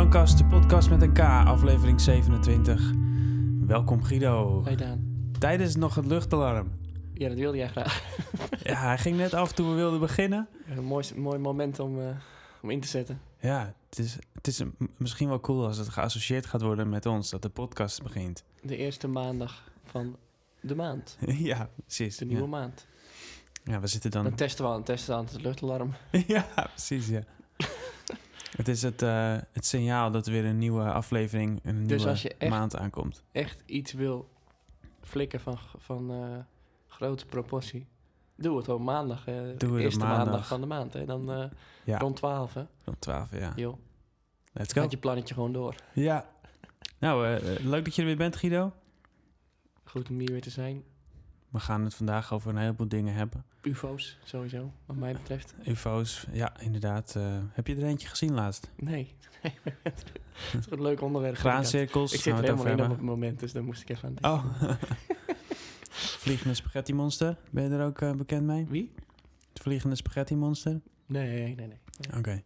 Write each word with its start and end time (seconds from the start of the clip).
Klankkast, 0.00 0.38
de 0.38 0.44
podcast 0.44 0.90
met 0.90 1.02
een 1.02 1.12
K, 1.12 1.18
aflevering 1.18 2.00
27. 2.00 2.92
Welkom 3.66 4.02
Guido. 4.02 4.64
Hey 4.64 4.76
Daan. 4.76 5.30
Tijdens 5.38 5.76
nog 5.76 5.94
het 5.94 6.06
luchtalarm. 6.06 6.72
Ja, 7.14 7.28
dat 7.28 7.38
wilde 7.38 7.56
jij 7.56 7.68
graag. 7.68 8.02
Ja, 8.62 8.74
hij 8.74 8.98
ging 8.98 9.16
net 9.16 9.34
af 9.34 9.52
toen 9.52 9.68
we 9.68 9.74
wilden 9.74 10.00
beginnen. 10.00 10.48
Een 10.68 10.84
mooi, 10.84 11.04
mooi 11.16 11.38
moment 11.38 11.78
om, 11.78 12.00
eh, 12.00 12.06
om 12.62 12.70
in 12.70 12.80
te 12.80 12.88
zetten. 12.88 13.20
Ja, 13.40 13.74
het 13.88 13.98
is, 13.98 14.16
het 14.32 14.46
is 14.46 14.62
misschien 14.96 15.28
wel 15.28 15.40
cool 15.40 15.66
als 15.66 15.76
het 15.76 15.88
geassocieerd 15.88 16.46
gaat 16.46 16.62
worden 16.62 16.88
met 16.88 17.06
ons, 17.06 17.30
dat 17.30 17.42
de 17.42 17.48
podcast 17.48 18.02
begint. 18.02 18.44
De 18.62 18.76
eerste 18.76 19.08
maandag 19.08 19.70
van 19.84 20.16
de 20.60 20.74
maand. 20.74 21.16
ja, 21.50 21.70
precies. 21.86 22.16
De 22.16 22.24
nieuwe 22.24 22.42
Ja. 22.42 22.48
maand. 22.48 22.86
ja, 23.64 23.80
we 23.80 23.86
zitten 23.86 24.10
dan... 24.10 24.24
Dan 24.24 24.34
testen 24.34 24.64
we 24.64 24.70
aan, 24.70 24.82
testen 24.82 25.14
we 25.14 25.20
aan 25.20 25.26
het 25.26 25.42
luchtalarm. 25.42 25.94
ja, 26.26 26.46
precies, 26.74 27.08
ja. 27.08 27.22
Het 28.56 28.68
is 28.68 28.82
het, 28.82 29.02
eh, 29.02 29.36
het 29.52 29.66
signaal 29.66 30.10
dat 30.10 30.26
er 30.26 30.32
weer 30.32 30.44
een 30.44 30.58
nieuwe 30.58 30.92
aflevering, 30.92 31.60
een 31.64 31.78
Dus 31.86 31.86
nieuwe 31.96 32.08
als 32.10 32.22
je 32.22 32.34
echt- 32.38 32.50
maand 32.50 32.76
aankomt. 32.76 33.22
Echt 33.32 33.62
iets 33.66 33.92
wil 33.92 34.28
flikken 35.02 35.40
van, 35.40 35.58
van 35.78 36.10
eh, 36.10 36.38
grote 36.88 37.26
proportie. 37.26 37.86
Doe 38.36 38.56
het 38.56 38.68
op 38.68 38.80
maandag. 38.80 39.26
eh 39.26 39.34
het 39.34 39.60
de 39.60 39.68
op 39.68 39.76
eerste 39.76 39.98
maandag. 39.98 40.24
maandag. 40.24 40.46
van 40.46 40.60
de 40.60 40.66
maand. 40.66 40.92
Hè. 40.92 41.04
Dan 41.04 41.50
Ja, 41.84 41.98
rond 41.98 42.16
12. 42.16 42.54
Hè. 42.54 42.62
rond 42.84 43.00
12, 43.00 43.30
ja. 43.38 43.52
Joh, 43.56 43.76
Let's 44.52 44.72
go. 44.72 44.80
gaat 44.80 44.90
je 44.90 44.96
plannetje 44.98 45.34
gewoon 45.34 45.52
door. 45.52 45.74
Ja. 45.92 46.26
Nou, 46.98 47.38
leuk 47.60 47.84
dat 47.84 47.94
je 47.94 48.00
er 48.02 48.06
weer 48.08 48.16
bent, 48.16 48.36
Guido. 48.36 48.72
Goed 49.84 50.08
om 50.10 50.18
hier 50.18 50.30
weer 50.32 50.40
te 50.40 50.50
zijn. 50.50 50.82
We 51.50 51.60
gaan 51.60 51.84
het 51.84 51.94
vandaag 51.94 52.32
over 52.32 52.50
een 52.50 52.56
heleboel 52.56 52.88
dingen 52.88 53.14
hebben. 53.14 53.44
UFO's, 53.62 54.18
sowieso, 54.24 54.72
wat 54.86 54.96
mij 54.96 55.12
betreft. 55.12 55.54
UFO's, 55.66 56.26
ja, 56.32 56.60
inderdaad. 56.60 57.14
eh, 57.16 57.38
heb 57.52 57.66
je 57.66 57.76
er 57.76 57.82
eentje 57.84 58.08
gezien 58.08 58.34
laatst? 58.34 58.70
Nee. 58.76 59.14
het 59.82 60.04
is 60.58 60.70
een 60.70 60.82
leuk 60.82 61.00
onderwerp. 61.00 61.36
Graancirkels, 61.36 62.12
Ik 62.12 62.20
zit 62.20 62.32
er 62.34 62.40
helemaal 62.42 62.66
in 62.66 62.82
op 62.82 62.90
het 62.90 63.00
moment, 63.00 63.40
dus 63.40 63.52
daar 63.52 63.64
moest 63.64 63.82
ik 63.82 63.88
even 63.88 64.08
aan 64.08 64.14
denken. 64.14 64.68
Oh. 64.68 64.78
Vliegende 66.22 66.54
spaghetti 66.54 66.94
monster. 66.94 67.36
Ben 67.50 67.64
je 67.64 67.76
er 67.76 67.84
ook 67.84 68.00
eh, 68.00 68.12
bekend 68.12 68.46
mee? 68.46 68.66
Wie? 68.68 68.92
Het 69.52 69.62
vliegende 69.62 69.96
spaghetti 69.96 70.36
monster? 70.36 70.80
Nee, 71.06 71.54
nee, 71.54 71.66
nee. 71.66 71.78
Oké. 72.18 72.42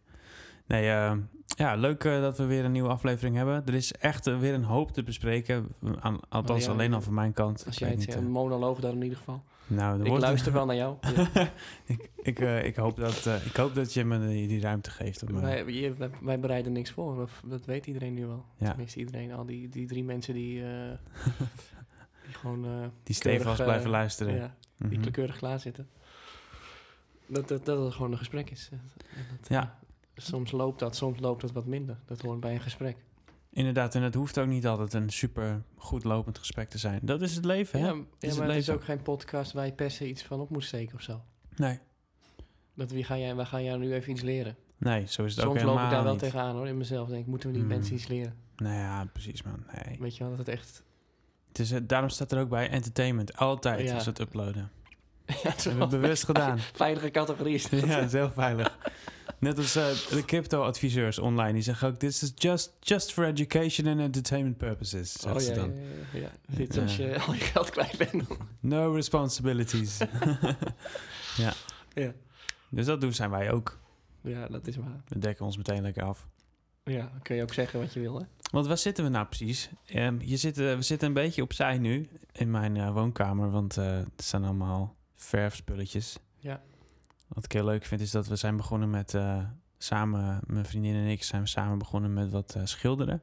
Nee, 0.67 0.89
eh, 0.89 1.13
ja, 1.57 1.75
leuk 1.75 2.03
eh, 2.03 2.21
dat 2.21 2.37
we 2.37 2.45
weer 2.45 2.65
een 2.65 2.71
nieuwe 2.71 2.89
aflevering 2.89 3.35
hebben. 3.35 3.65
Er 3.65 3.73
is 3.73 3.93
echt 3.93 4.27
eh, 4.27 4.39
weer 4.39 4.53
een 4.53 4.63
hoop 4.63 4.91
te 4.91 5.03
bespreken. 5.03 5.67
Aan, 5.99 6.19
althans, 6.29 6.61
Oh 6.61 6.65
ja, 6.65 6.73
alleen 6.73 6.93
al 6.93 7.01
van 7.01 7.13
mijn 7.13 7.33
kant. 7.33 7.63
Als 7.65 7.77
jij 7.77 7.89
het 7.89 8.15
een 8.15 8.31
monoloog 8.31 8.79
daar 8.79 8.91
in 8.91 9.01
ieder 9.01 9.17
geval. 9.17 9.43
nou, 9.67 10.03
Ik 10.03 10.17
luister 10.17 10.53
wel 10.53 10.65
naar 10.65 10.75
jou. 10.75 10.97
Ja. 11.35 11.49
ik, 11.85 12.09
ik, 12.15 12.39
ik, 12.63 12.75
hoop 12.75 12.95
dat, 12.95 13.25
ik 13.45 13.55
hoop 13.55 13.75
dat 13.75 13.93
je 13.93 14.05
me 14.05 14.27
die, 14.27 14.47
die 14.47 14.61
ruimte 14.61 14.91
geeft. 14.91 15.23
Om, 15.23 15.41
wij, 15.41 15.65
wij, 15.65 16.09
wij 16.21 16.39
bereiden 16.39 16.71
niks 16.71 16.91
voor. 16.91 17.15
Dat, 17.15 17.29
dat 17.45 17.65
weet 17.65 17.85
iedereen 17.85 18.13
nu 18.13 18.25
wel. 18.25 18.45
Ja. 18.57 18.67
Tenminste, 18.67 18.99
iedereen. 18.99 19.33
Al 19.33 19.45
die, 19.45 19.69
die 19.69 19.87
drie 19.87 20.03
mensen 20.03 20.33
die, 20.33 20.53
die 22.25 22.33
gewoon... 22.33 22.91
die 23.03 23.19
eh, 23.21 23.55
blijven 23.55 23.89
luisteren. 23.89 24.35
Ja, 24.35 24.55
die 24.77 25.11
keurig 25.11 25.37
klaar 25.37 25.59
zitten. 25.59 25.87
Dat, 27.27 27.47
dat, 27.47 27.65
dat 27.65 27.83
het 27.83 27.93
gewoon 27.93 28.11
een 28.11 28.17
gesprek 28.17 28.49
is. 28.49 28.69
Dat, 28.71 29.47
Ja. 29.47 29.77
Soms 30.15 30.51
loopt 30.51 30.79
dat, 30.79 30.95
soms 30.95 31.19
loopt 31.19 31.41
dat 31.41 31.51
wat 31.51 31.65
minder. 31.65 31.97
Dat 32.05 32.21
hoort 32.21 32.39
bij 32.39 32.53
een 32.53 32.61
gesprek. 32.61 32.97
Inderdaad, 33.49 33.95
en 33.95 34.01
het 34.01 34.13
hoeft 34.15 34.37
ook 34.37 34.47
niet 34.47 34.67
altijd 34.67 34.93
een 34.93 35.09
super 35.09 35.61
goed 35.75 36.03
lopend 36.03 36.37
gesprek 36.37 36.69
te 36.69 36.77
zijn. 36.77 36.99
Dat 37.03 37.21
is 37.21 37.35
het 37.35 37.45
leven, 37.45 37.79
hè? 37.79 37.85
Ja, 37.87 37.93
maar 37.93 38.47
het 38.47 38.55
is 38.55 38.69
ook 38.69 38.83
geen 38.83 39.01
podcast 39.01 39.51
waar 39.51 39.65
je 39.65 39.71
per 39.71 39.91
se 39.91 40.07
iets 40.07 40.23
van 40.23 40.39
op 40.39 40.49
moet 40.49 40.63
steken 40.63 40.95
of 40.95 41.01
zo. 41.01 41.21
Nee. 41.55 41.79
Dat 42.73 42.91
wie 42.91 43.03
ga 43.03 43.17
jij, 43.17 43.35
wij 43.35 43.45
gaan 43.45 43.63
jou 43.63 43.79
nu 43.79 43.93
even 43.93 44.11
iets 44.11 44.21
leren. 44.21 44.55
Nee, 44.77 45.05
zo 45.07 45.23
is 45.23 45.35
het 45.35 45.45
ook 45.45 45.51
Soms 45.51 45.63
loop 45.63 45.67
helemaal 45.67 45.83
ik 45.83 45.91
daar 45.91 46.03
wel 46.03 46.11
niet. 46.11 46.21
tegenaan 46.21 46.55
hoor, 46.55 46.67
in 46.67 46.77
mezelf. 46.77 47.07
Denk, 47.09 47.21
ik, 47.21 47.27
moeten 47.27 47.51
we 47.51 47.55
die 47.57 47.65
mensen 47.65 47.95
iets 47.95 48.07
leren? 48.07 48.35
Nou 48.55 48.75
ja, 48.75 49.05
precies 49.13 49.43
man. 49.43 49.63
Nee. 49.85 49.97
Weet 49.99 50.17
je 50.17 50.19
wel, 50.19 50.29
dat 50.29 50.45
het 50.45 50.47
echt... 50.55 50.83
Het 51.47 51.59
is, 51.59 51.71
eh, 51.71 51.79
daarom 51.83 52.09
staat 52.09 52.31
er 52.31 52.39
ook 52.39 52.49
bij 52.49 52.69
entertainment. 52.69 53.37
Altijd 53.37 53.87
Ja. 53.87 53.93
als 53.93 54.05
het 54.05 54.19
uploaden. 54.19 54.71
ja, 55.25 55.35
Dat 55.43 55.63
hebben 55.63 55.89
we 55.89 55.97
bewust 55.99 56.23
gedaan. 56.23 56.59
Veilige 56.59 57.11
categorie 57.11 57.53
is 57.53 57.69
dat. 57.69 57.79
ja, 57.79 57.95
dat 57.95 58.05
is 58.05 58.11
heel 58.11 58.31
veilig. 58.31 58.77
Net 59.39 59.57
als 59.57 59.75
eh, 59.75 59.85
de 60.09 60.25
crypto-adviseurs 60.25 61.19
online. 61.19 61.53
Die 61.53 61.61
zeggen 61.61 61.87
ook, 61.87 61.95
this 61.95 62.23
is 62.23 62.31
just, 62.35 62.73
just 62.79 63.13
for 63.13 63.25
education 63.25 63.87
and 63.87 63.99
entertainment 63.99 64.57
purposes. 64.57 65.25
Oh 65.25 65.39
ja, 65.39 65.47
ja, 65.47 65.53
dan. 65.53 65.73
ja, 66.13 66.19
ja. 66.19 66.31
Dit 66.47 66.77
als 66.77 66.95
je 66.95 67.19
al 67.19 67.33
je 67.33 67.39
geld 67.39 67.69
kwijt 67.69 67.97
bent. 67.97 68.27
No 68.59 68.93
responsibilities. 68.93 69.97
ja. 71.37 71.53
Ja. 71.93 72.13
Dus 72.69 72.85
dat 72.85 73.01
doen 73.01 73.13
zijn 73.13 73.29
wij 73.29 73.51
ook. 73.51 73.79
ja, 74.21 74.47
dat 74.47 74.67
is 74.67 74.75
waar. 74.75 75.03
We 75.07 75.19
dekken 75.19 75.45
ons 75.45 75.57
meteen 75.57 75.81
lekker 75.81 76.03
af. 76.03 76.27
Ja, 76.83 77.09
dan 77.11 77.21
kun 77.21 77.35
je 77.35 77.41
ook 77.41 77.53
zeggen 77.53 77.79
wat 77.79 77.93
je 77.93 77.99
wil, 77.99 78.19
hè? 78.19 78.25
Want 78.51 78.67
waar 78.67 78.77
zitten 78.77 79.03
we 79.03 79.09
nou 79.09 79.25
precies? 79.25 79.69
Ehm, 79.85 80.17
je 80.21 80.37
zit, 80.37 80.57
eh, 80.57 80.75
we 80.75 80.81
zitten 80.81 81.07
een 81.07 81.13
beetje 81.13 81.41
opzij 81.41 81.77
nu 81.77 82.07
in 82.31 82.51
mijn 82.51 82.77
eh, 82.77 82.93
woonkamer, 82.93 83.51
want 83.51 83.77
eh 83.77 83.97
er 83.97 84.05
staan 84.17 84.43
allemaal 84.43 84.95
verfspulletjes. 85.15 86.17
Wat 87.27 87.45
ik 87.45 87.51
heel 87.51 87.65
leuk 87.65 87.85
vind 87.85 88.01
is 88.01 88.11
dat 88.11 88.27
we 88.27 88.35
zijn 88.35 88.57
begonnen 88.57 88.89
met, 88.89 89.13
eh, 89.13 89.43
samen, 89.77 90.41
mijn 90.47 90.65
vriendin 90.65 90.95
en 90.95 91.05
ik 91.05 91.23
zijn 91.23 91.41
we 91.41 91.47
samen 91.47 91.77
begonnen 91.77 92.13
met 92.13 92.31
wat 92.31 92.55
eh, 92.55 92.61
schilderen. 92.65 93.21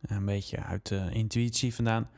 Een 0.00 0.24
beetje 0.24 0.62
uit 0.62 0.88
de 0.88 1.08
intuïtie 1.10 1.74
vandaan. 1.74 2.10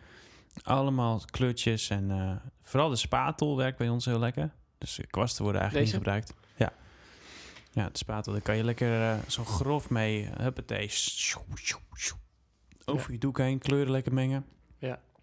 Allemaal 0.62 1.20
kleurtjes 1.30 1.90
en 1.90 2.10
eh, 2.10 2.36
vooral 2.62 2.88
de 2.88 2.96
spatel 2.96 3.56
werkt 3.56 3.78
bij 3.78 3.88
ons 3.88 4.04
heel 4.04 4.18
lekker. 4.18 4.50
Dus 4.78 5.00
kwasten 5.10 5.42
worden 5.42 5.60
eigenlijk 5.60 5.90
Deze? 5.90 5.98
niet 5.98 6.08
gebruikt. 6.08 6.34
Ja. 6.56 6.72
Ja, 7.70 7.88
de 7.88 7.98
spatel, 7.98 8.32
daar 8.32 8.42
kan 8.42 8.56
je 8.56 8.64
lekker 8.64 9.10
eh, 9.10 9.18
zo 9.28 9.44
grof 9.44 9.90
mee, 9.90 10.28
huppatee, 10.38 10.90
over 12.84 13.12
je 13.12 13.18
doek 13.18 13.38
heen, 13.38 13.58
kleuren 13.58 13.92
lekker 13.92 14.14
mengen. 14.14 14.44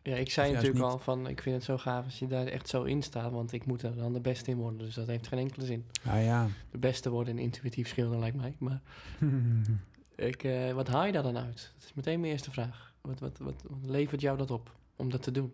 Ja, 0.04 0.16
ik 0.16 0.32
zei 0.32 0.52
natuurlijk 0.52 0.78
niet. 0.78 0.92
al 0.92 1.00
van, 1.00 1.28
ik 1.28 1.42
vind 1.42 1.56
het 1.56 1.64
zo 1.64 1.78
gaaf 1.78 2.06
als 2.06 2.20
je 2.20 2.28
daar 2.28 2.46
echt 2.46 2.68
zo 2.70 2.84
in 2.84 3.04
staat, 3.04 3.32
want 3.32 3.52
ik 3.52 3.66
moet 3.66 3.82
er 3.82 3.96
dan 3.96 4.14
de 4.14 4.20
beste 4.20 4.52
in 4.52 4.58
worden. 4.58 4.80
Dus 4.80 4.94
dat 4.94 5.08
heeft 5.08 5.28
geen 5.28 5.40
enkele 5.40 5.66
zin. 5.66 5.86
Ah 6.06 6.24
ja. 6.24 6.48
De 6.72 6.78
beste 6.78 7.10
worden 7.10 7.38
in 7.38 7.44
intuïtief 7.44 7.88
schilderen 7.88 8.20
lijkt 8.20 8.36
mij. 8.36 8.56
Maar 8.58 8.82
ik, 10.30 10.44
eh, 10.44 10.72
wat 10.72 10.88
haal 10.88 11.06
je 11.06 11.12
daar 11.12 11.24
dan 11.24 11.38
uit? 11.38 11.72
Dat 11.78 11.88
is 11.88 11.94
meteen 11.94 12.20
mijn 12.20 12.32
eerste 12.32 12.52
vraag. 12.52 12.94
Wat, 13.02 13.20
wat, 13.20 13.38
wat, 13.38 13.64
wat 13.68 13.90
levert 13.90 14.22
jou 14.22 14.38
dat 14.38 14.52
op 14.52 14.76
om 14.96 15.10
dat 15.10 15.24
te 15.24 15.32
doen? 15.32 15.54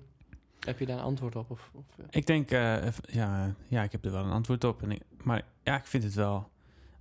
Heb 0.60 0.80
je 0.80 0.86
daar 0.86 0.98
een 0.98 1.04
antwoord 1.04 1.36
op? 1.36 1.52
Of, 1.52 1.72
of, 1.74 1.86
eh, 1.98 2.06
Ik 2.10 2.26
denk, 2.26 2.52
eh, 2.52 2.88
ja, 3.06 3.56
ja, 3.68 3.84
ik 3.84 3.92
heb 3.92 4.06
er 4.06 4.12
wel 4.12 4.24
een 4.24 4.32
antwoord 4.32 4.64
op. 4.64 4.82
En 4.82 4.92
ik, 4.92 5.02
maar 5.24 5.42
ja, 5.64 5.76
ik 5.78 5.86
vind 5.86 6.04
het 6.04 6.14
wel. 6.14 6.50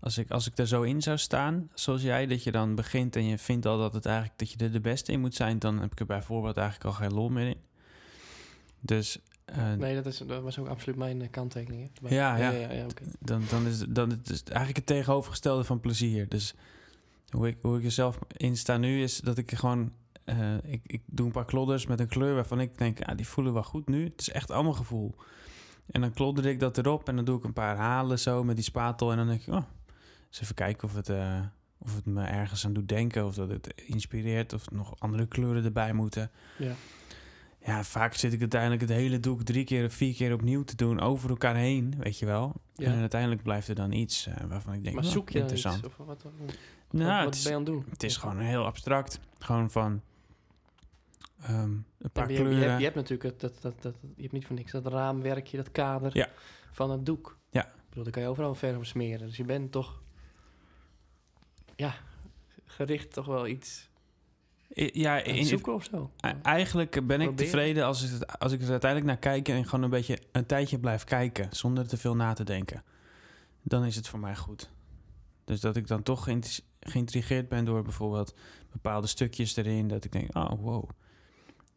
Als 0.04 0.18
ik, 0.18 0.30
als 0.30 0.46
ik 0.46 0.58
er 0.58 0.66
zo 0.66 0.82
in 0.82 1.02
zou 1.02 1.18
staan, 1.18 1.70
zoals 1.74 2.02
jij, 2.02 2.26
dat 2.26 2.42
je 2.42 2.50
dan 2.52 2.74
begint 2.74 3.16
en 3.16 3.24
je 3.24 3.38
vindt 3.38 3.66
al 3.66 3.78
dat 3.78 3.92
het 3.94 4.06
eigenlijk 4.06 4.38
dat 4.38 4.50
je 4.50 4.56
er 4.58 4.72
de 4.72 4.80
beste 4.80 5.12
in 5.12 5.20
moet 5.20 5.34
zijn, 5.34 5.58
dan 5.58 5.80
heb 5.80 5.92
ik 5.92 6.00
er 6.00 6.06
bijvoorbeeld 6.06 6.56
eigenlijk 6.56 6.86
al 6.86 6.92
geen 6.92 7.12
lol 7.14 7.28
meer 7.28 7.46
in. 7.46 7.56
Dus 8.80 9.18
eh, 9.44 9.72
nee, 9.72 9.94
dat, 9.94 10.06
is, 10.06 10.18
dat 10.18 10.42
was 10.42 10.58
ook 10.58 10.68
absoluut 10.68 10.96
mijn 10.98 11.22
eh, 11.22 11.30
kanttekening. 11.30 11.90
hè. 12.02 12.14
Ja, 12.14 12.36
ja. 12.36 12.50
ja, 12.50 12.72
ja, 12.72 12.84
oké. 12.84 13.04
dan, 13.20 13.42
dan 13.50 13.66
is 13.66 13.78
dan 13.88 14.10
het 14.10 14.30
is 14.30 14.42
eigenlijk 14.42 14.76
het 14.76 14.86
tegenovergestelde 14.86 15.64
van 15.64 15.80
plezier. 15.80 16.28
Dus 16.28 16.54
hoe 17.28 17.46
ik, 17.48 17.58
hoe 17.60 17.78
ik 17.78 17.84
er 17.84 17.90
zelf 17.90 18.18
in 18.36 18.56
sta 18.56 18.76
nu, 18.76 19.02
is 19.02 19.20
dat 19.20 19.38
ik 19.38 19.54
gewoon. 19.54 19.92
eh, 20.24 20.56
ik, 20.64 20.80
ik 20.86 21.02
doe 21.06 21.26
een 21.26 21.32
paar 21.32 21.44
klodders 21.44 21.86
met 21.86 22.00
een 22.00 22.08
kleur 22.08 22.34
waarvan 22.34 22.60
ik 22.60 22.78
denk, 22.78 23.06
ja, 23.06 23.14
die 23.14 23.28
voelen 23.28 23.52
wel 23.52 23.62
goed 23.62 23.88
nu. 23.88 24.04
Het 24.04 24.20
is 24.20 24.30
echt 24.30 24.50
allemaal 24.50 24.72
gevoel. 24.72 25.14
En 25.90 26.00
dan 26.00 26.12
klodder 26.12 26.46
ik 26.46 26.60
dat 26.60 26.78
erop 26.78 27.08
en 27.08 27.16
dan 27.16 27.24
doe 27.24 27.38
ik 27.38 27.44
een 27.44 27.52
paar 27.52 27.76
halen 27.76 28.18
zo 28.18 28.44
met 28.44 28.56
die 28.56 28.64
spatel. 28.64 29.10
En 29.10 29.16
dan 29.16 29.26
denk 29.26 29.40
ik, 29.46 29.54
oh, 29.54 29.62
eens 30.34 30.42
even 30.42 30.54
kijken 30.54 30.88
of 30.88 30.94
het, 30.94 31.08
eh, 31.08 31.40
of 31.78 31.94
het 31.94 32.06
me 32.06 32.24
ergens 32.24 32.64
aan 32.64 32.72
doet 32.72 32.88
denken. 32.88 33.26
Of 33.26 33.34
dat 33.34 33.48
het 33.48 33.82
inspireert 33.86 34.52
of 34.52 34.70
nog 34.70 34.94
andere 34.98 35.26
kleuren 35.26 35.64
erbij 35.64 35.92
moeten. 35.92 36.30
Ja. 36.58 36.72
Ja, 37.66 37.84
vaak 37.84 38.14
zit 38.14 38.32
ik 38.32 38.40
uiteindelijk 38.40 38.80
het 38.80 38.90
hele 38.90 39.20
doek 39.20 39.42
drie 39.42 39.64
keer 39.64 39.84
of 39.84 39.92
vier 39.92 40.14
keer 40.14 40.32
opnieuw 40.32 40.64
te 40.64 40.76
doen 40.76 41.00
over 41.00 41.30
elkaar 41.30 41.54
heen, 41.56 41.94
weet 41.98 42.18
je 42.18 42.26
wel. 42.26 42.52
Ja. 42.74 42.92
En 42.92 43.00
uiteindelijk 43.00 43.42
blijft 43.42 43.68
er 43.68 43.74
dan 43.74 43.92
iets 43.92 44.26
eh, 44.26 44.34
waarvan 44.48 44.72
ik 44.74 44.82
denk, 44.82 44.94
maar 44.94 45.04
oh, 45.04 45.10
zoek 45.10 45.30
je 45.30 45.38
iets? 45.38 45.52
interessant. 45.52 45.86
Of 45.86 45.96
wat, 45.96 46.06
wat, 46.06 46.22
wat, 46.22 46.56
nou, 46.90 47.24
wat 47.24 47.24
het, 47.24 47.30
ben 47.30 47.32
is, 47.34 47.42
je 47.42 47.50
aan 47.50 47.56
het 47.56 47.66
doen? 47.66 47.84
het 47.90 48.02
is 48.02 48.16
gewoon 48.16 48.38
heel 48.38 48.64
abstract. 48.64 49.20
Gewoon 49.38 49.70
van 49.70 50.00
ehm, 51.42 51.62
een 51.98 52.10
paar 52.12 52.30
je, 52.30 52.34
hebt- 52.36 52.48
kleuren. 52.48 52.58
je, 52.58 52.64
hebt, 52.64 52.78
je 52.78 52.84
hebt 52.84 52.96
natuurlijk 52.96 53.22
het, 53.22 53.40
dat, 53.40 53.62
dat, 53.62 53.82
dat, 53.82 53.94
je 54.14 54.20
hebt 54.22 54.32
niet 54.32 54.46
voor 54.46 54.56
niks 54.56 54.72
dat 54.72 54.86
raamwerkje, 54.86 55.56
dat 55.56 55.70
kader 55.70 56.16
Ja. 56.16 56.28
van 56.72 56.90
het 56.90 57.06
doek. 57.06 57.38
Ja. 57.50 57.64
Ik 57.66 57.88
bedoel, 57.88 58.04
daar 58.04 58.12
kan 58.12 58.22
je 58.22 58.28
overal 58.28 58.54
verf 58.54 58.76
op 58.76 58.84
smeren. 58.84 59.26
Dus 59.26 59.36
je 59.36 59.44
bent 59.44 59.72
toch, 59.72 60.02
ja, 61.76 61.94
gericht 62.64 63.12
toch 63.12 63.26
wel 63.26 63.46
iets 63.46 63.88
ja, 64.74 65.16
in, 65.16 65.44
zoeken 65.44 65.74
of 65.74 65.84
zo. 65.90 66.10
eigenlijk 66.42 67.06
ben 67.06 67.20
ik 67.20 67.36
tevreden 67.36 67.84
als 67.84 68.02
ik, 68.02 68.10
het, 68.10 68.38
als 68.38 68.52
ik 68.52 68.62
er 68.62 68.70
uiteindelijk 68.70 69.10
naar 69.10 69.32
kijk 69.32 69.48
en 69.48 69.64
gewoon 69.64 69.84
een 69.84 69.90
beetje 69.90 70.18
een 70.32 70.46
tijdje 70.46 70.78
blijf 70.78 71.04
kijken 71.04 71.48
zonder 71.50 71.88
te 71.88 71.96
veel 71.96 72.16
na 72.16 72.32
te 72.32 72.44
denken. 72.44 72.84
Dan 73.62 73.84
is 73.84 73.96
het 73.96 74.08
voor 74.08 74.18
mij 74.18 74.36
goed. 74.36 74.70
Dus 75.44 75.60
dat 75.60 75.76
ik 75.76 75.86
dan 75.86 76.02
toch 76.02 76.24
geïnt- 76.24 76.62
geïntrigeerd 76.80 77.48
ben 77.48 77.64
door 77.64 77.82
bijvoorbeeld 77.82 78.34
bepaalde 78.72 79.06
stukjes 79.06 79.56
erin. 79.56 79.88
Dat 79.88 80.04
ik 80.04 80.12
denk, 80.12 80.36
oh 80.36 80.50
wow, 80.60 80.88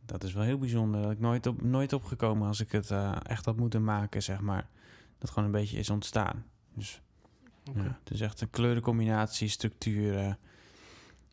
dat 0.05 0.23
is 0.23 0.33
wel 0.33 0.43
heel 0.43 0.57
bijzonder. 0.57 1.01
Dat 1.01 1.11
ik 1.11 1.19
nooit, 1.19 1.45
op, 1.45 1.61
nooit 1.61 1.93
opgekomen 1.93 2.47
als 2.47 2.59
ik 2.59 2.71
het 2.71 2.91
eh, 2.91 3.15
echt 3.23 3.45
had 3.45 3.57
moeten 3.57 3.83
maken, 3.83 4.23
zeg 4.23 4.41
maar. 4.41 4.69
Dat 5.17 5.29
gewoon 5.29 5.45
een 5.45 5.51
beetje 5.61 5.77
is 5.77 5.89
ontstaan. 5.89 6.45
Dus 6.73 7.01
Ja, 7.75 7.99
het 8.03 8.13
is 8.13 8.21
echt 8.21 8.41
een 8.41 8.49
kleurencombinatie, 8.49 9.47
structuren. 9.47 10.37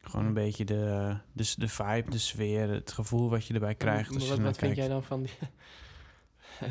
Gewoon 0.02 0.26
een 0.26 0.34
beetje 0.34 0.64
de, 0.64 1.16
de, 1.32 1.52
de 1.56 1.68
vibe, 1.68 2.10
de 2.10 2.18
sfeer, 2.18 2.68
het 2.68 2.92
gevoel 2.92 3.30
wat 3.30 3.46
je 3.46 3.54
erbij 3.54 3.74
krijgt. 3.74 4.14
Als 4.14 4.28
wat 4.28 4.38
wat 4.38 4.44
vind 4.44 4.56
kijkt. 4.56 4.76
jij 4.76 4.88
dan 4.88 5.02
van 5.02 5.22
die... 5.22 5.32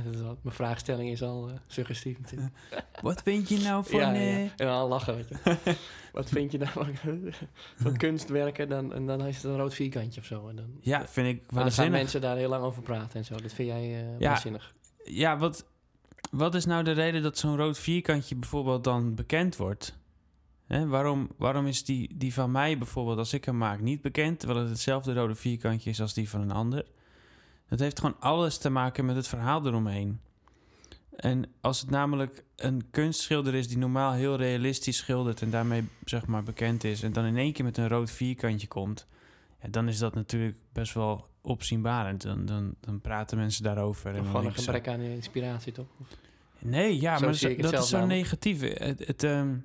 Dat 0.03 0.13
is 0.13 0.19
mijn 0.41 0.55
vraagstelling 0.55 1.09
is 1.11 1.21
al 1.23 1.49
eh, 1.49 1.55
suggestief. 1.67 2.17
Wat 3.01 3.21
vind 3.21 3.49
je 3.49 3.57
nou 3.59 3.85
van... 3.85 3.99
ja, 3.99 4.11
ja, 4.11 4.19
eh, 4.19 4.43
ja. 4.43 4.51
En 4.57 4.65
dan 4.67 4.87
lachen, 4.87 5.15
weet 5.15 5.27
je. 5.29 5.75
wat 6.13 6.29
vind 6.29 6.51
je 6.51 6.57
nou 6.57 6.71
van, 6.71 6.95
van 7.75 7.97
kunstwerken? 7.97 8.69
Dan, 8.69 8.93
en 8.93 9.05
dan 9.05 9.25
is 9.25 9.35
het 9.35 9.43
een 9.45 9.57
rood 9.57 9.73
vierkantje 9.73 10.19
of 10.21 10.25
zo. 10.27 10.47
En 10.49 10.55
dan, 10.55 10.77
Ja, 10.81 11.07
vind 11.07 11.27
ik 11.27 11.33
maar 11.35 11.45
dan 11.45 11.55
gaan 11.55 11.63
waanzinnig. 11.63 11.93
mensen 11.99 12.21
daar 12.21 12.37
heel 12.37 12.49
lang 12.49 12.63
over 12.63 12.81
praten 12.81 13.19
en 13.19 13.25
zo. 13.25 13.35
Dat 13.35 13.53
vind 13.53 13.67
jij 13.69 13.87
Ja. 14.19 14.27
waanzinnig. 14.29 14.73
Ja, 15.03 15.37
wat, 15.37 15.65
wat 16.33 16.55
is 16.55 16.65
nou 16.65 16.83
de 16.83 16.91
reden 16.91 17.21
dat 17.21 17.37
zo'n 17.37 17.57
rood 17.57 17.79
vierkantje 17.79 18.35
bijvoorbeeld 18.35 18.83
dan 18.83 19.15
bekend 19.15 19.55
wordt? 19.55 19.97
Hè, 20.67 20.87
waarom, 20.87 21.29
waarom 21.37 21.67
is 21.67 21.85
die, 21.85 22.17
die 22.17 22.33
van 22.33 22.51
mij 22.51 22.77
bijvoorbeeld, 22.77 23.17
als 23.17 23.33
ik 23.33 23.45
hem 23.45 23.57
maak, 23.57 23.79
niet 23.79 24.01
bekend... 24.01 24.39
terwijl 24.39 24.59
het 24.59 24.69
hetzelfde 24.69 25.13
rode 25.13 25.35
vierkantje 25.35 25.89
is 25.89 26.01
als 26.01 26.13
die 26.13 26.29
van 26.29 26.41
een 26.41 26.51
ander? 26.51 26.85
Dat 27.69 27.79
heeft 27.79 27.99
gewoon 27.99 28.19
alles 28.19 28.57
te 28.57 28.69
maken 28.69 29.05
met 29.05 29.15
het 29.15 29.27
verhaal 29.27 29.65
eromheen. 29.65 30.19
En 31.15 31.45
als 31.61 31.81
het 31.81 31.89
namelijk 31.89 32.43
een 32.55 32.89
kunstschilder 32.91 33.53
is 33.53 33.67
die 33.67 33.77
normaal 33.77 34.11
heel 34.11 34.35
realistisch 34.35 34.97
schildert... 34.97 35.41
en 35.41 35.49
daarmee 35.49 35.87
zeg 36.05 36.25
maar 36.25 36.43
bekend 36.43 36.83
is... 36.83 37.03
en 37.03 37.13
dan 37.13 37.25
in 37.25 37.37
één 37.37 37.53
keer 37.53 37.65
met 37.65 37.77
een 37.77 37.87
rood 37.87 38.11
vierkantje 38.11 38.67
komt... 38.67 39.07
Ja, 39.61 39.69
dan 39.69 39.87
is 39.87 39.97
dat 39.97 40.15
natuurlijk 40.15 40.57
best 40.71 40.93
wel 40.93 41.27
opzienbarend. 41.41 42.21
Dan, 42.21 42.45
dan, 42.45 42.75
dan 42.79 43.01
praten 43.01 43.37
mensen 43.37 43.63
daarover. 43.63 44.15
en 44.15 44.25
gewoon 44.25 44.45
een 44.45 44.53
gebrek 44.53 44.87
aan 44.87 44.99
inspiratie, 44.99 45.71
toch? 45.71 45.87
Nee, 46.65 47.01
ja, 47.01 47.17
Zo 47.17 47.25
maar 47.25 47.33
zo- 47.33 47.55
dat 47.55 47.73
is 47.73 47.89
zo 47.89 48.05
negatief. 48.05 48.61
Het, 48.61 49.07
het, 49.07 49.23
ehm, 49.23 49.55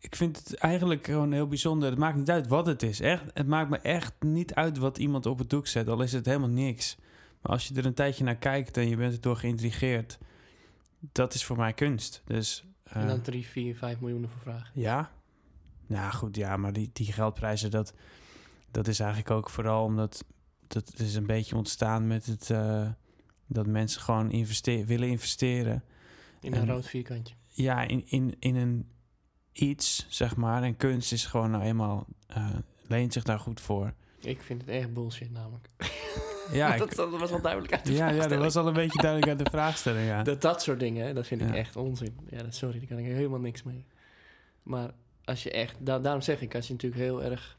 ik 0.00 0.16
vind 0.16 0.36
het 0.36 0.54
eigenlijk 0.54 1.06
gewoon 1.06 1.32
heel 1.32 1.46
bijzonder. 1.48 1.90
Het 1.90 1.98
maakt 1.98 2.16
niet 2.16 2.30
uit 2.30 2.46
wat 2.46 2.66
het 2.66 2.82
is. 2.82 3.00
Echt, 3.00 3.24
het 3.34 3.46
maakt 3.46 3.70
me 3.70 3.78
echt 3.78 4.12
niet 4.20 4.54
uit 4.54 4.78
wat 4.78 4.98
iemand 4.98 5.26
op 5.26 5.38
het 5.38 5.50
doek 5.50 5.66
zet, 5.66 5.88
al 5.88 6.02
is 6.02 6.12
het 6.12 6.26
helemaal 6.26 6.48
niks. 6.48 6.96
Maar 7.40 7.52
als 7.52 7.68
je 7.68 7.74
er 7.74 7.86
een 7.86 7.94
tijdje 7.94 8.24
naar 8.24 8.36
kijkt 8.36 8.76
en 8.76 8.88
je 8.88 8.96
bent 8.96 9.12
erdoor 9.14 9.36
geïntrigeerd, 9.36 10.18
dat 10.98 11.34
is 11.34 11.44
voor 11.44 11.56
mij 11.56 11.72
kunst. 11.72 12.22
Dus 12.24 12.64
en 12.82 13.00
eh, 13.02 13.08
dan 13.08 13.20
3, 13.20 13.46
4, 13.46 13.76
5 13.76 14.00
miljoen 14.00 14.28
voor 14.28 14.40
vragen. 14.40 14.70
ja. 14.80 15.10
Nou 15.86 16.12
goed, 16.12 16.36
ja, 16.36 16.56
maar 16.56 16.72
die, 16.72 16.90
die 16.92 17.12
geldprijzen, 17.12 17.70
dat, 17.70 17.94
dat 18.70 18.88
is 18.88 19.00
eigenlijk 19.00 19.30
ook 19.30 19.50
vooral 19.50 19.84
omdat 19.84 20.24
dat 20.66 20.92
is 20.96 21.14
een 21.14 21.26
beetje 21.26 21.56
ontstaan 21.56 22.06
met 22.06 22.26
het 22.26 22.50
eh, 22.50 22.88
dat 23.52 23.66
mensen 23.66 24.00
gewoon 24.00 24.30
willen 24.86 25.08
investeren 25.08 25.82
In 26.40 26.52
een 26.52 26.60
En- 26.60 26.66
rood 26.68 26.86
vierkantje. 26.86 27.34
ja, 27.48 27.82
in, 27.82 28.02
in, 28.06 28.34
in 28.38 28.56
een 28.56 28.88
iets, 29.52 30.06
zeg 30.08 30.36
maar. 30.36 30.62
En 30.62 30.76
kunst 30.76 31.12
is 31.12 31.26
gewoon 31.26 31.50
nou 31.50 31.62
eenmaal, 31.64 32.06
eh, 32.26 32.48
leent 32.86 33.12
zich 33.12 33.22
daar 33.22 33.38
goed 33.38 33.60
voor. 33.60 33.92
Ik 34.20 34.42
vind 34.42 34.60
het 34.60 34.70
echt 34.70 34.92
bullshit 34.94 35.30
namelijk. 35.32 35.68
Ja, 36.52 36.76
dat, 36.76 36.90
ik, 36.90 36.96
dat 36.96 37.10
was 37.10 37.30
wel 37.30 37.40
duidelijk 37.40 37.72
uit 37.72 37.84
de 37.86 37.92
ja, 37.92 38.08
ja, 38.10 38.26
dat 38.26 38.38
was 38.38 38.56
al 38.56 38.66
een 38.66 38.72
beetje 38.72 39.00
duidelijk 39.02 39.30
uit 39.30 39.38
de 39.44 39.50
vraagstelling, 39.58 40.06
ja. 40.06 40.22
Dat, 40.22 40.40
dat 40.42 40.62
soort 40.62 40.80
dingen, 40.80 41.06
hè, 41.06 41.12
dat 41.14 41.26
vind 41.26 41.40
ik 41.40 41.48
Ja. 41.48 41.54
echt 41.54 41.76
onzin. 41.76 42.16
Ja, 42.30 42.42
dat, 42.42 42.54
sorry, 42.54 42.78
daar 42.78 42.88
kan 42.88 42.98
ik 42.98 43.04
helemaal 43.04 43.40
niks 43.40 43.62
mee. 43.62 43.84
Maar 44.62 44.90
als 45.24 45.42
je 45.42 45.50
echt, 45.50 45.76
da- 45.78 45.98
daarom 45.98 46.20
zeg 46.22 46.40
ik, 46.40 46.54
als 46.54 46.66
je 46.66 46.72
natuurlijk 46.72 47.02
heel 47.02 47.22
erg, 47.22 47.56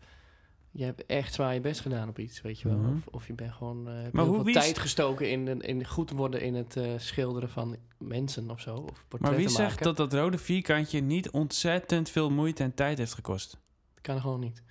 je 0.75 0.83
hebt 0.83 1.05
echt 1.05 1.33
zwaar 1.33 1.53
je 1.53 1.59
best 1.61 1.81
gedaan 1.81 2.09
op 2.09 2.19
iets, 2.19 2.41
weet 2.41 2.59
je 2.59 2.67
wel. 2.67 2.77
Mhm. 2.77 2.93
Of, 2.95 3.07
of 3.07 3.27
je 3.27 3.33
bent 3.33 3.53
gewoon, 3.53 3.85
heb 3.85 4.13
Maar 4.13 4.23
heel 4.23 4.33
hoe- 4.33 4.43
veel 4.43 4.53
is- 4.55 4.61
tijd 4.63 4.77
gestoken 4.79 5.29
in, 5.31 5.47
in, 5.47 5.61
in 5.61 5.85
goed 5.85 6.09
worden 6.11 6.41
in 6.41 6.53
het 6.53 6.77
eh, 6.77 6.93
schilderen 6.97 7.49
van 7.49 7.77
mensen 7.97 8.49
of 8.49 8.59
zo. 8.61 8.75
Of 8.75 8.85
portretten 9.07 9.19
Maar 9.29 9.35
wie 9.37 9.49
zegt 9.49 9.69
maken. 9.69 9.83
dat 9.83 9.97
dat 9.97 10.13
rode 10.13 10.37
vierkantje 10.37 10.99
niet 11.01 11.29
ontzettend 11.29 12.09
veel 12.09 12.29
moeite 12.31 12.63
en 12.63 12.73
tijd 12.73 12.97
heeft 12.97 13.13
gekost? 13.13 13.51
Dat 13.93 14.01
kan 14.03 14.21
gewoon 14.21 14.39
niet. 14.39 14.63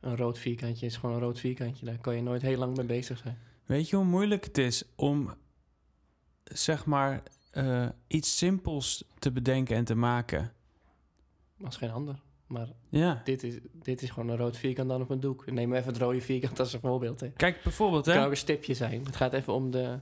Een 0.00 0.16
rood 0.16 0.38
vierkantje 0.38 0.86
is 0.86 0.96
gewoon 0.96 1.14
een 1.14 1.20
rood 1.22 1.40
vierkantje. 1.40 1.86
Daar 1.86 1.98
kan 1.98 2.16
je 2.16 2.22
nooit 2.22 2.42
heel 2.42 2.58
lang 2.58 2.76
mee 2.76 2.86
bezig 2.86 3.18
zijn. 3.18 3.38
Weet 3.64 3.88
je 3.88 3.96
hoe 3.96 4.04
moeilijk 4.04 4.44
het 4.44 4.58
is 4.58 4.84
om, 4.96 5.34
zeg 6.44 6.84
maar, 6.86 7.22
eh, 7.50 7.88
iets 8.06 8.36
simpels 8.38 9.04
te 9.18 9.32
bedenken 9.32 9.76
en 9.76 9.84
te 9.84 9.94
maken? 9.94 10.52
Als 11.64 11.76
geen 11.76 11.90
ander. 11.90 12.20
Maar 12.54 12.68
Ja. 12.88 13.20
dit 13.24 13.42
is, 13.42 13.54
dit 13.72 14.02
is 14.02 14.10
gewoon 14.10 14.28
een 14.28 14.36
rood 14.36 14.56
vierkant 14.56 14.88
dan 14.88 15.00
op 15.00 15.10
een 15.10 15.20
doek. 15.20 15.50
Neem 15.50 15.74
even 15.74 15.92
het 15.92 16.02
rode 16.02 16.20
vierkant 16.20 16.60
als 16.60 16.72
een 16.72 16.80
voorbeeld. 16.80 17.20
Hè. 17.20 17.28
Kijk, 17.30 17.62
bijvoorbeeld, 17.62 18.04
Het 18.04 18.14
kan 18.14 18.22
hè, 18.22 18.28
ook 18.28 18.34
een 18.34 18.38
stipje 18.38 18.74
zijn. 18.74 19.04
Het 19.04 19.16
gaat 19.16 19.32
even 19.32 19.52
om 19.52 19.70
de... 19.70 19.98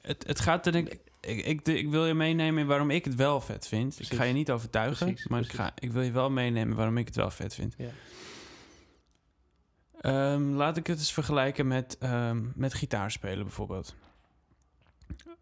het, 0.00 0.26
het 0.26 0.40
gaat 0.40 0.66
er 0.66 0.72
denk 0.72 0.88
ik... 0.88 1.00
Ik, 1.20 1.68
ik, 1.68 1.88
wil 1.90 2.06
je 2.06 2.14
meenemen 2.14 2.60
in 2.60 2.66
waarom 2.66 2.90
ik 2.90 3.04
het 3.04 3.14
wel 3.14 3.40
vet 3.40 3.66
vind. 3.68 4.00
Ik 4.00 4.14
ga 4.14 4.24
je 4.24 4.32
niet 4.32 4.50
overtuigen, 4.50 5.06
Precies, 5.06 5.28
maar 5.28 5.40
Ik, 5.40 5.52
ga, 5.52 5.72
ik 5.78 5.92
wil 5.92 6.02
je 6.02 6.10
wel 6.10 6.30
meenemen 6.30 6.76
waarom 6.76 6.98
ik 6.98 7.06
het 7.06 7.16
wel 7.16 7.30
vet 7.30 7.54
vind. 7.54 7.74
Ja. 7.78 7.90
Ehm, 10.00 10.42
laat 10.42 10.76
ik 10.76 10.86
het 10.86 10.98
eens 10.98 11.12
vergelijken 11.12 11.66
met, 11.66 11.96
ehm, 11.98 12.42
met 12.54 12.74
gitaarspelen 12.74 13.44
bijvoorbeeld. 13.44 13.94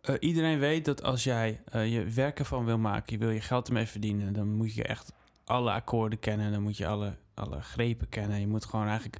Eh, 0.00 0.14
iedereen 0.20 0.58
weet 0.58 0.84
dat 0.84 1.02
als 1.02 1.25
jij 1.25 1.62
eh, 1.64 1.92
je 1.92 2.04
werk 2.04 2.38
ervan 2.38 2.64
wil 2.64 2.78
maken, 2.78 3.12
je 3.12 3.19
wil 3.19 3.31
je 3.31 3.40
geld 3.40 3.66
ermee 3.66 3.86
verdienen, 3.86 4.32
dan 4.32 4.48
moet 4.48 4.75
je 4.75 4.84
echt 4.84 5.12
alle 5.44 5.70
akkoorden 5.73 6.19
kennen, 6.19 6.52
dan 6.52 6.62
moet 6.62 6.76
je 6.76 6.87
alle, 6.87 7.17
alle 7.35 7.61
grepen 7.62 8.08
kennen. 8.08 8.41
Je 8.41 8.46
moet 8.46 8.64
gewoon 8.64 8.87
eigenlijk 8.87 9.19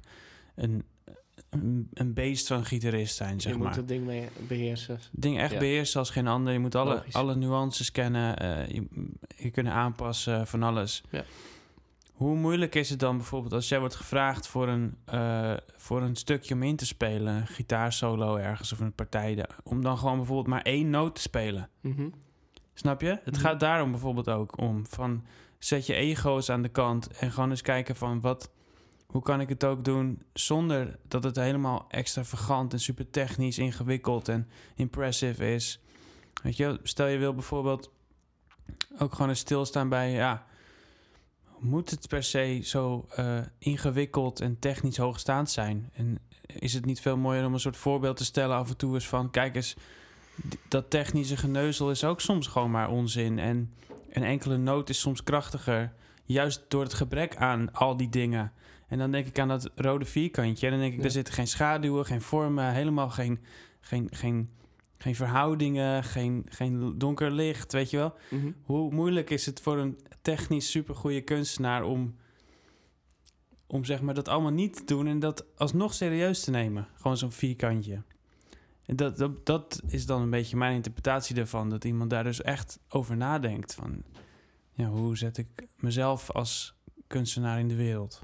een, 0.55 0.83
een, 1.49 1.89
een 1.93 2.13
beest 2.13 2.47
van 2.47 2.57
een 2.57 2.65
gitarist 2.65 3.15
zijn, 3.15 3.41
zeg 3.41 3.51
je 3.51 3.57
maar 3.57 3.67
moet 3.67 3.75
het 3.75 3.87
ding 3.87 4.05
mee 4.05 4.27
beheersen. 4.47 4.95
het 4.95 5.09
ding 5.11 5.39
echt 5.39 5.51
Ja. 5.53 5.59
beheersen 5.59 5.99
als 5.99 6.09
geen 6.09 6.27
ander. 6.27 6.53
Je 6.53 6.59
moet 6.59 6.75
alle, 6.75 6.93
Logisch. 6.95 7.13
alle 7.13 7.35
nuances 7.35 7.91
kennen. 7.91 8.37
eh, 8.37 8.67
je, 8.67 8.87
je 9.35 9.49
kunnen 9.51 9.73
aanpassen 9.73 10.47
van 10.47 10.63
alles. 10.63 11.03
Ja. 11.09 11.23
Hoe 12.13 12.35
moeilijk 12.35 12.75
is 12.75 12.89
het 12.89 12.99
dan 12.99 13.17
bijvoorbeeld 13.17 13.53
als 13.53 13.69
jij 13.69 13.79
wordt 13.79 13.95
gevraagd 13.95 14.47
voor 14.47 14.67
een, 14.67 14.95
eh, 15.05 15.53
voor 15.77 16.01
een 16.01 16.15
stukje 16.15 16.53
om 16.53 16.63
in 16.63 16.75
te 16.75 16.85
spelen, 16.85 17.33
een 17.35 17.47
gitaarsolo 17.47 18.35
ergens 18.35 18.71
of 18.73 18.79
een 18.79 18.93
partij, 18.93 19.45
om 19.63 19.81
dan 19.81 19.97
gewoon 19.97 20.17
bijvoorbeeld 20.17 20.47
maar 20.47 20.61
één 20.61 20.89
noot 20.89 21.15
te 21.15 21.21
spelen. 21.21 21.69
Mhm. 21.81 22.07
Snap 22.73 23.01
je? 23.01 23.19
Het 23.23 23.33
Mhm. 23.35 23.39
gaat 23.45 23.59
daarom 23.59 23.91
bijvoorbeeld 23.91 24.29
ook 24.29 24.57
om 24.57 24.85
van 24.87 25.23
zet 25.65 25.85
je 25.85 25.93
ego's 25.93 26.49
aan 26.49 26.61
de 26.61 26.69
kant 26.69 27.07
en 27.07 27.31
gewoon 27.31 27.49
eens 27.49 27.61
kijken 27.61 27.95
van 27.95 28.21
wat, 28.21 28.51
hoe 29.05 29.21
kan 29.21 29.41
ik 29.41 29.49
het 29.49 29.63
ook 29.63 29.85
doen 29.85 30.21
zonder 30.33 30.99
dat 31.07 31.23
het 31.23 31.35
helemaal 31.35 31.85
extravagant 31.89 32.73
en 32.73 32.79
super 32.79 33.09
technisch 33.09 33.57
ingewikkeld 33.57 34.27
en 34.27 34.49
impressive 34.75 35.53
is. 35.53 35.79
Weet 36.43 36.57
je, 36.57 36.79
stel 36.83 37.07
je 37.07 37.17
wil 37.17 37.33
bijvoorbeeld 37.33 37.91
ook 38.97 39.13
gewoon 39.13 39.29
eens 39.29 39.39
stilstaan 39.39 39.89
bij, 39.89 40.11
ja, 40.11 40.45
moet 41.59 41.89
het 41.89 42.07
per 42.07 42.23
se 42.23 42.59
zo 42.63 43.07
eh, 43.15 43.39
ingewikkeld 43.57 44.39
en 44.39 44.59
technisch 44.59 44.97
hoogstaand 44.97 45.49
zijn? 45.49 45.89
En 45.93 46.19
is 46.45 46.73
het 46.73 46.85
niet 46.85 47.01
veel 47.01 47.17
mooier 47.17 47.45
om 47.45 47.53
een 47.53 47.59
soort 47.59 47.77
voorbeeld 47.77 48.17
te 48.17 48.25
stellen 48.25 48.55
af 48.55 48.69
en 48.69 48.77
toe 48.77 48.93
eens 48.93 49.07
van, 49.07 49.31
kijk 49.31 49.55
eens, 49.55 49.75
dat 50.67 50.89
technische 50.89 51.37
geneuzel 51.37 51.91
is 51.91 52.03
ook 52.03 52.21
soms 52.21 52.47
gewoon 52.47 52.71
maar 52.71 52.89
onzin. 52.89 53.39
En 53.39 53.73
een 54.15 54.23
enkele 54.23 54.57
noot 54.57 54.89
is 54.89 54.99
soms 54.99 55.23
krachtiger, 55.23 55.93
juist 56.25 56.65
door 56.67 56.83
het 56.83 56.93
gebrek 56.93 57.35
aan 57.35 57.73
al 57.73 57.97
die 57.97 58.09
dingen. 58.09 58.51
En 58.87 58.97
dan 58.97 59.11
denk 59.11 59.25
ik 59.25 59.39
aan 59.39 59.47
dat 59.47 59.71
rode 59.75 60.05
vierkantje. 60.05 60.65
En 60.65 60.71
dan 60.71 60.81
denk 60.81 60.91
ik, 60.91 60.97
Ja. 60.97 61.03
daar 61.03 61.13
zitten 61.13 61.33
geen 61.33 61.47
schaduwen, 61.47 62.05
geen 62.05 62.21
vormen, 62.21 62.73
helemaal 62.73 63.09
geen, 63.09 63.39
geen, 63.79 64.07
geen, 64.11 64.49
geen 64.97 65.15
verhoudingen, 65.15 66.03
geen, 66.03 66.45
geen 66.49 66.97
donker 66.97 67.31
licht, 67.31 67.71
weet 67.71 67.89
je 67.89 67.97
wel. 67.97 68.13
Mhm. 68.29 68.51
Hoe 68.63 68.91
moeilijk 68.93 69.29
is 69.29 69.45
het 69.45 69.61
voor 69.61 69.77
een 69.77 69.99
technisch 70.21 70.71
supergoeie 70.71 71.21
kunstenaar 71.21 71.83
om, 71.83 72.15
om 73.67 73.85
zeg 73.85 74.01
maar 74.01 74.13
dat 74.13 74.27
allemaal 74.27 74.51
niet 74.51 74.75
te 74.75 74.85
doen 74.85 75.07
en 75.07 75.19
dat 75.19 75.45
alsnog 75.57 75.93
serieus 75.93 76.43
te 76.43 76.51
nemen? 76.51 76.87
Gewoon 76.95 77.17
zo'n 77.17 77.31
vierkantje. 77.31 78.01
Dat, 78.85 79.17
dat, 79.17 79.45
dat 79.45 79.81
is 79.87 80.05
dan 80.05 80.21
een 80.21 80.29
beetje 80.29 80.57
mijn 80.57 80.75
interpretatie 80.75 81.35
ervan. 81.35 81.69
Dat 81.69 81.83
iemand 81.83 82.09
daar 82.09 82.23
dus 82.23 82.41
echt 82.41 82.79
over 82.89 83.17
nadenkt. 83.17 83.73
Van, 83.73 84.03
ja, 84.71 84.87
hoe 84.87 85.17
zet 85.17 85.37
ik 85.37 85.47
mezelf 85.75 86.31
als 86.31 86.75
kunstenaar 87.07 87.59
in 87.59 87.67
de 87.67 87.75
wereld? 87.75 88.21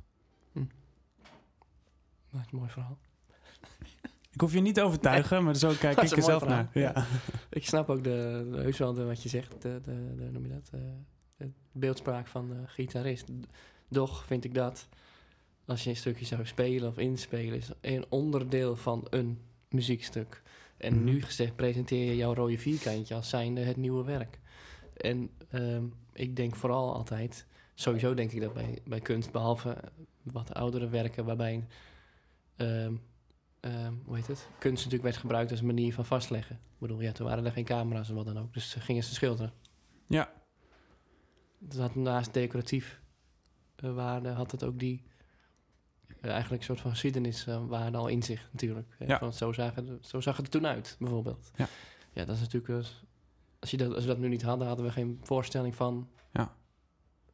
Dat 2.32 2.41
is 2.46 2.51
een 2.51 2.58
mooi 2.58 2.70
verhaal. 2.70 2.98
Ik 4.34 4.41
hoef 4.41 4.53
je 4.53 4.62
niet 4.62 4.75
te 4.75 4.82
overtuigen, 4.82 5.44
maar 5.44 5.56
zo 5.56 5.74
kijk 5.80 6.01
ik 6.01 6.12
er 6.12 6.24
zelf 6.24 6.46
naar. 6.46 6.70
Ja. 6.74 7.06
Ik 7.50 7.65
snap 7.65 7.89
ook 7.89 8.03
de, 8.03 8.48
de, 8.51 8.58
heus 8.58 8.77
wel 8.77 8.94
de, 8.94 9.03
wat 9.03 9.24
je 9.24 9.30
zegt, 9.30 9.62
de, 9.62 9.80
de, 9.84 10.15
de, 10.15 10.30
noem 10.32 10.44
je 10.44 10.50
dat, 10.50 10.70
eh, 10.74 10.82
de 11.38 11.51
beeldspraak 11.72 12.27
van 12.27 12.50
de 12.50 12.63
gitarist. 12.65 13.27
Doch 13.88 14.25
vind 14.25 14.44
ik 14.44 14.53
dat, 14.53 14.88
als 15.65 15.84
je 15.84 15.89
een 15.89 15.96
stukje 15.96 16.25
zou 16.25 16.46
spelen 16.46 16.89
of 16.89 16.98
inspelen, 16.98 17.58
is 17.58 17.70
een 17.82 18.06
onderdeel 18.10 18.75
van 18.75 19.08
een 19.10 19.39
muziekstuk. 19.70 20.41
En 20.81 20.95
Mhm. 20.95 21.03
nu 21.03 21.21
gezegd 21.21 21.55
presenteer 21.55 22.05
je 22.05 22.15
jouw 22.15 22.33
rode 22.33 22.57
vierkantje 22.57 23.15
als 23.15 23.29
zijnde 23.29 23.61
het 23.61 23.77
nieuwe 23.77 24.03
werk. 24.03 24.39
En 24.97 25.29
ehm, 25.50 25.85
ik 26.13 26.35
denk 26.35 26.55
vooral 26.55 26.93
altijd, 26.93 27.45
sowieso 27.73 28.13
denk 28.13 28.31
ik 28.31 28.41
dat 28.41 28.53
bij, 28.53 28.79
bij 28.85 29.00
kunst, 29.00 29.31
behalve 29.31 29.77
wat 30.23 30.53
oudere 30.53 30.89
werken 30.89 31.25
waarbij, 31.25 31.67
ehm, 32.55 32.95
ehm, 33.59 33.93
hoe 34.05 34.15
heet 34.15 34.27
het, 34.27 34.47
kunst 34.59 34.77
natuurlijk 34.77 35.03
werd 35.03 35.17
gebruikt 35.17 35.51
als 35.51 35.59
een 35.59 35.65
manier 35.65 35.93
van 35.93 36.05
vastleggen. 36.05 36.55
Ik 36.55 36.79
bedoel, 36.79 37.01
ja, 37.01 37.11
toen 37.11 37.27
waren 37.27 37.45
er 37.45 37.51
geen 37.51 37.65
camera's 37.65 38.09
en 38.09 38.15
wat 38.15 38.25
dan 38.25 38.39
ook, 38.39 38.53
dus 38.53 38.73
gingen 38.73 39.03
ze 39.03 39.13
schilderen. 39.13 39.53
Ja. 40.07 40.31
Dus 41.59 41.79
had 41.79 41.95
naast 41.95 42.33
decoratief 42.33 43.01
eh, 43.75 43.93
waarde, 43.93 44.29
had 44.29 44.51
het 44.51 44.63
ook 44.63 44.79
die 44.79 45.03
eigenlijk 46.30 46.62
een 46.62 46.68
soort 46.68 46.80
van 46.82 46.92
geschiedenis 46.92 47.48
eh, 47.48 47.62
waar 47.68 47.96
al 47.96 48.08
in 48.08 48.24
zich 48.24 48.48
natuurlijk. 48.51 48.88
hè, 48.98 49.06
Ja. 49.06 49.18
Van 49.18 49.34
zo, 49.34 49.51
zagen, 49.51 49.86
de- 49.86 49.98
zo 50.01 50.20
zag 50.22 50.38
het 50.38 50.46
er 50.46 50.51
toen 50.51 50.68
uit, 50.68 50.96
bijvoorbeeld. 51.00 51.51
Ja. 51.56 51.68
ja 52.13 52.25
dat 52.25 52.36
is 52.36 52.42
natuurlijk... 52.42 52.86
eh, 52.86 52.90
als, 53.60 53.72
je 53.72 53.78
dat, 53.78 53.94
als 53.94 54.01
we 54.04 54.08
dat 54.10 54.18
nu 54.18 54.28
niet 54.28 54.42
hadden, 54.42 54.68
hadden 54.68 54.86
we 54.86 54.92
geen 54.92 55.20
voorstelling 55.24 55.75
van 55.75 56.10
Ja. 56.32 56.54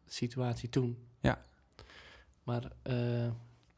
de 0.06 0.12
situatie 0.14 0.70
toen. 0.70 0.98
Ja. 1.20 1.42
Maar 2.44 2.64
eh, 2.82 2.94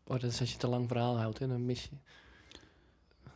oh, 0.03 0.19
dat 0.19 0.23
is 0.31 0.39
als 0.39 0.51
je 0.51 0.57
te 0.57 0.67
lang 0.67 0.87
verhaal 0.87 1.17
houdt, 1.19 1.39
hè, 1.39 1.47
dan 1.47 1.65
mis 1.65 1.83
je... 1.83 1.89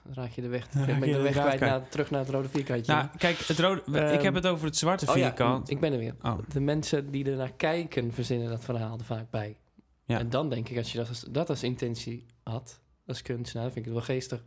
Dan 0.03 0.13
raak 0.13 0.31
je 0.31 0.41
de 0.41 0.47
weg, 0.47 0.73
je 0.73 0.85
de 0.85 0.99
de 0.99 1.21
weg 1.21 1.31
kwijt 1.31 1.59
naar, 1.59 1.89
terug 1.89 2.09
naar 2.11 2.19
het 2.19 2.29
rode 2.29 2.49
vierkantje. 2.49 2.93
Nou, 2.93 3.07
kijk, 3.17 3.37
het 3.37 3.59
rode, 3.59 3.81
ik 3.85 3.93
Ehm, 3.95 4.23
heb 4.23 4.33
het 4.33 4.47
over 4.47 4.65
het 4.65 4.77
zwarte 4.77 5.09
oh 5.11 5.15
ja, 5.17 5.21
vierkant. 5.23 5.69
ik 5.69 5.79
ben 5.79 5.91
er 5.93 5.97
weer. 5.99 6.15
Oh, 6.21 6.37
De 6.47 6.59
mensen 6.59 7.11
die 7.11 7.25
er 7.31 7.35
naar 7.37 7.53
kijken, 7.53 8.13
verzinnen 8.13 8.49
dat 8.49 8.63
verhaal 8.63 8.97
er 8.97 9.03
vaak 9.05 9.29
bij. 9.29 9.57
Ja. 10.05 10.19
En 10.19 10.29
dan 10.29 10.49
denk 10.49 10.69
ik, 10.69 10.77
als 10.77 10.91
je 10.91 10.97
dat 10.97 11.09
als, 11.09 11.19
dat 11.21 11.49
als 11.49 11.63
intentie 11.63 12.25
had, 12.43 12.79
als 13.07 13.21
kunstenaar, 13.21 13.65
vind 13.71 13.77
ik 13.77 13.85
het 13.85 13.93
wel 13.93 14.03
geestig. 14.15 14.43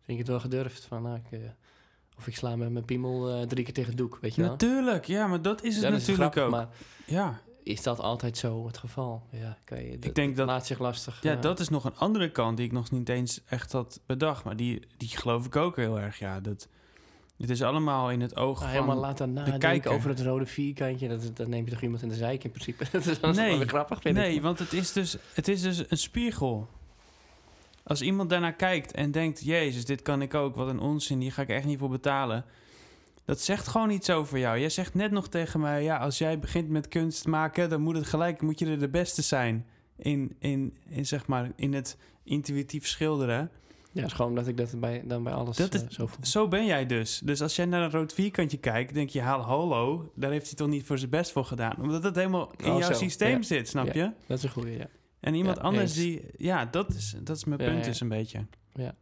Vind 0.00 0.08
ik 0.08 0.18
het 0.18 0.28
wel 0.28 0.40
gedurfd. 0.40 0.84
Van, 0.84 1.02
nou, 1.02 1.16
ik, 1.16 1.32
eh, 1.40 1.48
of 2.18 2.26
ik 2.26 2.36
sla 2.36 2.56
met 2.56 2.70
mijn 2.72 2.84
piemel 2.84 3.28
eh, 3.30 3.46
drie 3.46 3.64
keer 3.64 3.72
tegen 3.74 3.88
het 3.90 3.98
doek, 3.98 4.18
weet 4.20 4.34
je 4.34 4.40
wel. 4.42 4.50
natuurlijk, 4.50 5.04
ja, 5.04 5.26
maar 5.26 5.42
dat 5.42 5.62
is 5.62 5.74
het 5.74 5.82
dat 5.82 5.92
is 5.92 6.06
natuurlijk 6.06 6.32
grappig, 6.34 6.42
ook. 6.42 6.50
maar 6.50 6.68
Ja. 7.06 7.40
is 7.62 7.82
dat 7.82 8.00
altijd 8.00 8.38
zo 8.38 8.66
het 8.66 8.78
geval? 8.78 9.26
Ja, 9.30 9.58
kan 9.64 9.82
je, 9.84 9.90
Ik 9.98 10.14
denk 10.14 10.36
dat- 10.36 10.46
laat 10.46 10.66
zich 10.66 10.78
lastig. 10.78 11.22
ja, 11.22 11.34
eh, 11.36 11.40
dat 11.40 11.60
is 11.60 11.68
nog 11.68 11.84
een 11.84 11.96
andere 11.96 12.30
kant 12.30 12.56
die 12.56 12.66
ik 12.66 12.72
nog 12.72 12.90
niet 12.90 13.08
eens 13.08 13.40
echt 13.44 13.72
had 13.72 14.00
bedacht. 14.06 14.44
Maar 14.44 14.56
die, 14.56 14.86
die 14.96 15.08
geloof 15.08 15.46
ik 15.46 15.56
ook 15.56 15.76
heel 15.76 16.00
erg, 16.00 16.18
ja. 16.18 16.40
Dat, 16.40 16.68
het 17.38 17.50
is 17.50 17.62
allemaal 17.62 18.10
in 18.10 18.20
het 18.20 18.36
oog 18.36 18.60
nou, 18.60 18.72
van... 18.72 18.80
helemaal 18.80 18.96
laten 19.02 19.32
nadenken 19.32 19.60
kijker. 19.60 19.90
over 19.90 20.08
het 20.10 20.20
rode 20.20 20.46
vierkantje. 20.46 21.08
Dat, 21.08 21.30
dan 21.36 21.50
neem 21.50 21.64
je 21.64 21.70
toch 21.70 21.82
iemand 21.82 22.02
in 22.02 22.08
de 22.08 22.14
zijk 22.14 22.44
in 22.44 22.50
principe. 22.50 22.84
dat 22.92 23.06
is 23.06 23.20
Nee. 23.20 23.58
wel 23.58 23.66
grappig, 23.66 24.00
vind 24.00 24.16
Nee, 24.16 24.34
ik. 24.34 24.42
want 24.42 24.58
het 24.58 24.72
is, 24.72 24.92
dus, 24.92 25.16
het 25.34 25.48
is 25.48 25.62
dus 25.62 25.90
een 25.90 25.98
spiegel. 25.98 26.68
Als 27.82 28.02
iemand 28.02 28.30
daarnaar 28.30 28.54
kijkt 28.54 28.92
en 28.92 29.10
denkt... 29.10 29.44
Jezus, 29.44 29.84
dit 29.84 30.02
kan 30.02 30.22
ik 30.22 30.34
ook, 30.34 30.54
wat 30.56 30.68
een 30.68 30.80
onzin, 30.80 31.20
hier 31.20 31.32
ga 31.32 31.42
ik 31.42 31.48
echt 31.48 31.64
niet 31.64 31.78
voor 31.78 31.88
betalen. 31.88 32.44
Dat 33.24 33.40
zegt 33.40 33.68
gewoon 33.68 33.90
iets 33.90 34.10
over 34.10 34.38
jou. 34.38 34.58
Jij 34.58 34.68
zegt 34.68 34.94
net 34.94 35.10
nog 35.10 35.28
tegen 35.28 35.60
mij... 35.60 35.82
Ja, 35.82 35.96
als 35.96 36.18
jij 36.18 36.38
begint 36.38 36.68
met 36.68 36.88
kunst 36.88 37.26
maken... 37.26 37.68
dan 37.68 37.80
moet 37.80 37.96
het 37.96 38.06
gelijk, 38.06 38.40
moet 38.42 38.58
je 38.58 38.66
er 38.66 38.78
de 38.78 38.88
beste 38.88 39.22
zijn. 39.22 39.66
In, 39.96 40.36
in, 40.38 40.76
in, 40.88 41.06
zeg 41.06 41.26
maar, 41.26 41.52
in 41.56 41.74
het 41.74 41.96
intuïtief 42.24 42.86
schilderen. 42.86 43.50
Ja, 43.96 44.04
is 44.04 44.12
gewoon 44.12 44.34
dat 44.34 44.46
ik 44.46 44.56
dat 44.56 44.80
bij, 44.80 45.02
dan 45.06 45.22
bij 45.22 45.32
alles 45.32 45.56
Dat 45.56 45.74
is- 45.74 45.82
eh, 45.82 45.88
zo 45.90 46.06
voel. 46.06 46.24
Zo 46.26 46.48
ben 46.48 46.66
jij 46.66 46.86
dus. 46.86 47.20
Dus 47.24 47.42
als 47.42 47.56
jij 47.56 47.64
naar 47.64 47.82
een 47.82 47.90
rood 47.90 48.12
vierkantje 48.12 48.56
kijkt... 48.58 48.94
denk 48.94 49.08
je, 49.10 49.20
haal 49.20 49.40
hallo, 49.40 50.12
daar 50.14 50.30
heeft 50.30 50.46
hij 50.46 50.54
toch 50.54 50.68
niet 50.68 50.84
voor 50.86 50.98
zijn 50.98 51.10
best 51.10 51.32
voor 51.32 51.44
gedaan. 51.44 51.80
Omdat 51.80 52.02
het 52.02 52.16
helemaal 52.16 52.50
in 52.56 52.70
Oh, 52.70 52.78
jouw 52.78 52.92
zo. 52.92 52.98
systeem 52.98 53.36
Ja. 53.36 53.42
zit, 53.42 53.68
snap 53.68 53.86
Ja. 53.86 53.92
je? 54.04 54.12
Dat 54.26 54.38
is 54.38 54.44
een 54.44 54.50
goeie, 54.50 54.76
ja. 54.78 54.86
En 55.20 55.34
iemand 55.34 55.56
Ja, 55.56 55.62
anders 55.62 55.84
eens. 55.84 55.94
die... 55.94 56.22
Ja, 56.36 56.64
dat 56.64 56.94
is, 56.94 57.16
dat 57.22 57.36
is 57.36 57.44
mijn 57.44 57.58
punt 57.58 57.84
dus 57.84 58.00
een 58.00 58.08
beetje. 58.08 58.46
Ja. 58.74 58.94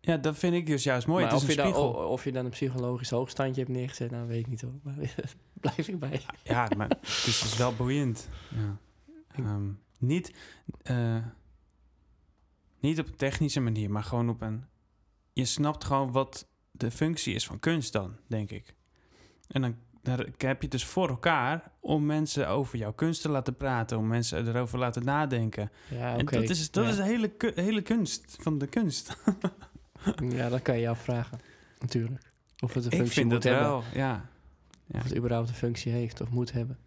Ja, 0.00 0.16
dat 0.16 0.38
vind 0.38 0.54
ik 0.54 0.66
dus 0.66 0.82
juist 0.82 1.06
mooi. 1.06 1.24
Het 1.24 1.32
is 1.32 1.42
of, 1.42 1.48
een 1.48 1.54
je 1.66 1.72
dan, 1.72 1.74
of 1.96 2.24
je 2.24 2.32
dan 2.32 2.44
een 2.44 2.50
psychologisch 2.50 3.10
hoogstandje 3.10 3.60
hebt 3.62 3.72
neergezet, 3.74 4.10
nou 4.10 4.28
weet 4.28 4.38
ik 4.38 4.46
niet 4.46 4.60
hoor. 4.60 4.78
Maar 4.82 4.94
blijf 5.60 5.88
ik 5.88 5.98
bij. 5.98 6.20
Ja, 6.44 6.68
maar 6.76 6.88
het 6.88 7.06
is 7.26 7.40
dus 7.40 7.56
wel 7.56 7.74
boeiend. 7.74 8.28
Ja. 8.56 8.76
Ehm, 9.28 9.68
niet, 9.98 10.32
eh, 10.82 11.16
niet 12.80 12.98
op 12.98 13.06
een 13.06 13.16
technische 13.16 13.60
manier, 13.60 13.90
maar 13.90 14.04
gewoon 14.04 14.28
op 14.28 14.40
een... 14.40 14.64
Je 15.32 15.44
snapt 15.44 15.84
gewoon 15.84 16.12
wat 16.12 16.48
de 16.70 16.90
functie 16.90 17.34
is 17.34 17.46
van 17.46 17.58
kunst 17.58 17.92
dan, 17.92 18.16
denk 18.26 18.50
ik. 18.50 18.74
En 19.48 19.60
dan 19.60 19.76
heb 20.36 20.36
je 20.38 20.56
het 20.58 20.70
dus 20.70 20.84
voor 20.84 21.08
elkaar 21.08 21.72
om 21.80 22.06
mensen 22.06 22.48
over 22.48 22.78
jouw 22.78 22.92
kunst 22.92 23.22
te 23.22 23.28
laten 23.28 23.56
praten, 23.56 23.98
om 23.98 24.06
mensen 24.06 24.48
erover 24.48 24.74
te 24.74 24.78
laten 24.78 25.04
nadenken. 25.04 25.70
Ja, 25.90 26.12
En 26.12 26.20
oké. 26.20 26.40
dat 26.40 26.50
is, 26.50 26.70
dat 26.70 26.84
ja. 26.84 26.90
is 26.90 26.96
de 26.96 27.02
hele, 27.02 27.32
hele 27.54 27.82
kunst 27.82 28.36
van 28.40 28.58
de 28.58 28.66
kunst. 28.66 29.16
ja, 30.28 30.48
dat 30.48 30.62
kan 30.62 30.74
je 30.74 30.80
je 30.80 30.88
afvragen. 30.88 31.40
Natuurlijk. 31.78 32.32
Of 32.60 32.74
het 32.74 32.84
een 32.84 32.90
ik 32.90 32.96
functie 32.96 33.14
vind 33.14 33.32
moet 33.32 33.42
het 33.42 33.52
hebben. 33.52 33.68
wel, 33.70 33.82
ja. 33.94 34.28
ja. 34.86 34.98
Of 34.98 35.02
het 35.02 35.16
überhaupt 35.16 35.48
een 35.48 35.54
functie 35.54 35.92
heeft 35.92 36.20
of 36.20 36.30
moet 36.30 36.52
hebben. 36.52 36.78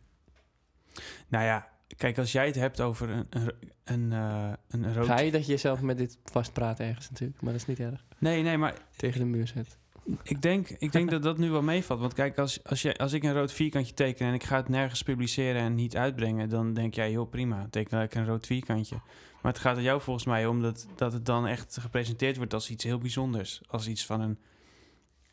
Nou 1.27 1.45
ja, 1.45 1.70
kijk, 1.97 2.17
als 2.17 2.31
jij 2.31 2.45
het 2.45 2.55
hebt 2.55 2.81
over 2.81 3.09
een, 3.09 3.25
een, 3.29 3.51
een, 3.83 4.11
eh, 4.11 4.51
een 4.69 4.93
rood... 4.93 5.05
Ga 5.05 5.19
je 5.19 5.31
dat 5.31 5.45
je 5.45 5.51
jezelf 5.51 5.81
met 5.81 5.97
dit 5.97 6.17
vastpraat 6.23 6.79
ergens 6.79 7.09
natuurlijk. 7.09 7.41
Maar 7.41 7.51
dat 7.51 7.61
is 7.61 7.67
niet 7.67 7.79
erg. 7.79 8.03
Nee, 8.17 8.41
nee, 8.41 8.57
maar 8.57 8.73
Tegen 8.95 9.19
de 9.19 9.25
muur 9.25 9.47
zet. 9.47 9.77
ik 10.23 10.41
denk, 10.41 10.69
ik 10.69 10.91
denk 10.91 11.09
dat 11.09 11.23
dat 11.23 11.37
nu 11.37 11.49
wel 11.49 11.61
meevalt. 11.61 11.99
Want 11.99 12.13
kijk, 12.13 12.37
als, 12.37 12.63
als, 12.63 12.81
je, 12.81 12.97
als 12.97 13.13
ik 13.13 13.23
een 13.23 13.33
rood 13.33 13.53
vierkantje 13.53 13.93
teken 13.93 14.27
en 14.27 14.33
ik 14.33 14.43
ga 14.43 14.55
het 14.55 14.69
nergens 14.69 15.01
publiceren 15.01 15.61
en 15.61 15.75
niet 15.75 15.97
uitbrengen, 15.97 16.49
dan 16.49 16.73
denk 16.73 16.93
jij, 16.93 17.11
joh, 17.11 17.29
prima, 17.29 17.67
teken 17.69 18.01
ik 18.01 18.15
een 18.15 18.25
rood 18.25 18.45
vierkantje. 18.45 18.95
Maar 19.41 19.51
het 19.51 19.61
gaat 19.61 19.77
er 19.77 19.83
jou 19.83 20.01
volgens 20.01 20.25
mij 20.25 20.45
om 20.45 20.61
dat, 20.61 20.87
dat 20.95 21.13
het 21.13 21.25
dan 21.25 21.47
echt 21.47 21.77
gepresenteerd 21.79 22.37
wordt 22.37 22.53
als 22.53 22.69
iets 22.69 22.83
heel 22.83 22.97
bijzonders. 22.97 23.61
Als 23.67 23.87
iets 23.87 24.05
van 24.05 24.21
een, 24.21 24.37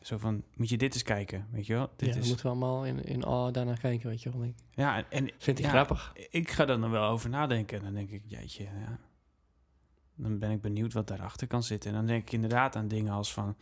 zo 0.01 0.17
van, 0.17 0.43
moet 0.55 0.69
je 0.69 0.77
dit 0.77 0.93
eens 0.93 1.03
kijken, 1.03 1.47
weet 1.51 1.65
je 1.65 1.73
wel? 1.73 1.89
Dit 1.95 2.07
ja, 2.07 2.13
dan 2.13 2.23
is, 2.23 2.27
moeten 2.27 2.45
we 2.45 2.51
allemaal 2.51 2.85
in, 2.85 3.03
in 3.03 3.25
awe 3.25 3.51
daarnaar 3.51 3.79
kijken, 3.79 4.09
weet 4.09 4.21
je 4.21 4.31
wel. 4.31 4.43
Ik 4.43 4.55
ja, 4.71 4.97
en- 4.97 5.05
en 5.09 5.31
Vind 5.37 5.59
ik 5.59 5.65
ja, 5.65 5.71
grappig. 5.71 6.13
Ik 6.29 6.49
ga 6.51 6.67
er 6.67 6.79
dan 6.79 6.91
wel 6.91 7.09
over 7.09 7.29
nadenken. 7.29 7.77
En 7.77 7.83
dan 7.83 7.93
denk 7.93 8.09
ik, 8.09 8.21
jeetje, 8.25 8.63
ja. 8.63 8.99
Dan 10.15 10.39
ben 10.39 10.51
ik 10.51 10.61
benieuwd 10.61 10.93
wat 10.93 11.07
daarachter 11.07 11.47
kan 11.47 11.63
zitten. 11.63 11.89
En 11.89 11.95
dan 11.95 12.05
denk 12.05 12.21
ik 12.21 12.31
inderdaad 12.31 12.75
aan 12.75 12.87
dingen 12.87 13.13
als 13.13 13.33
van... 13.33 13.55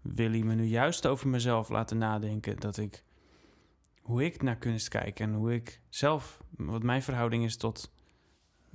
Wil 0.00 0.30
hij 0.30 0.42
me 0.42 0.54
nu 0.54 0.64
juist 0.64 1.06
over 1.06 1.28
mezelf 1.28 1.68
laten 1.68 1.98
nadenken? 1.98 2.56
Dat 2.60 2.76
ik... 2.76 3.04
Hoe 4.02 4.24
ik 4.24 4.42
naar 4.42 4.56
kunst 4.56 4.88
kijk 4.88 5.20
en 5.20 5.34
hoe 5.34 5.54
ik 5.54 5.80
zelf... 5.88 6.40
Wat 6.56 6.82
mijn 6.82 7.02
verhouding 7.02 7.44
is 7.44 7.56
tot... 7.56 7.92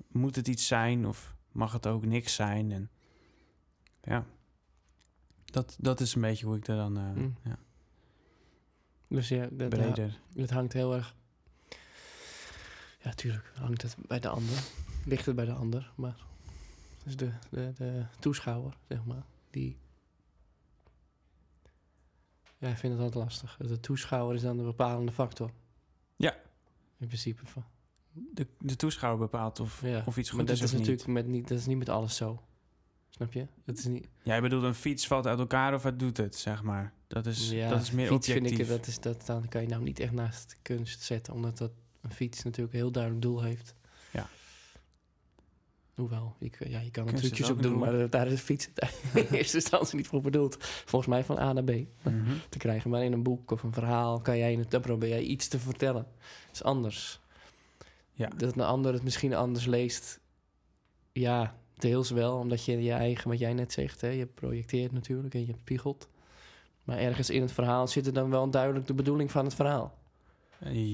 Moet 0.07 0.35
het 0.35 0.47
iets 0.47 0.67
zijn 0.67 1.05
of 1.07 1.35
mag 1.51 1.71
het 1.73 1.87
ook 1.87 2.05
niks 2.05 2.35
zijn? 2.35 2.71
En 2.71 2.89
ja... 4.01 4.25
Dat, 5.53 5.75
dat 5.79 5.99
is 5.99 6.15
een 6.15 6.21
beetje 6.21 6.45
hoe 6.45 6.57
ik 6.57 6.67
er 6.67 6.75
dan... 6.75 6.97
eh, 6.97 7.11
Mm. 7.11 7.35
ja, 7.43 7.57
Dus 9.07 9.27
ja, 9.27 9.47
dat, 9.51 9.69
breder... 9.69 10.19
Het 10.35 10.49
hangt 10.49 10.73
heel 10.73 10.93
erg. 10.95 11.15
Ja, 12.99 13.11
tuurlijk 13.13 13.51
hangt 13.55 13.81
het 13.81 13.95
bij 14.07 14.19
de 14.19 14.27
ander. 14.29 14.63
Ligt 15.05 15.25
het 15.25 15.35
bij 15.35 15.45
de 15.45 15.53
ander, 15.53 15.91
maar. 15.95 16.25
Dus 17.03 17.15
de, 17.17 17.29
de, 17.49 17.71
de 17.75 18.03
toeschouwer, 18.19 18.77
zeg 18.87 19.05
maar, 19.05 19.23
die. 19.49 19.77
Ja, 22.57 22.69
ik 22.69 22.77
vind 22.77 22.93
het 22.93 23.01
altijd 23.01 23.23
lastig. 23.23 23.57
De 23.57 23.79
toeschouwer 23.79 24.35
is 24.35 24.41
dan 24.41 24.57
de 24.57 24.63
bepalende 24.63 25.11
factor. 25.11 25.51
Ja. 26.15 26.35
In 26.97 27.07
principe. 27.07 27.45
Van. 27.45 27.63
De, 28.11 28.47
de 28.59 28.75
toeschouwer 28.75 29.19
bepaalt 29.21 29.59
of, 29.59 29.81
Ja, 29.81 30.03
of 30.05 30.17
iets 30.17 30.29
maar 30.31 30.39
goed 30.39 30.47
dat 30.47 30.57
is 30.57 30.63
is, 30.63 30.71
of 30.71 30.77
niet. 30.79 30.87
natuurlijk 30.87 31.07
met 31.07 31.27
niet, 31.27 31.47
dat 31.47 31.57
is 31.57 31.65
niet 31.65 31.77
met 31.77 31.89
alles 31.89 32.15
zo. 32.15 32.41
Snap 33.15 33.33
je? 33.33 33.47
Dat 33.65 33.77
is 33.77 33.85
niet. 33.85 34.07
Jij 34.23 34.41
bedoelt 34.41 34.63
een 34.63 34.73
fiets 34.75 35.07
valt 35.07 35.27
uit 35.27 35.39
elkaar 35.39 35.73
of 35.73 35.83
het 35.83 35.99
doet 35.99 36.17
het, 36.17 36.35
zeg 36.35 36.63
maar. 36.63 36.93
Dat 37.07 37.25
is, 37.25 37.49
ja, 37.49 37.69
dat 37.69 37.81
is 37.81 37.91
meer 37.91 38.07
fiets 38.07 38.27
objectief. 38.29 38.47
Vind 38.57 38.69
ik, 38.69 38.77
dat 38.77 38.87
is, 38.87 38.99
dat, 38.99 39.25
dan 39.25 39.47
kan 39.49 39.61
je 39.61 39.67
nou 39.67 39.83
niet 39.83 39.99
echt 39.99 40.11
naast 40.11 40.55
kunst 40.61 41.01
zetten, 41.01 41.33
omdat 41.33 41.57
dat 41.57 41.71
een 42.01 42.11
fiets 42.11 42.43
natuurlijk 42.43 42.73
een 42.73 42.79
heel 42.79 42.91
duidelijk 42.91 43.21
doel 43.23 43.41
heeft. 43.41 43.75
Ja. 44.11 44.27
Hoewel, 45.93 46.35
ik, 46.39 46.67
ja, 46.67 46.79
je 46.79 46.91
kan 46.91 47.05
Kunst 47.05 47.23
trucjes 47.23 47.47
is 47.47 47.51
ook 47.53 47.61
doen, 47.61 47.77
maar 47.77 48.09
daar 48.09 48.27
is 48.27 48.39
fiets 48.39 48.69
in 49.13 49.27
eerste 49.31 49.57
instantie 49.57 49.95
niet 49.95 50.07
voor 50.07 50.21
bedoeld. 50.21 50.57
Volgens 50.59 51.11
mij 51.11 51.23
van 51.23 51.39
A 51.39 51.53
naar 51.53 51.63
B 51.63 51.71
Mhm. 52.03 52.31
te 52.49 52.57
krijgen. 52.57 52.89
Maar 52.89 53.03
in 53.03 53.13
een 53.13 53.23
boek 53.23 53.51
of 53.51 53.63
een 53.63 53.73
verhaal 53.73 54.21
kan 54.21 54.37
jij 54.37 54.51
in 54.51 54.59
het, 54.59 54.71
dan 54.71 54.81
probeer 54.81 55.09
jij 55.09 55.21
iets 55.23 55.47
te 55.47 55.59
vertellen. 55.59 56.07
Dat 56.45 56.53
is 56.53 56.63
anders. 56.63 57.19
Ja. 58.13 58.27
Dat 58.37 58.53
een 58.55 58.61
ander 58.61 58.93
het 58.93 59.03
misschien 59.03 59.33
anders 59.33 59.65
leest. 59.65 60.19
Ja, 61.11 61.55
deels 61.77 62.09
wel, 62.09 62.37
omdat 62.37 62.65
je 62.65 62.83
je 62.83 62.91
eigen, 62.91 63.29
wat 63.29 63.39
jij 63.39 63.53
net 63.53 63.71
zegt, 63.71 64.01
hè, 64.01 64.07
je 64.07 64.25
projecteert 64.25 64.91
natuurlijk 64.91 65.33
en 65.33 65.45
je 65.45 65.53
spiegelt. 65.61 66.09
Maar 66.83 66.97
ergens 66.97 67.29
in 67.29 67.41
het 67.41 67.51
verhaal 67.51 67.87
zit 67.87 68.07
er 68.07 68.13
dan 68.13 68.29
wel 68.29 68.49
duidelijk 68.49 68.87
de 68.87 68.93
bedoeling 68.93 69.31
van 69.31 69.45
het 69.45 69.55
verhaal. 69.55 69.97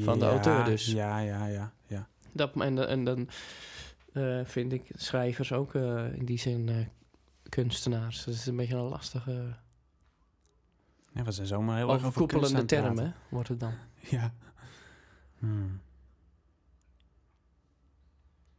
Van 0.04 0.20
de 0.20 0.26
auteur 0.26 0.64
dus. 0.64 0.86
Ja, 0.86 1.20
ja, 1.20 1.46
ja, 1.46 1.74
ja. 1.88 2.08
Dat, 2.32 2.56
en, 2.56 2.88
en 2.88 3.04
dan 3.04 3.30
eh, 4.14 4.40
vind 4.44 4.74
ik 4.74 4.92
schrijvers 4.96 5.54
ook 5.54 5.76
eh, 5.76 6.14
in 6.14 6.26
die 6.26 6.40
zin 6.40 6.70
eh, 6.70 6.76
kunstenaars. 7.50 8.24
Dat 8.24 8.34
is 8.34 8.46
een 8.46 8.56
beetje 8.56 8.76
een 8.76 8.82
lastige, 8.82 9.56
ja 11.12 11.24
we 11.24 11.32
zijn 11.32 11.48
zomaar 11.48 11.78
heel 11.78 11.90
erg 11.90 12.06
over 12.06 12.12
kunst 12.12 12.18
overkoepelende 12.18 12.56
aan 12.56 12.60
het 12.60 12.68
term, 12.68 12.94
praten. 12.94 13.06
hè, 13.06 13.36
wordt 13.36 13.50
het 13.50 13.60
dan. 13.60 13.74
Ja. 14.10 14.34
Hmm. 15.40 15.82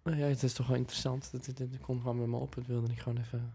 Nou 0.03 0.17
ja, 0.17 0.27
het 0.27 0.43
is 0.43 0.53
toch 0.53 0.67
wel 0.67 0.77
interessant. 0.77 1.29
Dat, 1.33 1.45
dat, 1.47 1.57
dat 1.57 1.81
komt 1.81 2.01
gewoon 2.01 2.19
met 2.19 2.27
me 2.29 2.37
op. 2.37 2.55
Dat 2.55 2.67
wilde 2.67 2.93
ik 2.93 2.99
gewoon 2.99 3.19
even 3.19 3.53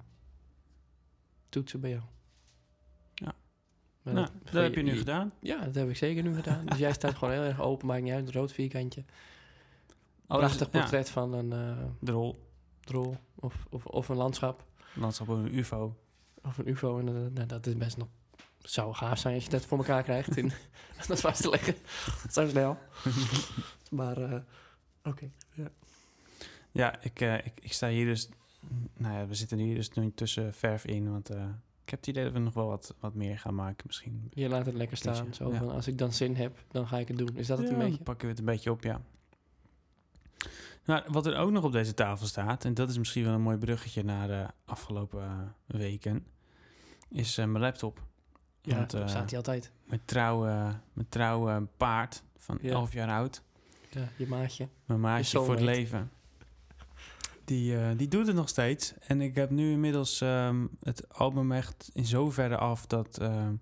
toetsen 1.49 1.79
bij 1.79 1.89
jou. 1.89 2.01
Ja. 3.13 3.35
Maar 4.01 4.13
Nou, 4.13 4.25
dat- 4.43 4.51
dat 4.53 4.63
heb 4.63 4.75
je 4.75 4.81
nu 4.81 4.91
je- 4.91 4.97
gedaan. 4.97 5.31
Ja, 5.39 5.65
dat 5.65 5.75
heb 5.75 5.89
ik 5.89 5.97
zeker 5.97 6.23
nu 6.23 6.35
gedaan. 6.35 6.65
Dus 6.65 6.77
jij 6.77 6.93
staat 6.93 7.15
gewoon 7.15 7.33
heel 7.33 7.43
erg 7.43 7.59
open, 7.61 7.87
maakt 7.87 8.01
niet 8.03 8.13
uit, 8.13 8.29
rood 8.29 8.51
vierkantje. 8.51 9.03
Alles- 10.27 10.45
Prachtig 10.45 10.69
portret 10.69 11.09
van 11.09 11.33
een 11.33 11.53
eh 11.53 11.85
de 11.99 12.11
rol. 12.11 12.43
drol 12.79 13.15
of, 13.35 13.65
of, 13.69 13.85
of 13.85 14.09
een 14.09 14.15
landschap. 14.15 14.65
Landschap 14.95 15.29
op 15.29 15.37
een 15.37 15.57
ufo. 15.57 15.95
Of 16.43 16.57
een 16.57 16.67
ufo. 16.67 16.99
En, 16.99 17.07
eh, 17.07 17.13
nou, 17.13 17.45
dat 17.47 17.65
is 17.67 17.77
best 17.77 17.97
nog... 17.97 18.07
zou 18.59 18.93
gaaf 18.93 19.17
zijn 19.19 19.35
als 19.35 19.43
je 19.43 19.49
dat 19.49 19.65
voor 19.65 19.77
elkaar 19.77 20.03
krijgt. 20.03 20.37
In, 20.37 20.51
dat 21.07 21.21
vast 21.21 21.41
te 21.41 21.49
leggen. 21.49 21.75
Zo 22.31 22.47
snel. 22.47 22.77
maar, 23.99 24.17
eh, 24.17 24.39
oké. 25.03 25.31
Ja, 25.53 25.67
ik, 27.01 27.21
eh, 27.21 27.33
ik, 27.37 27.53
ik 27.61 27.73
sta 27.73 27.87
hier 27.89 28.05
dus... 28.05 28.29
Nou 28.97 29.13
ja, 29.15 29.27
we 29.27 29.35
zitten 29.35 29.57
hier 29.57 29.75
dus 29.75 29.91
nu 29.91 30.11
tussen 30.15 30.53
verf 30.53 30.85
in, 30.85 31.11
want 31.11 31.29
eh, 31.29 31.43
ik 31.83 31.89
heb 31.89 31.99
het 31.99 32.07
idee 32.07 32.23
dat 32.23 32.33
we 32.33 32.39
nog 32.39 32.53
wel 32.53 32.67
wat, 32.67 32.95
wat 32.99 33.13
meer 33.13 33.39
gaan 33.39 33.55
maken 33.55 33.83
misschien. 33.87 34.27
Je 34.33 34.49
laat 34.49 34.65
het 34.65 34.75
lekker 34.75 34.97
staan. 34.97 35.33
Zo 35.33 35.51
ja. 35.51 35.57
van, 35.57 35.69
als 35.69 35.87
ik 35.87 35.97
dan 35.97 36.13
zin 36.13 36.35
heb, 36.35 36.63
dan 36.71 36.87
ga 36.87 36.97
ik 36.97 37.07
het 37.07 37.17
doen. 37.17 37.35
Is 37.35 37.47
dat 37.47 37.57
het 37.57 37.67
Ja, 37.67 37.73
een 37.73 37.79
dan 37.79 37.89
beetje? 37.89 38.03
pakken 38.03 38.23
we 38.25 38.29
het 38.31 38.39
een 38.39 38.45
beetje 38.45 38.71
op, 38.71 38.83
ja. 38.83 39.01
Nou, 40.85 41.03
wat 41.07 41.25
er 41.25 41.35
ook 41.37 41.51
nog 41.51 41.63
op 41.63 41.71
deze 41.71 41.93
tafel 41.93 42.25
staat, 42.27 42.65
en 42.65 42.73
dat 42.73 42.89
is 42.89 42.97
misschien 42.97 43.23
wel 43.23 43.33
een 43.33 43.41
mooi 43.41 43.57
bruggetje 43.57 44.03
naar 44.03 44.27
de 44.27 44.45
afgelopen 44.65 45.21
eh, 45.23 45.39
weken, 45.65 46.25
is 47.09 47.35
mijn 47.35 47.59
laptop. 47.59 48.03
Ja, 48.61 48.75
Want, 48.77 48.91
daar 48.91 49.09
staat 49.09 49.29
hij 49.29 49.37
altijd. 49.37 49.71
Mijn 49.85 50.01
trouwe, 50.05 50.47
mijn 50.93 51.09
trouwe 51.09 51.67
paard 51.77 52.23
van 52.37 52.57
Ja. 52.61 52.71
11 52.71 52.93
jaar 52.93 53.09
oud, 53.09 53.41
Ja, 53.89 54.07
je 54.17 54.27
maatje. 54.27 54.67
mijn 54.85 54.99
maatje 54.99 55.37
voor 55.39 55.53
het 55.53 55.63
leven, 55.63 56.11
die, 57.45 57.77
eh, 57.79 57.97
die 57.97 58.07
doet 58.07 58.27
het 58.27 58.35
nog 58.35 58.49
steeds. 58.49 58.93
En 58.99 59.21
ik 59.21 59.35
heb 59.35 59.49
nu 59.49 59.71
inmiddels 59.71 60.21
ehm, 60.21 60.65
het 60.83 61.13
album 61.13 61.51
echt 61.51 61.89
in 61.93 62.05
zoverre 62.05 62.57
af 62.57 62.85
dat 62.85 63.17
ehm, 63.17 63.53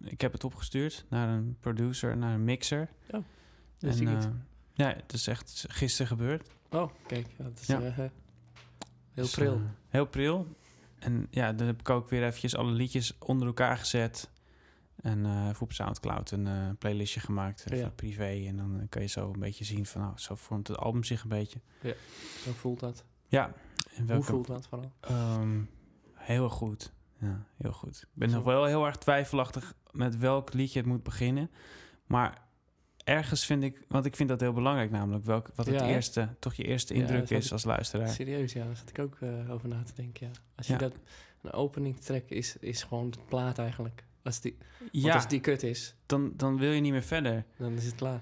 ik 0.00 0.20
heb 0.20 0.32
het 0.32 0.44
opgestuurd 0.44 1.04
naar 1.08 1.28
een 1.28 1.56
producer, 1.60 2.16
naar 2.16 2.34
een 2.34 2.44
mixer. 2.44 2.88
Dat 3.78 3.94
zie 3.94 4.02
ik 4.02 4.08
en, 4.08 4.14
niet. 4.14 4.24
eh, 4.24 4.30
ja, 4.74 4.88
het 4.88 5.12
is 5.12 5.26
echt 5.26 5.64
gisteren 5.68 6.06
gebeurd. 6.06 6.48
Oh, 6.70 6.90
kijk. 7.06 7.26
Dat 7.36 7.58
is 7.60 7.66
ja. 7.66 7.80
eh, 7.82 7.96
heel 7.96 8.10
Dus, 9.14 9.34
pril. 9.34 9.60
heel 9.88 10.06
pril. 10.06 10.46
En 10.98 11.26
ja, 11.30 11.52
dan 11.52 11.66
heb 11.66 11.80
ik 11.80 11.90
ook 11.90 12.08
weer 12.10 12.24
eventjes 12.24 12.56
alle 12.56 12.72
liedjes 12.72 13.18
onder 13.18 13.46
elkaar 13.46 13.78
gezet. 13.78 14.28
En 15.02 15.26
eh 15.26 15.48
even 15.48 15.60
op 15.62 15.72
Soundcloud 15.72 16.30
een 16.30 16.46
eh, 16.46 16.68
playlistje 16.78 17.20
gemaakt, 17.20 17.64
even 17.66 17.78
Ja. 17.84 17.90
privé. 17.90 18.44
En 18.46 18.56
dan 18.56 18.86
kan 18.88 19.02
je 19.02 19.08
zo 19.08 19.32
een 19.32 19.40
beetje 19.40 19.64
zien 19.64 19.86
van, 19.86 20.00
nou, 20.00 20.12
zo 20.18 20.34
vormt 20.34 20.68
het 20.68 20.76
album 20.76 21.04
zich 21.04 21.22
een 21.22 21.28
beetje. 21.28 21.60
Zo 22.44 22.52
voelt 22.52 22.80
dat. 22.80 23.04
Ja, 23.26 23.52
en 23.94 24.10
Hoe 24.14 24.22
voelt 24.22 24.46
dat 24.46 24.66
vooral? 24.66 24.92
Ehm, 25.00 25.60
heel 26.14 26.48
goed. 26.50 26.92
Ja, 27.20 27.44
heel 27.56 27.72
goed. 27.72 27.96
Ik 28.02 28.08
ben 28.12 28.30
Zo. 28.30 28.36
nog 28.36 28.44
wel 28.44 28.64
heel 28.64 28.86
erg 28.86 28.96
twijfelachtig 28.96 29.74
met 29.90 30.16
welk 30.16 30.52
liedje 30.52 30.78
het 30.78 30.88
moet 30.88 31.02
beginnen. 31.02 31.50
Maar 32.06 32.42
ergens 33.04 33.46
vind 33.46 33.62
ik, 33.62 33.84
want 33.88 34.04
ik 34.04 34.16
vind 34.16 34.28
dat 34.28 34.40
heel 34.40 34.52
belangrijk 34.52 34.90
namelijk, 34.90 35.24
welk, 35.24 35.50
wat 35.54 35.66
het 35.66 35.74
Ja, 35.74 35.86
eerste, 35.86 36.36
toch 36.38 36.54
je 36.54 36.64
eerste 36.64 36.94
Ja, 36.94 37.00
indruk 37.00 37.30
is 37.30 37.52
als 37.52 37.64
luisteraar. 37.64 38.08
Serieus, 38.08 38.52
ja. 38.52 38.64
Daar 38.64 38.76
zat 38.76 38.88
ik 38.88 38.98
ook 38.98 39.16
eh, 39.20 39.50
over 39.50 39.68
na 39.68 39.82
te 39.82 39.92
denken, 39.94 40.26
ja. 40.26 40.32
Als 40.56 40.66
je 40.66 40.72
Ja. 40.72 40.78
dat... 40.78 40.94
Een 41.42 41.52
opening 41.52 41.96
track 42.00 42.28
is, 42.28 42.56
is 42.56 42.82
gewoon 42.82 43.10
de 43.10 43.18
plaat 43.28 43.58
eigenlijk. 43.58 44.04
Als 44.28 44.40
die, 44.40 44.56
want 44.78 44.90
Ja, 44.92 45.14
als 45.14 45.28
die 45.28 45.40
kut 45.40 45.62
is, 45.62 45.94
dan, 46.06 46.32
dan 46.36 46.58
wil 46.58 46.70
je 46.70 46.80
niet 46.80 46.92
meer 46.92 47.02
verder. 47.02 47.44
dan 47.58 47.72
is 47.72 47.84
het 47.84 47.94
klaar. 47.94 48.20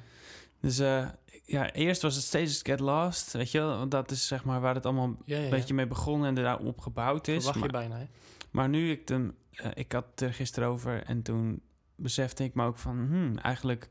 Dus 0.61 0.79
eh, 0.79 1.09
ja, 1.45 1.73
eerst 1.73 2.03
was 2.03 2.15
het 2.15 2.25
steeds 2.25 2.61
Get 2.63 2.81
Lost, 2.81 3.33
weet 3.33 3.51
je 3.51 3.59
wel. 3.59 3.79
Want 3.79 3.91
dat 3.91 4.11
is 4.11 4.27
zeg 4.27 4.45
maar 4.45 4.61
waar 4.61 4.75
het 4.75 4.85
allemaal 4.87 5.05
een 5.07 5.19
Ja, 5.25 5.37
ja, 5.37 5.43
ja. 5.43 5.51
beetje 5.51 5.75
mee 5.75 5.87
begonnen 5.87 6.29
en 6.29 6.35
daarop 6.35 6.81
gebouwd 6.81 7.29
is. 7.29 7.45
Verwacht 7.45 7.65
je 7.67 7.73
bijna, 7.73 7.99
hè? 7.99 8.07
maar 8.51 8.69
nu 8.69 8.91
ik 8.91 9.09
hem, 9.09 9.37
eh, 9.51 9.71
ik 9.75 9.93
had 9.93 10.05
het 10.11 10.21
er 10.21 10.35
gisteren 10.35 10.69
over 10.69 11.03
en 11.03 11.23
toen 11.23 11.61
besefte 11.95 12.45
ik 12.45 12.55
me 12.55 12.65
ook 12.65 12.79
van, 12.79 12.97
hmm, 12.97 13.39
eigenlijk 13.39 13.91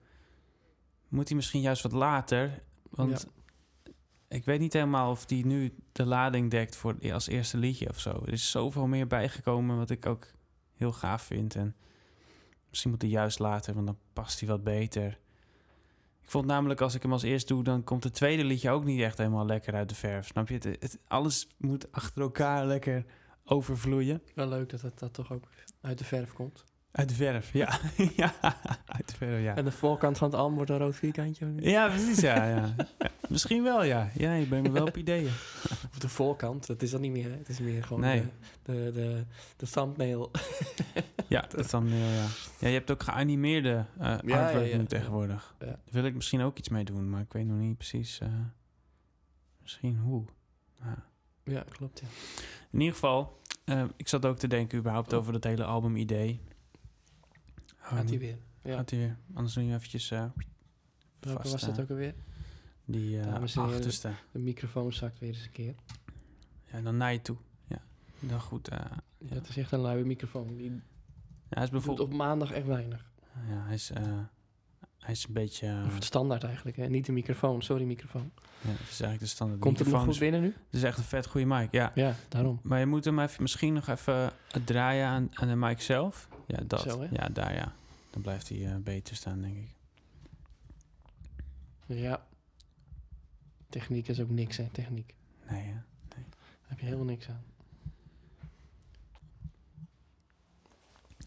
moet 1.08 1.28
hij 1.28 1.36
misschien 1.38 1.62
juist 1.62 1.84
wat 1.84 1.92
later. 1.92 2.62
Want 2.90 3.28
ik 4.28 4.46
weet 4.46 4.60
niet 4.60 4.74
helemaal 4.74 5.12
of 5.12 5.26
die 5.26 5.46
nu 5.46 5.74
de 5.92 6.06
lading 6.06 6.52
dekt 6.52 6.76
voor 6.76 6.96
als 7.14 7.28
eerste 7.28 7.58
liedje 7.58 7.90
of 7.90 8.00
zo. 8.00 8.10
Er 8.10 8.34
is 8.34 8.52
zoveel 8.52 8.88
meer 8.88 9.08
bijgekomen 9.08 9.78
wat 9.78 9.90
ik 9.90 10.06
ook 10.06 10.28
heel 10.74 10.92
gaaf 10.92 11.22
vind. 11.22 11.56
En 11.56 11.76
misschien 12.76 12.92
moet 12.92 13.02
hij 13.02 13.12
juist 13.12 13.40
later, 13.40 13.74
want 13.74 13.86
dan 13.86 13.98
past 14.14 14.40
hij 14.40 14.50
wat 14.50 14.64
beter. 14.64 15.08
Ik 16.24 16.32
vond 16.32 16.46
namelijk 16.46 16.82
als 16.82 16.96
ik 16.96 17.02
hem 17.02 17.12
als 17.12 17.24
eerst 17.24 17.48
doe, 17.48 17.64
dan 17.64 17.84
komt 17.84 18.04
het 18.04 18.14
tweede 18.14 18.44
liedje 18.44 18.70
ook 18.70 18.84
niet 18.86 19.02
echt 19.02 19.18
helemaal 19.18 19.46
lekker 19.46 19.74
uit 19.74 19.90
de 19.90 19.96
verf. 19.96 20.28
Snap 20.28 20.48
je? 20.48 20.54
Het, 20.54 20.64
het- 20.64 20.98
alles 21.08 21.48
moet 21.58 21.92
achter 21.92 22.22
elkaar 22.22 22.66
lekker 22.66 23.06
overvloeien. 23.46 24.22
Wel 24.36 24.48
leuk 24.48 24.70
dat 24.70 24.82
het 24.82 25.00
dat 25.00 25.14
toch 25.14 25.32
ook 25.32 25.44
uit 25.82 25.98
de 25.98 26.04
verf 26.04 26.34
komt. 26.34 26.64
Uit 26.92 27.10
de 27.10 27.16
verf, 27.16 27.54
ja. 27.54 27.80
ja, 28.16 28.34
uit 28.86 29.08
de 29.10 29.16
verf, 29.18 29.44
ja. 29.44 29.56
En 29.56 29.66
de 29.66 29.72
voorkant 29.72 30.18
van 30.18 30.30
het 30.30 30.40
album 30.40 30.56
wordt 30.56 30.72
een 30.72 30.78
rood 30.78 30.96
vierkantje. 30.96 31.54
Ja, 31.58 31.88
precies, 31.88 32.20
ja, 32.20 32.46
ja. 32.48 32.74
Ja, 32.98 33.10
Misschien 33.30 33.64
wel, 33.64 33.84
ja. 33.84 34.10
Ja, 34.14 34.34
je 34.34 34.46
brengt 34.46 34.68
me 34.68 34.74
wel 34.74 34.86
op 34.88 34.98
ideeën. 34.98 35.32
Of 35.92 36.00
de 36.00 36.10
voorkant, 36.10 36.68
dat 36.68 36.82
is 36.82 36.92
dat 36.92 37.02
niet 37.02 37.12
meer. 37.12 37.30
Hè? 37.32 37.38
Het 37.38 37.50
is 37.50 37.60
meer 37.60 37.84
gewoon 37.84 38.02
Nee. 38.02 38.24
de, 38.64 38.74
de, 38.74 38.92
de, 38.92 39.24
de 39.58 39.68
thumbnail. 39.68 40.32
Ja, 41.28 41.42
dat 41.50 41.70
thumbnail, 41.70 42.10
ja. 42.12 42.28
Ja, 42.60 42.68
je 42.68 42.74
hebt 42.74 42.92
ook 42.92 43.04
geanimeerde 43.04 43.86
eh 43.98 44.08
artwork 44.08 44.30
ja, 44.30 44.50
ja, 44.50 44.76
nu 44.76 44.82
ja. 44.82 44.86
tegenwoordig. 44.86 45.56
Ja. 45.60 45.66
Daar 45.66 45.80
wil 45.92 46.04
ik 46.04 46.14
misschien 46.16 46.42
ook 46.42 46.58
iets 46.58 46.70
mee 46.70 46.84
doen, 46.86 47.10
maar 47.10 47.22
ik 47.22 47.34
weet 47.34 47.46
nog 47.46 47.58
niet 47.58 47.78
precies 47.78 48.20
eh, 48.20 48.30
misschien 49.62 49.98
hoe. 49.98 50.26
Ja. 50.84 51.06
Ja, 51.44 51.64
klopt, 51.70 52.00
ja. 52.00 52.08
In 52.72 52.80
ieder 52.80 52.94
geval, 52.94 53.40
eh, 53.64 53.84
ik 53.96 54.08
zat 54.08 54.26
ook 54.26 54.38
te 54.38 54.48
denken 54.48 54.78
überhaupt 54.80 55.14
over 55.14 55.34
dat 55.34 55.44
hele 55.44 55.64
album-idee. 55.64 56.42
Gaat 57.78 58.10
hij 58.10 58.20
weer. 58.20 58.38
Ja. 58.64 58.76
Gaat 58.76 58.90
hij 58.90 59.00
weer. 59.00 59.18
Anders 59.34 59.54
doe 59.54 59.66
je 59.66 59.74
eventjes 59.74 60.12
eh 60.12 60.26
Welke 61.20 61.42
vast, 61.42 61.52
was 61.52 61.62
dat 61.62 61.78
eh, 61.78 61.84
ook 61.84 61.90
alweer? 61.90 62.14
die 62.86 63.20
eh 63.20 63.26
en 63.26 63.42
achterste. 63.42 64.12
De 64.32 64.40
microfoon 64.40 64.94
zakt 64.94 65.20
weer 65.20 65.30
eens 65.30 65.44
een 65.46 65.52
keer. 65.52 65.76
Ja, 66.72 66.82
dan 66.82 66.98
naar 66.98 67.12
je 67.14 67.22
toe. 67.22 67.38
Ja, 67.68 67.82
dan 68.20 68.42
goed. 68.42 68.68
eh, 68.68 68.80
ja. 69.20 69.34
Dat 69.36 69.48
is 69.48 69.58
echt 69.58 69.72
een 69.72 69.80
luie 69.80 70.04
microfoon. 70.06 70.58
Die 70.58 70.72
Ja, 70.72 70.82
hij 71.50 71.64
is 71.64 71.70
bijvoorbeeld... 71.70 72.10
op 72.10 72.16
maandag 72.16 72.52
echt 72.52 72.66
weinig. 72.66 73.12
Ja, 73.50 73.64
hij 73.66 73.74
is, 73.74 73.92
eh, 73.92 74.04
hij 75.00 75.14
is 75.14 75.26
een 75.28 75.34
beetje... 75.34 75.68
het 75.68 76.04
standaard 76.04 76.44
eigenlijk, 76.44 76.78
hè? 76.78 76.88
Niet 76.88 77.06
de 77.06 77.12
microfoon. 77.12 77.62
Sorry, 77.62 77.84
microfoon. 77.84 78.32
ja, 78.62 78.70
het 78.70 78.80
is 78.80 78.88
eigenlijk 78.88 79.20
de 79.20 79.26
standaard 79.26 79.62
Komt 79.62 79.80
het 79.80 79.88
nog 79.88 80.06
microfoon. 80.06 80.14
goed 80.14 80.32
binnen 80.32 80.42
nu? 80.42 80.48
Het 80.48 80.76
is 80.76 80.84
echt 80.84 80.98
een 80.98 81.04
vet 81.04 81.26
goede 81.26 81.48
mic, 81.48 81.72
ja. 81.72 81.92
Ja, 81.96 82.16
daarom. 82.30 82.60
Maar 82.64 82.80
je 82.80 82.86
moet 82.86 83.06
hem 83.06 83.20
even, 83.20 83.42
misschien 83.42 83.74
nog 83.74 83.88
even 83.88 84.32
draaien 84.66 85.08
aan, 85.08 85.30
aan 85.34 85.48
de 85.48 85.56
mic 85.56 85.82
zelf. 85.82 86.28
Ja, 86.48 86.60
dat. 86.68 86.82
Zo, 86.82 87.02
hè? 87.02 87.08
ja, 87.12 87.30
daar 87.30 87.54
ja. 87.54 87.74
Dan 88.10 88.22
blijft 88.22 88.50
hij 88.50 88.66
eh, 88.66 88.76
beter 88.76 89.16
staan, 89.16 89.42
denk 89.42 89.58
ik. 89.58 89.70
Ja. 91.86 92.26
Techniek 93.70 94.08
is 94.08 94.20
ook 94.20 94.30
niks, 94.30 94.58
hè? 94.58 94.66
Techniek. 94.72 95.14
Nee, 95.50 95.62
hè? 95.62 95.74
Daar 96.08 96.20
heb 96.68 96.80
je 96.80 96.86
helemaal 96.86 97.06
niks 97.06 97.30
aan. 97.30 97.44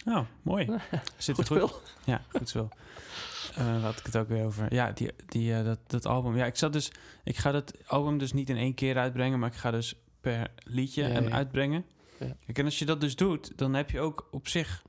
Oh, 0.09 0.27
mooi. 0.43 0.67
Zit 1.17 1.35
Goed 1.35 1.47
goed? 1.47 1.57
spul. 1.57 1.81
Ja, 2.05 2.23
goed 2.29 2.49
zo. 2.49 2.69
Waar 3.57 3.81
had 3.81 3.99
ik 3.99 4.05
het 4.07 4.17
ook 4.17 4.29
weer 4.29 4.45
over? 4.45 4.75
Ja, 4.75 4.93
die, 4.93 5.11
die, 5.27 5.55
eh, 5.55 5.65
dat, 5.65 5.79
dat 5.87 6.07
album. 6.07 6.37
Ja, 6.37 6.47
ik 6.47 6.57
zat 6.57 6.73
dus... 6.73 6.93
Ik 7.25 7.37
ga 7.37 7.51
dat 7.53 7.89
album 7.89 8.19
dus 8.19 8.33
niet 8.33 8.51
in 8.51 8.57
één 8.57 8.75
keer 8.75 8.97
uitbrengen, 8.97 9.39
maar 9.39 9.49
ik 9.49 9.57
ga 9.57 9.71
dus 9.71 9.95
per 10.21 10.51
liedje 10.65 11.03
Ja, 11.03 11.09
hem 11.09 11.29
ja. 11.29 11.31
uitbrengen. 11.35 11.85
Ja. 12.19 12.37
Kijk, 12.45 12.59
en 12.59 12.65
als 12.65 12.79
je 12.79 12.85
dat 12.85 13.01
dus 13.01 13.17
doet, 13.17 13.59
dan 13.59 13.75
heb 13.75 13.91
je 13.91 14.01
ook 14.01 14.29
op 14.31 14.49
zich 14.49 14.83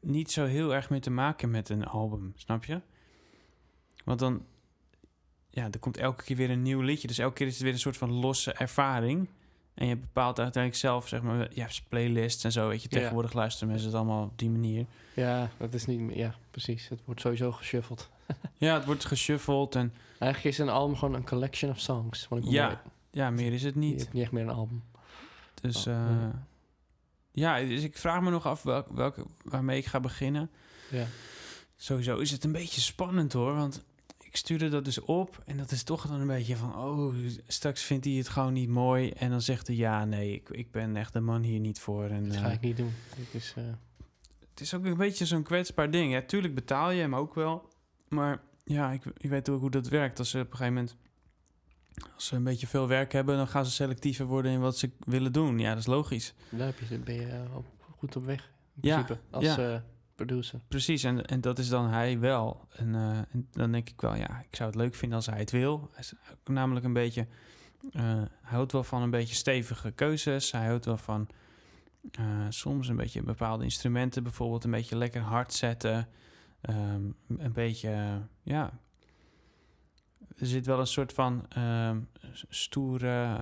niet 0.00 0.30
zo 0.30 0.44
heel 0.44 0.74
erg 0.74 0.90
meer 0.90 1.00
te 1.00 1.10
maken 1.10 1.50
met 1.50 1.68
een 1.68 1.86
album, 1.86 2.32
snap 2.36 2.64
je? 2.64 2.80
Want 4.04 4.18
dan, 4.18 4.46
ja, 5.50 5.68
er 5.70 5.78
komt 5.78 5.96
elke 5.96 6.24
keer 6.24 6.36
weer 6.36 6.50
een 6.50 6.62
nieuw 6.62 6.80
liedje. 6.80 7.08
Dus 7.08 7.18
elke 7.18 7.34
keer 7.34 7.46
is 7.46 7.52
het 7.52 7.62
weer 7.62 7.72
een 7.72 7.78
soort 7.78 7.96
van 7.96 8.12
losse 8.12 8.52
ervaring. 8.52 9.28
En 9.78 9.86
je 9.86 9.96
bepaalt 9.96 10.38
uiteindelijk 10.38 10.82
zelf, 10.82 11.08
zeg 11.08 11.22
maar, 11.22 11.48
je 11.54 11.60
hebt 11.60 11.82
playlists 11.88 12.44
en 12.44 12.52
zo, 12.52 12.68
weet 12.68 12.82
je. 12.82 12.88
Ja. 12.90 12.96
Tegenwoordig 12.98 13.32
luisteren 13.32 13.68
mensen 13.68 13.86
het 13.86 13.96
allemaal 13.96 14.24
op 14.24 14.38
die 14.38 14.50
manier. 14.50 14.86
Ja, 15.14 15.50
dat 15.56 15.74
is 15.74 15.86
niet 15.86 16.00
meer... 16.00 16.16
Ja, 16.16 16.34
precies. 16.50 16.88
Het 16.88 17.00
wordt 17.04 17.20
sowieso 17.20 17.52
geshuffeld. 17.52 18.08
Ja, 18.56 18.74
het 18.74 18.84
wordt 18.84 19.04
geshuffeld 19.04 19.74
en 19.74 19.92
Eigenlijk 20.18 20.54
is 20.54 20.60
een 20.60 20.68
album 20.68 20.96
gewoon 20.96 21.14
een 21.14 21.24
collection 21.26 21.70
of 21.70 21.78
songs. 21.80 22.26
Vond 22.26 22.44
ik 22.44 22.50
Ja, 22.50 22.82
ja, 23.10 23.30
meer 23.30 23.52
is 23.52 23.62
het 23.62 23.74
Je 23.74 23.80
niet. 23.80 24.00
hebt 24.00 24.12
niet 24.12 24.22
echt 24.22 24.32
meer 24.32 24.42
een 24.42 24.50
album. 24.50 24.82
Dus 25.60 25.86
Oh, 25.86 25.94
eh, 25.94 26.28
ja, 27.32 27.60
dus 27.60 27.82
ik 27.82 27.96
vraag 27.96 28.20
me 28.20 28.30
nog 28.30 28.46
af 28.46 28.62
welk, 28.62 28.88
welke, 28.88 29.24
waarmee 29.44 29.78
ik 29.78 29.86
ga 29.86 30.00
beginnen. 30.00 30.50
Ja. 30.90 31.04
Sowieso 31.76 32.18
is 32.18 32.30
het 32.30 32.44
een 32.44 32.52
beetje 32.52 32.80
spannend 32.80 33.32
hoor, 33.32 33.54
want 33.54 33.84
ik 34.28 34.36
stuurde 34.36 34.68
dat 34.68 34.84
dus 34.84 35.00
op 35.00 35.42
en 35.46 35.56
dat 35.56 35.70
is 35.70 35.82
toch 35.82 36.06
dan 36.06 36.20
een 36.20 36.26
beetje 36.26 36.56
van, 36.56 36.76
oh, 36.76 37.14
straks 37.46 37.82
vindt 37.82 38.04
hij 38.04 38.14
het 38.14 38.28
gewoon 38.28 38.52
niet 38.52 38.68
mooi 38.68 39.10
en 39.10 39.30
dan 39.30 39.40
zegt 39.42 39.66
hij 39.66 39.76
ja, 39.76 40.04
nee, 40.04 40.32
ik, 40.32 40.48
ik 40.48 40.70
ben 40.70 40.96
echt 40.96 41.12
de 41.12 41.20
man 41.20 41.42
hier 41.42 41.60
niet 41.60 41.78
voor. 41.80 42.04
En, 42.04 42.24
Dat 42.24 42.34
eh, 42.36 42.40
ga 42.42 42.50
ik 42.50 42.60
niet 42.60 42.76
doen. 42.76 42.92
Het 43.16 43.34
is, 43.34 43.54
eh, 43.56 43.64
het 44.50 44.60
is 44.60 44.74
ook 44.74 44.84
een 44.84 44.96
beetje 44.96 45.26
zo'n 45.26 45.42
kwetsbaar 45.42 45.90
ding. 45.90 46.12
Ja, 46.12 46.22
tuurlijk 46.22 46.54
betaal 46.54 46.90
je 46.90 47.00
hem 47.00 47.14
ook 47.14 47.34
wel, 47.34 47.68
maar 48.08 48.40
ja, 48.64 48.90
ik, 48.90 49.02
ik 49.16 49.30
weet 49.30 49.48
ook 49.48 49.60
hoe 49.60 49.70
dat 49.70 49.88
werkt. 49.88 50.18
Als 50.18 50.30
ze 50.30 50.38
op 50.38 50.50
een 50.50 50.56
gegeven 50.56 50.74
moment, 50.74 50.96
als 52.14 52.26
ze 52.26 52.36
een 52.36 52.44
beetje 52.44 52.66
veel 52.66 52.88
werk 52.88 53.12
hebben, 53.12 53.36
dan 53.36 53.48
gaan 53.48 53.64
ze 53.64 53.70
selectiever 53.70 54.26
worden 54.26 54.52
in 54.52 54.60
wat 54.60 54.78
ze 54.78 54.90
willen 54.98 55.32
doen. 55.32 55.58
Ja, 55.58 55.68
dat 55.70 55.78
is 55.78 55.86
logisch. 55.86 56.34
daar 56.50 56.66
heb 56.66 56.78
je, 56.88 56.98
ben 56.98 57.14
je 57.14 57.26
eh, 57.26 57.56
op, 57.56 57.66
goed 57.98 58.16
op 58.16 58.24
weg. 58.24 58.50
In 58.80 58.88
Ja, 58.88 59.02
principe. 59.02 59.20
Als 59.30 59.44
ja. 59.44 59.56
eh, 59.74 59.80
producer. 60.18 60.60
Precies, 60.68 61.02
en, 61.04 61.26
en 61.26 61.40
dat 61.40 61.58
is 61.58 61.68
dan 61.68 61.88
hij 61.88 62.18
wel. 62.18 62.66
En, 62.72 62.94
eh, 62.94 63.18
en 63.18 63.48
dan 63.50 63.72
denk 63.72 63.88
ik 63.88 64.00
wel, 64.00 64.14
ja, 64.14 64.40
ik 64.40 64.56
zou 64.56 64.70
het 64.70 64.78
leuk 64.78 64.94
vinden 64.94 65.16
als 65.16 65.26
hij 65.26 65.38
het 65.38 65.50
wil. 65.50 65.88
Hij 65.90 66.00
is 66.00 66.12
namelijk 66.44 66.84
een 66.84 66.92
beetje, 66.92 67.26
eh, 67.92 68.02
hij 68.02 68.28
houdt 68.40 68.72
wel 68.72 68.84
van 68.84 69.02
een 69.02 69.10
beetje 69.10 69.34
stevige 69.34 69.90
keuzes. 69.90 70.52
Hij 70.52 70.66
houdt 70.66 70.84
wel 70.84 70.96
van 70.96 71.28
eh, 72.10 72.46
soms 72.48 72.88
een 72.88 72.96
beetje 72.96 73.22
bepaalde 73.22 73.64
instrumenten, 73.64 74.22
bijvoorbeeld 74.22 74.64
een 74.64 74.70
beetje 74.70 74.96
lekker 74.96 75.20
hard 75.20 75.52
zetten. 75.52 76.08
Ehm, 76.60 77.02
een 77.28 77.52
beetje, 77.52 78.22
ja, 78.42 78.80
er 80.36 80.46
zit 80.46 80.66
wel 80.66 80.80
een 80.80 80.86
soort 80.86 81.12
van 81.12 81.46
ehm, 81.48 82.00
stoere 82.48 83.38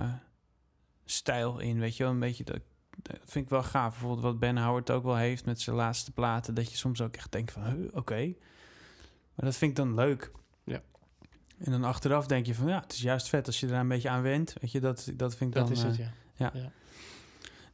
stijl 1.05 1.59
in, 1.59 1.79
weet 1.79 1.97
je 1.97 2.03
wel. 2.03 2.11
Een 2.11 2.19
beetje, 2.19 2.43
dat 2.43 2.61
vind 3.03 3.45
ik 3.45 3.49
wel 3.49 3.63
gaaf. 3.63 3.89
Bijvoorbeeld 3.91 4.21
wat 4.21 4.39
Ben 4.39 4.57
Howard 4.57 4.91
ook 4.91 5.03
wel 5.03 5.15
heeft 5.15 5.45
met 5.45 5.61
zijn 5.61 5.75
laatste 5.75 6.11
platen. 6.11 6.53
Dat 6.53 6.71
je 6.71 6.77
soms 6.77 7.01
ook 7.01 7.15
echt 7.15 7.31
denkt 7.31 7.51
van, 7.51 7.63
huh, 7.63 7.87
oké. 7.93 8.33
Maar 9.35 9.45
dat 9.45 9.55
vind 9.55 9.71
ik 9.71 9.77
dan 9.77 9.93
leuk. 9.95 10.31
Ja. 10.63 10.81
En 11.57 11.71
dan 11.71 11.83
achteraf 11.83 12.27
denk 12.27 12.45
je 12.45 12.55
van, 12.55 12.67
ja, 12.67 12.79
het 12.79 12.93
is 12.93 13.01
juist 13.01 13.29
vet 13.29 13.47
als 13.47 13.59
je 13.59 13.67
er 13.67 13.73
een 13.73 13.87
beetje 13.87 14.09
aan 14.09 14.21
went. 14.21 14.53
Weet 14.61 14.71
je, 14.71 14.79
dat, 14.79 15.11
dat 15.15 15.35
vind 15.35 15.49
ik 15.49 15.55
Dat 15.55 15.67
dan... 15.67 15.77
is 15.77 15.83
het, 15.83 15.99
eh, 15.99 16.07
ja. 16.35 16.51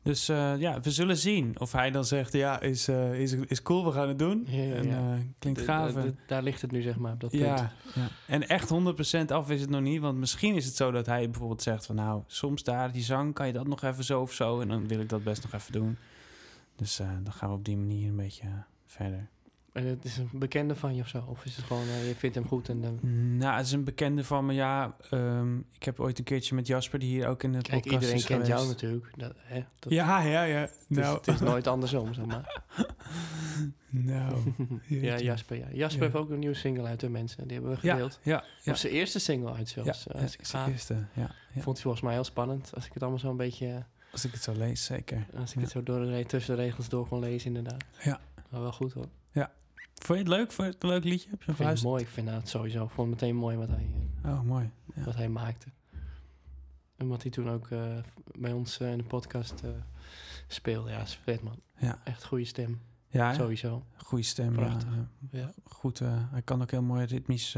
Dus 0.04 0.30
eh, 0.30 0.58
ja, 0.58 0.80
we 0.80 0.92
zullen 0.92 1.18
zien 1.18 1.60
of 1.60 1.72
hij 1.72 1.92
dan 1.92 2.06
zegt, 2.06 2.34
ja, 2.34 2.60
is, 2.60 2.88
eh, 2.88 3.20
is, 3.20 3.32
is 3.32 3.62
cool, 3.62 3.86
we 3.86 3.92
gaan 3.92 4.08
het 4.08 4.20
doen. 4.20 4.46
Ja, 4.48 4.64
ja, 4.64 4.74
en 4.74 4.88
ja. 4.88 5.14
eh, 5.14 5.20
klinkt 5.40 5.62
gaaf. 5.62 5.94
daar 6.28 6.44
ligt 6.44 6.62
het 6.62 6.72
nu, 6.72 6.82
zeg 6.82 6.98
maar, 6.98 7.14
op 7.14 7.20
dat 7.20 7.30
punt. 7.30 7.44
ja, 7.44 7.72
ja, 7.96 8.08
en 8.28 8.48
echt 8.48 8.70
100% 8.70 9.26
af 9.28 9.50
is 9.50 9.62
het 9.62 9.70
nog 9.70 9.82
niet. 9.82 10.02
Want 10.02 10.18
misschien 10.18 10.56
is 10.56 10.66
het 10.66 10.76
zo 10.76 10.92
dat 10.92 11.06
hij 11.06 11.30
bijvoorbeeld 11.30 11.62
zegt 11.62 11.86
van... 11.86 11.96
nou, 11.96 12.22
soms 12.28 12.64
daar, 12.64 12.92
die 12.92 13.04
zang, 13.04 13.34
kan 13.34 13.48
je 13.48 13.54
dat 13.54 13.68
nog 13.68 13.84
even 13.84 14.04
zo 14.04 14.22
of 14.22 14.34
zo? 14.34 14.62
En 14.62 14.68
dan 14.68 14.88
wil 14.88 15.00
ik 15.00 15.10
dat 15.10 15.24
best 15.24 15.44
nog 15.44 15.54
even 15.54 15.72
doen. 15.72 15.98
Dus 16.76 16.96
dan 16.98 17.34
gaan 17.34 17.50
we 17.50 17.56
op 17.56 17.66
die 17.66 17.78
manier 17.78 18.08
een 18.08 18.16
beetje 18.16 18.48
verder. 18.86 19.30
En 19.74 19.86
het 19.86 20.06
is 20.06 20.18
een 20.18 20.30
bekende 20.34 20.76
van 20.76 20.96
je 20.96 21.02
of 21.02 21.08
zo? 21.08 21.24
Of 21.28 21.46
is 21.46 21.56
het 21.56 21.66
gewoon, 21.66 21.84
eh, 21.88 22.08
je 22.08 22.16
vindt 22.16 22.36
hem 22.36 22.48
goed 22.48 22.70
en 22.70 22.82
dan... 22.82 23.00
Nou, 23.38 23.58
het 23.58 23.66
is 23.66 23.72
een 23.72 23.84
bekende 23.84 24.24
van 24.24 24.46
me, 24.46 24.54
ja. 24.54 24.96
ehm, 25.10 25.58
ik 25.58 25.84
heb 25.84 26.00
ooit 26.00 26.18
een 26.18 26.24
keertje 26.24 26.56
met 26.56 26.68
Jasper, 26.68 27.00
die 27.00 27.10
hier 27.10 27.28
ook 27.28 27.44
in 27.44 27.52
de 27.52 27.58
Kijk, 27.62 27.68
podcast 27.72 27.94
iedereen 27.94 28.16
is 28.16 28.26
kent 28.26 28.48
jou 28.48 28.68
natuurlijk. 28.68 29.20
Dat, 29.20 29.34
hè, 29.38 29.64
dat, 29.80 29.92
Ja, 29.94 30.22
ja, 30.22 30.44
ja. 30.44 30.60
het, 30.60 30.80
Nou, 30.88 31.20
is, 31.20 31.26
het 31.26 31.28
is 31.36 31.40
nooit 31.48 31.68
andersom, 31.68 32.14
zeg 32.14 32.26
maar. 32.26 32.62
nou. 33.90 34.54
ja. 34.88 35.18
Jasper, 35.20 35.58
ja. 35.58 35.68
Jasper 35.72 36.04
Ja. 36.04 36.12
heeft 36.12 36.24
ook 36.24 36.30
een 36.30 36.40
nieuwe 36.40 36.56
single 36.56 36.84
uit 36.88 37.00
de 37.00 37.10
mensen. 37.10 37.48
Die 37.48 37.58
hebben 37.58 37.76
we 37.76 37.88
Ja, 37.88 37.94
gedeeld. 37.94 38.20
ja, 38.24 38.44
ja. 38.64 38.72
Of 38.72 38.78
zijn 38.78 38.94
eerste 38.94 39.20
single 39.20 39.54
uit 39.54 39.72
Ja, 39.72 39.84
zelfs. 39.84 40.04
ja, 40.04 40.12
Ja, 40.16 40.22
als 40.22 40.34
ik, 40.36 40.68
eerste. 40.72 40.94
Ja, 40.94 41.32
ja. 41.54 41.62
Vond 41.62 41.76
hij 41.76 41.82
volgens 41.84 42.04
mij 42.04 42.14
heel 42.14 42.24
spannend. 42.24 42.72
Als 42.76 42.86
ik 42.86 42.94
het 42.94 43.02
allemaal 43.02 43.20
zo 43.22 43.30
een 43.30 43.38
beetje... 43.38 43.84
Als 44.12 44.26
ik 44.26 44.32
het 44.32 44.42
zo 44.44 44.54
lees, 44.58 44.86
zeker. 44.86 45.26
Als 45.38 45.50
ik 45.50 45.56
Ja. 45.56 45.62
het 45.62 45.72
zo 45.72 45.84
door 45.84 46.00
de, 46.06 46.24
tussen 46.28 46.56
de 46.56 46.62
regels 46.62 46.90
door 46.90 47.08
kon 47.08 47.20
lezen, 47.20 47.48
inderdaad. 47.56 47.84
Ja. 48.04 48.20
Maar 48.50 48.62
wel 48.62 48.72
goed 48.72 48.94
hoor. 48.94 49.08
Vond 49.94 50.20
je 50.20 50.26
het 50.26 50.28
leuk? 50.34 50.52
Vond 50.52 50.68
je 50.68 50.74
het 50.74 50.84
een 50.84 50.90
leuk 50.90 51.04
liedje? 51.04 51.30
Heb 51.30 51.42
je 51.44 51.52
Ik 51.52 51.58
vind 51.58 51.70
het 51.70 51.84
mooi. 51.84 52.02
Ik 52.04 52.10
vind 52.10 52.30
het 52.30 52.50
sowieso. 52.50 52.84
Ik 52.84 52.90
vond 52.90 53.10
het 53.12 53.22
meteen 53.22 53.36
mooi 53.36 53.58
wat 53.58 53.68
hij, 53.70 53.88
eh, 54.24 54.32
Oh, 54.32 54.42
mooi. 54.42 54.70
Ja. 54.96 55.04
wat 55.04 55.16
hij 55.16 55.30
maakte. 55.30 55.68
En 56.96 57.08
wat 57.08 57.22
hij 57.22 57.32
toen 57.32 57.50
ook 57.50 57.68
eh, 57.70 57.98
bij 58.40 58.52
ons 58.52 58.80
eh, 58.80 58.92
in 58.92 58.98
de 58.98 59.04
podcast 59.04 59.64
speelde. 60.48 60.90
Ja, 60.90 61.02
is 61.02 61.20
vet 61.24 61.44
man. 61.44 61.60
Ja, 61.78 62.00
Echt 62.04 62.24
goede 62.26 62.46
stem. 62.46 62.82
ja? 63.08 63.34
Sowieso. 63.34 63.86
goede 63.98 64.24
stem. 64.24 64.50
Ja, 64.54 64.66
Prachtig. 64.66 64.90
ja. 65.32 65.52
Goed, 65.64 66.00
hij 66.00 66.42
kan 66.44 66.62
ook 66.62 66.72
heel 66.72 66.82
mooi 66.82 67.06
ritmisch 67.06 67.56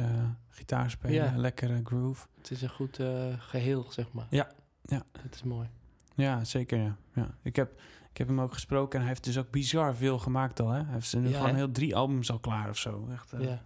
gitaar 0.50 0.90
spelen. 0.92 1.14
Ja. 1.16 1.38
Lekkere 1.38 1.82
groove. 1.84 2.28
Het 2.38 2.52
is 2.52 2.62
een 2.62 2.70
goed 2.70 3.00
eh, 3.00 3.34
geheel, 3.38 3.86
zeg 3.92 4.12
maar. 4.12 4.28
Ja, 4.30 4.52
ja. 4.84 5.04
Het 5.20 5.36
is 5.36 5.44
mooi. 5.44 5.70
Ja, 6.16 6.44
zeker. 6.44 6.78
Ja. 6.78 6.98
Ja. 7.14 7.38
Ik, 7.42 7.56
heb, 7.56 7.82
ik 8.16 8.22
heb 8.22 8.30
hem 8.30 8.42
ook 8.42 8.54
gesproken 8.54 8.94
en 8.94 9.00
hij 9.00 9.08
heeft 9.08 9.24
dus 9.24 9.38
ook 9.38 9.52
bizar 9.52 9.96
veel 9.96 10.20
gemaakt 10.20 10.60
al. 10.60 10.70
Hè? 10.70 10.84
Hij 10.84 10.94
heeft 10.94 11.16
nu 11.16 11.30
Ja, 11.30 11.40
gewoon 11.40 11.56
heel 11.56 11.72
drie 11.72 11.96
albums 11.96 12.32
al 12.32 12.40
klaar 12.40 12.70
of 12.70 12.78
zo. 12.78 13.08
Echt, 13.12 13.34
eh, 13.34 13.44
ja. 13.44 13.62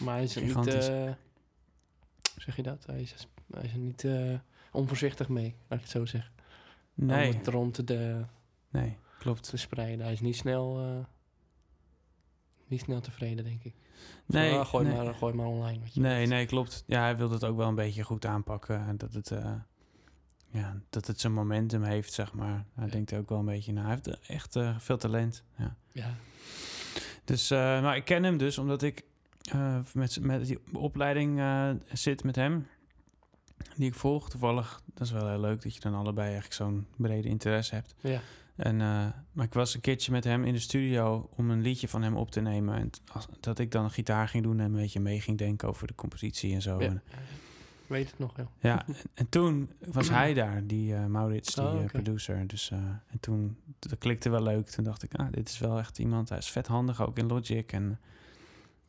Maar 0.00 0.14
hij 0.14 0.22
is 0.22 0.34
niet... 0.34 0.52
hoe 0.52 1.16
zeg 2.36 2.56
je 2.56 2.62
dat? 2.62 2.86
Hij 2.86 3.00
is, 3.00 3.28
hij 3.50 3.62
is 3.62 3.72
er 3.72 3.78
niet 3.78 4.04
eh, 4.04 4.38
onvoorzichtig 4.72 5.28
mee, 5.28 5.56
laat 5.68 5.78
ik 5.78 5.84
het 5.84 5.94
zo 5.94 6.04
zeggen. 6.04 6.32
Om 6.96 7.06
Nee, 7.06 7.32
het 7.34 7.46
rond 7.46 7.86
te, 7.86 8.24
nee, 8.70 8.98
klopt. 9.18 9.48
te 9.48 9.56
spreiden. 9.56 10.04
Hij 10.04 10.12
is 10.12 10.20
niet 10.20 10.36
snel... 10.36 11.06
niet 12.66 12.80
snel 12.80 13.00
tevreden, 13.00 13.44
denk 13.44 13.64
ik. 13.64 13.74
Nee, 14.26 14.52
ah, 14.58 14.66
gooi, 14.66 14.86
nee. 14.86 14.96
Maar, 14.96 15.14
gooi 15.14 15.34
maar 15.34 15.46
online. 15.46 15.80
Weet. 15.80 15.94
Nee, 15.96 16.26
nee, 16.26 16.46
klopt. 16.46 16.84
Ja, 16.86 17.00
hij 17.00 17.16
wil 17.16 17.30
het 17.30 17.44
ook 17.44 17.56
wel 17.56 17.68
een 17.68 17.74
beetje 17.74 18.02
goed 18.02 18.26
aanpakken. 18.26 18.86
En 18.86 18.96
dat 18.96 19.12
het, 19.12 19.32
ja, 20.52 20.80
dat 20.90 21.06
het 21.06 21.20
zijn 21.20 21.32
momentum 21.32 21.82
heeft, 21.82 22.12
zeg 22.12 22.32
maar. 22.32 22.64
Hij 22.74 22.84
Ja. 22.86 22.90
denkt 22.90 23.12
ook 23.12 23.28
wel 23.28 23.38
een 23.38 23.44
beetje 23.44 23.72
naar. 23.72 23.84
Hij 23.86 23.98
heeft 24.04 24.18
echt 24.28 24.56
eh, 24.56 24.78
veel 24.78 24.96
talent. 24.96 25.42
Ja. 25.56 25.76
Ja. 25.92 26.14
Dus, 27.24 27.50
eh, 27.50 27.58
maar 27.58 27.96
ik 27.96 28.04
ken 28.04 28.22
hem 28.22 28.36
dus 28.36 28.58
omdat 28.58 28.82
ik 28.82 29.04
eh, 29.42 29.78
met, 29.94 30.20
met 30.20 30.46
die 30.46 30.58
opleiding 30.72 31.40
zit 31.92 32.24
met 32.24 32.36
hem. 32.36 32.66
Die 33.76 33.86
ik 33.88 33.94
volg. 33.94 34.28
Toevallig, 34.30 34.82
dat 34.94 35.06
is 35.06 35.12
wel 35.12 35.28
heel 35.28 35.40
leuk 35.40 35.62
dat 35.62 35.74
je 35.74 35.80
dan 35.80 35.94
allebei 35.94 36.24
eigenlijk 36.26 36.54
zo'n 36.54 36.86
brede 36.96 37.28
interesse 37.28 37.74
hebt. 37.74 37.94
Ja. 38.00 38.20
En, 38.56 38.76
maar 39.32 39.44
ik 39.46 39.52
was 39.52 39.74
een 39.74 39.80
keertje 39.80 40.12
met 40.12 40.24
hem 40.24 40.44
in 40.44 40.52
de 40.52 40.58
studio 40.58 41.28
om 41.36 41.50
een 41.50 41.60
liedje 41.62 41.88
van 41.88 42.02
hem 42.02 42.16
op 42.16 42.30
te 42.30 42.40
nemen. 42.40 42.74
En 42.78 42.90
dat 43.40 43.58
ik 43.58 43.70
dan 43.70 43.84
een 43.84 43.90
gitaar 43.90 44.28
ging 44.28 44.42
doen 44.42 44.58
en 44.60 44.64
een 44.64 44.72
beetje 44.72 45.00
mee 45.00 45.20
ging 45.20 45.38
denken 45.38 45.68
over 45.68 45.86
de 45.86 45.94
compositie 45.94 46.54
en 46.54 46.62
zo. 46.62 46.80
ja. 46.80 46.86
En, 46.86 47.02
weet 47.92 48.10
het 48.10 48.18
nog, 48.18 48.36
ja. 48.36 48.46
ja, 48.58 48.86
en, 48.86 48.94
en 49.14 49.28
toen 49.28 49.70
was 49.78 50.08
hij 50.08 50.34
daar, 50.34 50.66
die 50.66 50.94
eh, 50.94 51.06
Maurits, 51.06 51.54
die 51.54 51.64
Oh, 51.64 51.82
eh, 51.82 51.86
producer. 51.86 52.46
Dus, 52.46 52.70
eh, 52.70 52.78
en 52.78 53.20
toen, 53.20 53.56
dat 53.78 53.98
klikte 53.98 54.30
wel 54.30 54.42
leuk. 54.42 54.68
Toen 54.68 54.84
dacht 54.84 55.02
ik, 55.02 55.14
ah, 55.14 55.26
dit 55.30 55.48
is 55.48 55.58
wel 55.58 55.78
echt 55.78 55.98
iemand. 55.98 56.28
Hij 56.28 56.38
is 56.38 56.50
vet 56.50 56.66
handig, 56.66 57.06
ook 57.06 57.18
in 57.18 57.26
Logic. 57.26 57.72
En 57.72 58.00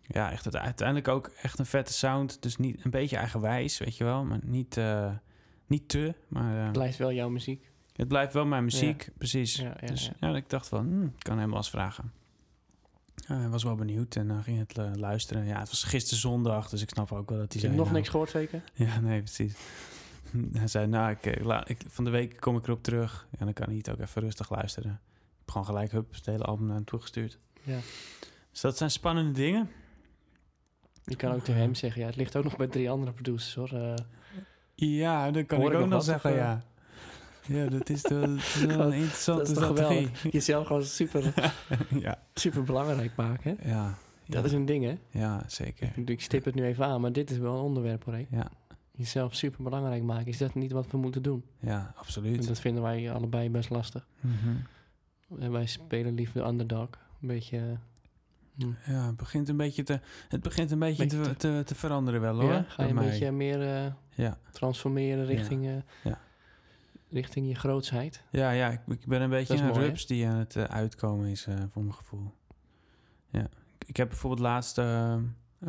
ja, 0.01 0.31
echt 0.31 0.45
het, 0.45 0.55
uiteindelijk 0.55 1.07
ook 1.07 1.31
echt 1.41 1.59
een 1.59 1.65
vette 1.65 1.93
sound. 1.93 2.41
Dus 2.41 2.57
niet 2.57 2.85
een 2.85 2.91
beetje 2.91 3.17
eigenwijs, 3.17 3.77
weet 3.77 3.97
je 3.97 4.03
wel. 4.03 4.23
Maar 4.23 4.39
niet, 4.43 4.79
niet 5.67 5.89
te. 5.89 6.13
Maar 6.27 6.63
Het 6.63 6.71
blijft 6.71 6.97
wel 6.97 7.11
jouw 7.11 7.29
muziek. 7.29 7.71
het 7.95 8.07
blijft 8.07 8.33
wel 8.33 8.45
mijn 8.45 8.63
muziek, 8.63 9.09
precies. 9.17 9.55
Ja, 9.55 9.77
ja, 9.79 9.87
dus 9.87 10.05
ja. 10.19 10.27
ja, 10.27 10.35
ik 10.35 10.49
dacht 10.49 10.67
van, 10.67 10.87
hm, 10.87 11.03
ik 11.03 11.23
kan 11.23 11.37
hem 11.37 11.47
wel 11.47 11.57
eens 11.57 11.69
vragen. 11.69 12.11
Ja, 13.27 13.37
hij 13.37 13.49
was 13.49 13.63
wel 13.63 13.75
benieuwd 13.75 14.15
en 14.15 14.27
dan 14.27 14.43
ging 14.43 14.59
het 14.59 14.77
eh, 14.77 14.91
luisteren. 14.95 15.45
Ja, 15.45 15.59
het 15.59 15.69
was 15.69 15.83
gisteren 15.83 16.19
zondag, 16.19 16.69
dus 16.69 16.81
ik 16.81 16.89
snap 16.89 17.11
ook 17.11 17.29
wel 17.29 17.39
dat 17.39 17.53
hij 17.53 17.61
Je 17.61 17.67
zei... 17.67 17.77
nog 17.77 17.85
nou, 17.85 17.97
niks 17.97 18.09
gehoord, 18.09 18.29
zeker? 18.29 18.63
Ja, 18.73 18.99
nee, 18.99 19.21
precies. 19.21 19.53
Hij 20.53 20.67
zei, 20.67 20.87
nou, 20.87 21.11
ik, 21.11 21.25
eh, 21.25 21.61
ik, 21.65 21.81
van 21.87 22.03
de 22.03 22.09
week 22.09 22.37
kom 22.39 22.57
ik 22.57 22.67
erop 22.67 22.83
terug. 22.83 23.27
En 23.37 23.45
dan 23.45 23.53
kan 23.53 23.67
hij 23.67 23.77
het 23.77 23.89
ook 23.89 23.99
even 23.99 24.21
rustig 24.21 24.49
luisteren. 24.49 24.91
Ik 24.91 25.39
heb 25.39 25.49
gewoon 25.51 25.65
gelijk, 25.65 25.91
hup, 25.91 26.13
het 26.13 26.25
hele 26.25 26.43
album 26.43 26.65
naar 26.65 26.75
hem 26.75 26.85
toegestuurd. 26.85 27.39
Ja. 27.61 27.79
Dus 28.51 28.61
dat 28.61 28.77
zijn 28.77 28.91
spannende 28.91 29.31
dingen. 29.31 29.69
Je 31.03 31.15
kan 31.15 31.33
ook 31.33 31.43
tegen 31.43 31.61
hem 31.61 31.75
zeggen, 31.75 32.01
ja, 32.01 32.07
het 32.07 32.15
ligt 32.15 32.35
ook 32.35 32.43
nog 32.43 32.57
bij 32.57 32.67
drie 32.67 32.89
andere 32.89 33.11
producers, 33.11 33.55
hoor. 33.55 33.79
Eh, 33.81 33.93
Ja, 34.75 35.31
dat 35.31 35.45
kan 35.45 35.59
Hoor 35.59 35.67
ik 35.67 35.73
ik 35.73 35.83
ook 35.83 35.89
nog 35.89 35.97
nog 35.97 36.03
zeggen, 36.03 36.33
ja. 36.33 36.63
Ja, 37.47 37.65
dat 37.67 37.89
is, 37.89 38.01
dat 38.01 38.27
is 38.29 38.55
wel 38.65 38.79
een 38.87 38.93
interessante 38.93 39.39
dat 39.41 39.49
is 39.49 39.53
toch 39.57 39.63
strategie. 39.63 39.97
geweldig. 40.07 40.31
Jezelf 40.37 40.67
gewoon 40.67 40.83
super, 40.83 41.33
ja, 41.99 42.19
super 42.33 42.63
belangrijk 42.63 43.15
maken, 43.15 43.57
hè? 43.59 43.69
ja, 43.69 43.97
Dat 44.27 44.39
ja. 44.41 44.45
is 44.47 44.51
een 44.51 44.65
ding, 44.65 44.83
hè? 44.83 45.19
Ja, 45.19 45.43
zeker. 45.47 45.91
Ik, 45.95 46.09
ik 46.09 46.21
stip 46.21 46.45
het 46.45 46.55
nu 46.55 46.63
even 46.63 46.85
aan, 46.85 47.01
maar 47.01 47.11
dit 47.11 47.31
is 47.31 47.37
wel 47.37 47.55
een 47.55 47.61
onderwerp, 47.63 48.03
hoor. 48.03 48.13
hè? 48.13 48.25
Ja, 48.29 48.51
Jezelf 48.95 49.35
super 49.35 49.63
belangrijk 49.63 50.03
maken, 50.03 50.27
is 50.27 50.37
dat 50.37 50.53
niet 50.55 50.71
wat 50.71 50.87
we 50.91 50.97
moeten 50.97 51.21
doen? 51.21 51.43
ja 51.59 51.77
En 51.79 51.93
absoluut. 51.95 52.47
dat 52.47 52.59
vinden 52.59 52.83
wij 52.83 53.11
allebei 53.11 53.49
best 53.49 53.69
lastig. 53.69 54.07
Mhm. 54.21 54.55
En 55.41 55.51
wij 55.51 55.65
spelen 55.65 56.13
liever 56.15 56.41
de 56.41 56.47
underdog. 56.47 56.89
Een 57.21 57.27
beetje... 57.27 57.57
eh, 57.57 57.63
hm. 58.85 58.91
Ja, 58.91 59.05
het 59.05 59.15
begint 59.17 59.49
een 59.49 59.57
beetje 59.57 59.83
te, 59.83 59.99
het 60.27 60.41
begint 60.41 60.71
een 60.71 60.79
beetje, 60.79 61.03
Beetje 61.07 61.35
te, 61.35 61.61
te- 61.65 61.75
veranderen 61.75 62.21
wel, 62.21 62.39
hoor. 62.41 62.51
Ja, 62.51 62.65
ga 62.67 62.83
je 62.83 62.89
een 62.89 62.95
mij. 62.95 63.05
beetje 63.09 63.31
meer 63.31 63.61
eh, 63.75 63.91
Ja. 64.15 64.37
transformeren 64.51 65.25
richting, 65.25 65.65
eh, 65.67 65.73
Ja. 66.03 66.19
Richting 67.13 67.47
je 67.47 67.55
grootsheid? 67.55 68.23
Ja, 68.29 68.51
ja 68.51 68.69
ik, 68.69 68.79
ik 68.87 69.07
ben 69.07 69.21
een 69.21 69.29
beetje 69.29 69.57
een 69.57 69.65
mooi, 69.65 69.79
hè? 69.79 69.85
rups 69.85 70.05
die 70.05 70.27
aan 70.27 70.37
het 70.37 70.55
eh, 70.55 70.63
uitkomen 70.63 71.27
is, 71.27 71.45
eh, 71.45 71.55
voor 71.71 71.83
mijn 71.83 71.95
gevoel. 71.95 72.31
Ja. 73.29 73.47
Ik, 73.85 73.97
heb 73.97 74.09
bijvoorbeeld 74.09 74.41
laatst, 74.41 74.77
eh, 74.77 75.17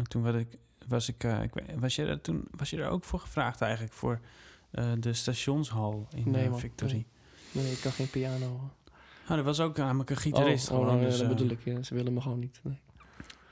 toen 0.02 0.22
was 0.22 0.34
ik, 0.34 0.58
was 0.88 1.08
ik, 1.08 1.26
was 1.78 1.96
je 1.96 2.04
er 2.04 2.20
toen, 2.20 2.44
was 2.50 2.70
je 2.70 2.82
er 2.82 2.88
ook 2.88 3.04
voor 3.04 3.20
gevraagd 3.20 3.60
eigenlijk 3.60 3.92
voor 3.92 4.20
de 4.98 5.12
stationshal 5.12 6.06
in 6.14 6.30
Nee, 6.30 6.50
man, 6.50 6.58
Victory? 6.58 6.92
nee. 6.92 7.06
Nee, 7.52 7.72
ik 7.72 7.80
kan 7.80 7.92
geen 7.92 8.10
piano. 8.10 8.70
Nou, 9.26 9.38
er 9.38 9.44
was 9.44 9.60
ook 9.60 9.76
namelijk 9.76 10.10
een 10.10 10.16
gitarist 10.16 10.70
oh, 10.70 10.78
oh, 10.78 10.84
gewoon. 10.84 11.00
dus, 11.00 11.18
dat 11.18 11.28
bedoel 11.28 11.48
ik. 11.48 11.64
ja, 11.64 11.82
ze 11.82 11.94
willen 11.94 12.12
me 12.12 12.20
gewoon 12.20 12.38
niet. 12.38 12.60
Nee. 12.62 12.80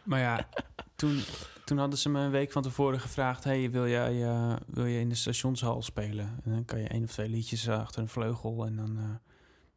Maar 0.05 0.21
ja, 0.21 0.49
toen, 0.97 1.21
toen 1.65 1.79
hadden 1.79 1.99
ze 1.99 2.09
me 2.09 2.21
een 2.21 2.31
week 2.31 2.53
van 2.53 2.63
tevoren 2.63 3.01
gevraagd... 3.01 3.45
hey, 3.45 3.71
wil, 3.71 3.89
jij, 3.89 4.23
eh, 4.25 4.57
wil 4.67 4.85
je 4.87 5.01
in 5.01 5.09
de 5.09 5.15
stationshal 5.15 5.83
spelen? 5.83 6.41
En 6.45 6.53
dan 6.53 6.65
kan 6.65 6.79
je 6.81 6.89
één 6.89 7.03
of 7.05 7.11
twee 7.11 7.29
liedjes 7.29 7.69
achter 7.69 8.03
een 8.03 8.09
vleugel... 8.09 8.67
en 8.67 8.77
dan 8.77 8.99
eh, 8.99 9.05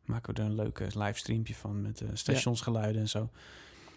maken 0.05 0.33
we 0.35 0.41
er 0.41 0.47
een 0.47 0.55
leuke 0.55 0.87
livestreampje 0.93 1.55
van... 1.55 1.81
met 1.81 2.01
eh, 2.01 2.09
stationsgeluiden 2.13 3.01
en 3.01 3.09
zo. 3.09 3.29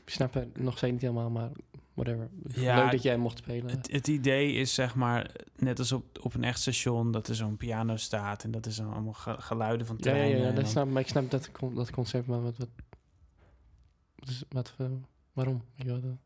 Ik 0.04 0.10
snap 0.14 0.34
het 0.34 0.58
nog 0.58 0.76
steeds 0.76 0.92
niet 0.92 1.02
helemaal, 1.02 1.30
maar 1.30 1.50
whatever. 1.94 2.28
Ja, 2.48 2.82
Leuk 2.82 2.90
dat 2.90 3.02
jij 3.02 3.16
mocht 3.16 3.38
spelen. 3.38 3.70
Het, 3.70 3.92
het 3.92 4.08
idee 4.08 4.52
is 4.52 4.74
zeg 4.74 4.94
maar, 4.94 5.30
net 5.56 5.78
als 5.78 5.92
op, 5.92 6.04
op 6.22 6.34
een 6.34 6.44
echt 6.44 6.60
station... 6.60 7.12
dat 7.12 7.28
er 7.28 7.34
zo'n 7.34 7.56
piano 7.56 7.96
staat 7.96 8.44
en 8.44 8.50
dat 8.50 8.66
is 8.66 8.76
dan 8.76 8.92
allemaal 8.92 9.12
ge- 9.12 9.40
geluiden 9.40 9.86
van 9.86 9.96
ja, 9.98 10.10
ja, 10.10 10.16
treinen. 10.16 10.40
ja, 10.40 10.48
en 10.48 10.54
dat 10.54 10.62
dan- 10.62 10.72
snap, 10.72 10.88
maar 10.88 11.02
ik 11.02 11.08
snap 11.08 11.30
dat, 11.30 11.50
dat 11.74 11.90
concept, 11.90 12.26
maar 12.26 12.42
wat... 12.42 12.56
wat, 12.56 12.68
wat, 14.48 14.74
eh, 14.78 14.86
Waarom? 15.38 15.62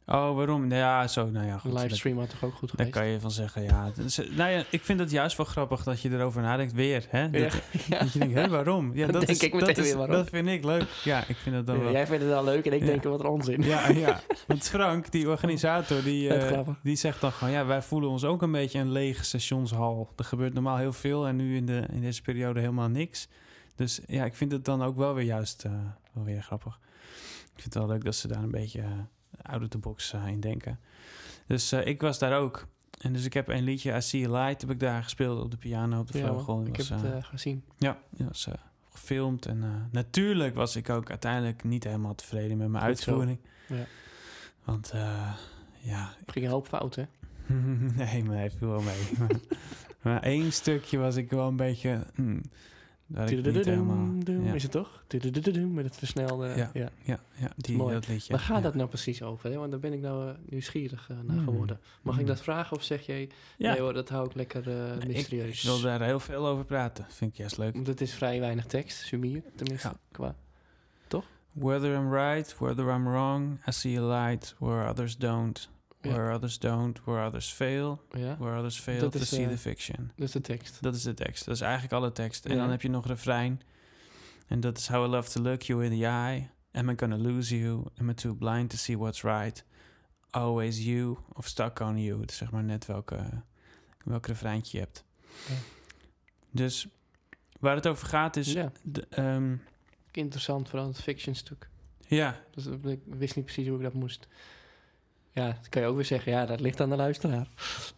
Oh, 0.07 0.37
waarom? 0.37 0.67
Nou 0.67 0.81
ja, 0.81 1.07
zo, 1.07 1.31
nou 1.31 1.47
ja, 1.47 1.53
Een 1.53 1.61
goed. 1.61 1.73
livestream 1.73 2.19
had 2.19 2.31
toch 2.31 2.45
ook 2.45 2.55
goed 2.55 2.69
Daar 2.77 2.87
geweest? 2.87 2.93
kan 2.93 3.07
je 3.07 3.21
van 3.21 3.31
zeggen, 3.31 3.63
ja. 3.63 3.91
Nou 4.37 4.51
ja, 4.51 4.65
ik 4.71 4.83
vind 4.83 4.99
het 4.99 5.11
juist 5.11 5.37
wel 5.37 5.47
grappig 5.47 5.83
dat 5.83 6.01
je 6.01 6.11
erover 6.11 6.43
nadenkt. 6.43 6.73
Weer, 6.73 7.07
hè? 7.09 7.31
Dat, 7.31 7.41
Ja, 7.89 7.99
dat 7.99 8.13
je 8.13 8.19
denkt, 8.19 8.35
hé, 8.35 8.49
waarom? 8.49 8.95
Ja, 8.95 9.07
dat 9.13 9.13
denk 9.13 9.29
is, 9.29 9.41
ik 9.43 9.53
meteen 9.53 9.75
dat 9.75 9.85
weer 9.85 9.97
waarom. 9.97 10.17
Dat 10.17 10.29
vind 10.29 10.49
ik 10.49 10.65
leuk. 10.65 10.89
Ja, 11.05 11.25
ik 11.29 11.37
vind 11.37 11.57
het 11.57 11.67
dan 11.67 11.83
wel... 11.83 11.93
Jij 11.93 12.07
vindt 12.07 12.23
het 12.23 12.33
wel 12.33 12.45
leuk 12.45 12.67
en 12.67 12.73
ik 12.73 12.87
denk, 12.87 13.03
wat 13.03 13.21
een 13.21 13.27
onzin. 13.27 13.63
Ja, 13.63 13.89
ja. 14.07 14.21
Want 14.47 14.69
Frank, 14.69 15.11
die 15.11 15.29
organisator, 15.29 16.03
die, 16.03 16.35
eh, 16.35 16.69
die 16.83 16.97
zegt 16.97 17.21
dan 17.21 17.33
gewoon... 17.33 17.53
Ja, 17.53 17.67
wij 17.67 17.83
voelen 17.83 18.11
ons 18.11 18.25
ook 18.25 18.43
een 18.43 18.53
beetje 18.53 18.79
een 18.79 18.93
lege 18.93 19.25
stationshal. 19.25 20.09
Er 20.17 20.25
gebeurt 20.25 20.55
normaal 20.55 20.77
heel 20.77 20.93
veel 20.93 21.27
en 21.27 21.37
nu 21.37 21.57
in, 21.57 21.67
de, 21.67 21.85
in 21.93 22.01
deze 22.01 22.23
periode 22.23 22.61
helemaal 22.61 22.89
niks. 22.89 23.29
Dus 23.75 24.01
ja, 24.07 24.25
ik 24.25 24.35
vind 24.35 24.53
het 24.53 24.65
dan 24.65 24.83
ook 24.83 24.97
wel 24.97 25.15
weer 25.15 25.25
juist 25.25 25.65
eh, 25.65 25.73
wel 26.13 26.25
weer 26.25 26.43
grappig. 26.43 26.79
Ik 27.55 27.63
vind 27.63 27.75
het 27.75 27.83
wel 27.83 27.93
leuk 27.93 28.05
dat 28.05 28.15
ze 28.15 28.29
daar 28.29 28.43
een 28.43 28.51
beetje 28.51 28.81
eh, 28.81 29.53
out 29.53 29.63
of 29.63 29.69
the 29.69 29.79
box 29.79 30.13
eh, 30.13 30.27
in 30.27 30.41
denken. 30.41 30.81
Dus 31.47 31.73
eh, 31.73 31.87
ik 31.87 32.01
was 32.01 32.19
daar 32.19 32.39
ook. 32.39 32.67
En 33.01 33.13
dus 33.13 33.25
ik 33.25 33.33
heb 33.33 33.49
een 33.49 33.63
liedje, 33.65 33.97
I 33.97 34.01
See 34.01 34.21
You 34.21 34.33
Light, 34.33 34.61
heb 34.61 34.71
ik 34.71 34.81
daar 34.81 35.03
gespeeld 35.03 35.43
op 35.43 35.51
de 35.51 35.57
piano, 35.57 36.01
op 36.01 36.13
de 36.13 36.19
Ja, 36.19 36.27
vleugel. 36.27 36.67
Ik 36.67 36.77
was, 36.77 36.89
heb 36.89 37.03
het 37.03 37.25
gezien. 37.25 37.65
ja, 37.79 37.99
die 38.11 38.27
was 38.27 38.49
gefilmd. 38.91 39.47
En 39.47 39.89
natuurlijk 39.91 40.55
was 40.55 40.77
ik 40.77 40.91
ook 40.91 41.11
uiteindelijk 41.11 41.65
niet 41.65 41.85
helemaal 41.85 42.15
tevreden 42.15 42.57
met 42.57 42.69
mijn 42.69 42.85
uitvoering. 42.85 43.39
Ja. 43.69 43.85
Want 44.65 44.93
ja, 45.79 46.15
Er 46.27 46.33
ging 46.33 46.45
een 46.45 46.51
hoop 46.51 46.67
fout, 46.67 46.95
hè? 46.95 47.05
nee, 47.97 48.25
maar 48.25 48.37
hij 48.37 48.51
viel 48.51 48.69
wel 48.69 48.81
mee. 48.83 49.29
maar 50.03 50.23
één 50.23 50.53
stukje 50.53 50.99
was 50.99 51.17
ik 51.17 51.31
wel 51.31 51.49
een 51.49 51.57
beetje... 51.57 52.07
hmm, 52.15 52.43
daar 53.07 53.33
ik 53.33 53.53
niet 53.53 53.65
helemaal... 53.65 54.09
Ja, 54.25 54.53
Is 54.53 54.63
het 54.63 54.73
toch? 54.73 55.05
Met 55.71 55.85
het 55.85 55.97
versnelde... 55.97 56.47
Ja. 56.57 56.71
Ja. 56.73 56.89
ja, 57.03 57.21
ja 57.35 57.53
die, 57.57 57.77
mooi. 57.77 57.95
dat 57.95 58.09
liedje. 58.09 58.33
Waar 58.33 58.43
gaat 58.43 58.57
ja. 58.57 58.63
dat 58.63 58.75
nou 58.75 58.89
precies 58.89 59.23
over? 59.23 59.51
Hè? 59.51 59.57
Want 59.57 59.71
daar 59.71 59.81
ben 59.81 59.93
ik 59.93 60.01
nou 60.01 60.29
eh, 60.29 60.35
nieuwsgierig 60.45 61.11
eh, 61.11 61.17
naar 61.17 61.37
Hmm. 61.37 61.45
geworden. 61.45 61.81
Mag 62.03 62.15
ik 62.15 62.21
Hmm. 62.21 62.29
dat 62.29 62.43
vragen 62.43 62.77
of 62.77 62.83
zeg 62.83 63.07
jij... 63.07 63.29
Nee 63.59 63.81
hoor, 63.81 63.93
dat 63.93 64.09
hou 64.09 64.27
ik 64.27 64.35
lekker 64.35 64.69
eh, 64.69 64.97
ik, 64.97 65.07
mysterieus. 65.07 65.63
ik 65.63 65.69
wil 65.69 65.81
daar 65.81 66.03
heel 66.03 66.21
veel 66.21 66.47
over 66.47 66.65
praten. 66.65 67.07
Vind 67.09 67.31
ik 67.33 67.37
juist 67.37 67.59
leuk. 67.59 67.75
Want 67.75 67.87
het 67.87 68.01
is 68.01 68.15
vrij 68.15 68.41
weinig 68.41 68.67
tekst, 68.67 69.07
sumier, 69.07 69.43
tenminste. 69.57 69.93
Qua. 70.11 70.35
Whether 71.55 71.95
I'm 71.95 72.11
right, 72.11 72.55
whether 72.59 72.89
I'm 72.89 73.07
wrong, 73.07 73.59
I 73.67 73.73
see 73.73 73.97
a 73.97 74.01
light 74.01 74.55
where 74.59 74.89
others 74.89 75.17
don't. 75.17 75.69
Ja. 76.03 76.11
Where 76.11 76.35
others 76.35 76.59
don't, 76.59 77.01
where 77.05 77.27
others 77.27 77.53
fail. 77.53 78.03
Ja, 78.11 78.37
Where 78.39 78.59
others 78.59 78.79
fail 78.81 79.01
Dat 79.01 79.13
to 79.13 79.19
is, 79.19 79.29
see 79.29 79.45
eh, 79.45 79.51
the 79.51 79.59
fiction. 79.59 80.11
dat 80.17 80.27
is 80.27 80.33
de 80.33 80.41
tekst. 80.41 80.83
Dat 80.83 80.95
is 80.95 81.03
de 81.03 81.15
tekst. 81.15 81.45
Dat 81.45 81.55
is 81.55 81.61
eigenlijk 81.61 81.93
alle 81.93 82.13
tekst. 82.13 82.47
En 82.47 82.57
dan 82.57 82.71
heb 82.71 82.83
je 82.83 82.89
nog 82.89 83.07
refrein. 83.07 83.61
En 84.47 84.61
dat 84.61 84.79
is 84.79 84.89
How 84.89 85.07
I 85.07 85.09
love 85.09 85.31
to 85.31 85.41
look 85.43 85.63
you 85.63 85.85
in 85.85 85.91
the 85.99 86.07
eye. 86.07 86.49
Am 86.73 86.91
I 86.91 86.95
gonna 86.97 87.17
lose 87.17 87.59
you? 87.59 87.85
Am 87.99 88.11
I 88.11 88.15
too 88.15 88.35
blind 88.35 88.71
to 88.71 88.77
see 88.77 88.99
what's 88.99 89.23
right? 89.23 89.65
Always 90.31 90.85
you 90.85 91.17
of 91.33 91.47
stuck 91.47 91.81
on 91.81 91.99
you. 91.99 92.21
Het 92.21 92.31
is 92.31 92.37
zeg 92.37 92.51
maar 92.51 92.65
net 92.65 92.87
welke, 92.87 93.43
welk 94.05 94.27
refreintje 94.27 94.79
je 94.79 94.85
hebt. 94.85 95.05
Ja. 95.49 95.55
Dus 96.51 96.87
waar 97.61 97.75
het 97.75 97.87
over 97.87 98.07
gaat 98.09 98.37
is... 98.37 98.53
ja, 98.53 98.73
de, 98.83 99.07
ehm, 99.11 99.57
interessant, 100.11 100.69
vooral 100.69 100.89
het 100.89 101.01
fiction 101.01 101.35
stuk. 101.35 101.69
ja, 102.07 102.41
Dus 102.51 102.67
ik 102.67 103.01
wist 103.05 103.37
niet 103.37 103.45
precies 103.45 103.67
hoe 103.69 103.77
ik 103.77 103.83
dat 103.83 103.95
moest. 103.95 104.27
Ja, 105.35 105.47
dat 105.47 105.69
kan 105.69 105.83
je 105.83 105.89
ook 105.89 105.95
weer 105.97 106.05
zeggen. 106.05 106.33
Ja, 106.33 106.47
dat 106.47 106.61
ligt 106.61 106.81
aan 106.81 106.91
de 106.91 106.97
luisteraar. 106.97 107.47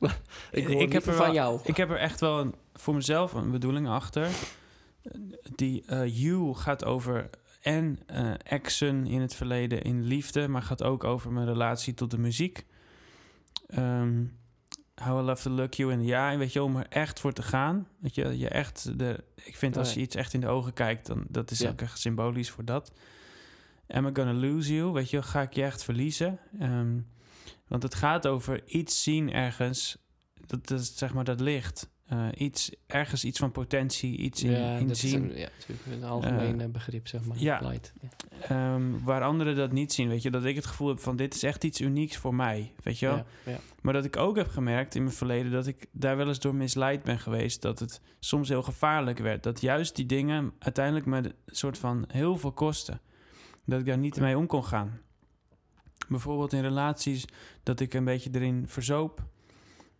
ik 0.50 0.68
Ik 0.68 0.92
heb 0.92 1.06
er 1.06 1.14
van 1.14 1.24
wel- 1.24 1.34
jou. 1.34 1.60
ik 1.64 1.76
heb 1.76 1.90
er 1.90 1.96
echt 1.96 2.20
wel 2.20 2.40
een, 2.40 2.54
voor 2.74 2.94
mezelf 2.94 3.32
een 3.32 3.50
bedoeling 3.50 3.88
achter. 3.88 4.28
Die 5.54 5.82
eh 5.86 6.22
you 6.22 6.54
gaat 6.54 6.84
over 6.84 7.30
en 7.62 7.98
eh 8.06 8.32
exen 8.42 9.06
in 9.06 9.20
het 9.20 9.34
verleden 9.34 9.82
in 9.82 10.02
liefde, 10.04 10.48
maar 10.48 10.62
gaat 10.62 10.82
ook 10.82 11.04
over 11.04 11.32
mijn 11.32 11.46
relatie 11.46 11.94
tot 11.94 12.10
de 12.10 12.18
muziek. 12.18 12.66
Ehm 13.68 14.24
how 15.02 15.20
I 15.22 15.22
love 15.26 15.42
to 15.42 15.50
look 15.50 15.74
you 15.74 15.92
in 15.92 16.06
the 16.06 16.14
eye, 16.14 16.36
weet 16.38 16.52
je, 16.52 16.62
om 16.62 16.76
er 16.76 16.86
echt 16.88 17.20
voor 17.20 17.32
te 17.32 17.42
gaan. 17.42 17.88
Weet 17.98 18.14
je, 18.14 18.38
je 18.38 18.48
echt 18.48 18.98
de, 18.98 19.24
ik 19.34 19.56
vind 19.56 19.76
als 19.76 19.88
ja. 19.88 19.94
je 19.94 20.00
iets 20.00 20.14
echt 20.16 20.34
in 20.34 20.40
de 20.40 20.48
ogen 20.48 20.72
kijkt, 20.72 21.06
dan 21.06 21.24
dat 21.28 21.50
is 21.50 21.58
Ja. 21.58 21.70
ook 21.70 21.80
echt 21.80 21.98
symbolisch 21.98 22.50
voor 22.50 22.64
dat. 22.64 22.92
Am 23.88 24.06
I 24.06 24.10
gonna 24.12 24.32
lose 24.32 24.74
you? 24.74 24.92
Weet 24.92 25.10
je, 25.10 25.22
ga 25.22 25.42
ik 25.42 25.52
je 25.52 25.62
echt 25.62 25.84
verliezen? 25.84 26.38
Ehm, 26.58 26.98
want 27.68 27.82
het 27.82 27.94
gaat 27.94 28.26
over 28.26 28.68
iets 28.68 29.02
zien 29.02 29.32
ergens, 29.32 29.96
dat, 30.46 30.66
dat 30.66 30.80
is 30.80 30.96
zeg 30.96 31.14
maar 31.14 31.24
dat 31.24 31.40
licht. 31.40 31.92
Eh, 32.04 32.28
iets, 32.36 32.70
ergens 32.86 33.24
iets 33.24 33.38
van 33.38 33.50
potentie, 33.50 34.16
iets 34.16 34.42
in, 34.42 34.50
ja, 34.50 34.76
in 34.76 34.86
dat 34.86 34.96
is 34.96 35.10
zien. 35.10 35.36
ja, 35.36 35.48
natuurlijk 35.58 35.86
een 36.02 36.04
algemeen 36.04 36.60
eh, 36.60 36.68
begrip, 36.68 37.08
zeg 37.08 37.24
maar. 37.24 37.38
ja. 37.38 37.60
Light. 37.62 37.92
Ja. 38.00 38.08
Ehm, 38.48 38.82
waar 39.04 39.22
anderen 39.22 39.56
dat 39.56 39.72
niet 39.72 39.92
zien, 39.92 40.08
weet 40.08 40.22
je. 40.22 40.30
Dat 40.30 40.44
ik 40.44 40.54
het 40.54 40.66
gevoel 40.66 40.88
heb 40.88 41.00
van 41.00 41.16
dit 41.16 41.34
is 41.34 41.42
echt 41.42 41.64
iets 41.64 41.80
unieks 41.80 42.16
voor 42.16 42.34
mij, 42.34 42.72
weet 42.82 42.98
je 42.98 43.06
wel. 43.06 43.16
Ja, 43.16 43.24
ja. 43.44 43.58
Maar 43.82 43.92
dat 43.92 44.04
ik 44.04 44.16
ook 44.16 44.36
heb 44.36 44.48
gemerkt 44.48 44.94
in 44.94 45.02
mijn 45.02 45.14
verleden 45.14 45.52
dat 45.52 45.66
ik 45.66 45.86
daar 45.92 46.16
wel 46.16 46.28
eens 46.28 46.40
door 46.40 46.54
misleid 46.54 47.02
ben 47.02 47.18
geweest. 47.18 47.62
Dat 47.62 47.78
het 47.78 48.00
soms 48.18 48.48
heel 48.48 48.62
gevaarlijk 48.62 49.18
werd. 49.18 49.42
Dat 49.42 49.60
juist 49.60 49.96
die 49.96 50.06
dingen 50.06 50.52
uiteindelijk 50.58 51.06
me 51.06 51.16
een 51.16 51.34
soort 51.46 51.78
van 51.78 52.04
heel 52.08 52.36
veel 52.36 52.52
kosten. 52.52 53.00
Dat 53.64 53.80
ik 53.80 53.86
daar 53.86 53.98
niet 53.98 54.20
mee 54.20 54.38
om 54.38 54.46
kon 54.46 54.64
gaan. 54.64 55.00
Bijvoorbeeld 56.08 56.52
in 56.52 56.62
relaties 56.62 57.24
dat 57.62 57.80
ik 57.80 57.94
een 57.94 58.04
beetje 58.04 58.30
erin 58.32 58.64
verzoop. 58.68 59.22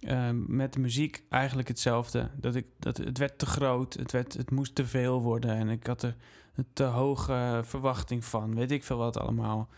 Ehm, 0.00 0.56
met 0.56 0.72
de 0.72 0.80
muziek 0.80 1.24
eigenlijk 1.28 1.68
hetzelfde. 1.68 2.30
Dat 2.36 2.54
ik, 2.54 2.66
dat, 2.78 2.96
het 2.96 3.18
werd 3.18 3.38
te 3.38 3.46
groot, 3.46 3.94
het, 3.94 4.12
werd, 4.12 4.32
het 4.32 4.50
moest 4.50 4.74
te 4.74 4.86
veel 4.86 5.22
worden. 5.22 5.50
En 5.50 5.68
ik 5.68 5.86
had 5.86 6.02
er 6.02 6.16
een 6.54 6.66
te 6.72 6.84
hoge 6.84 7.60
verwachting 7.64 8.24
van. 8.24 8.54
Weet 8.54 8.70
ik 8.70 8.84
veel 8.84 8.96
wat 8.96 9.18
allemaal. 9.18 9.68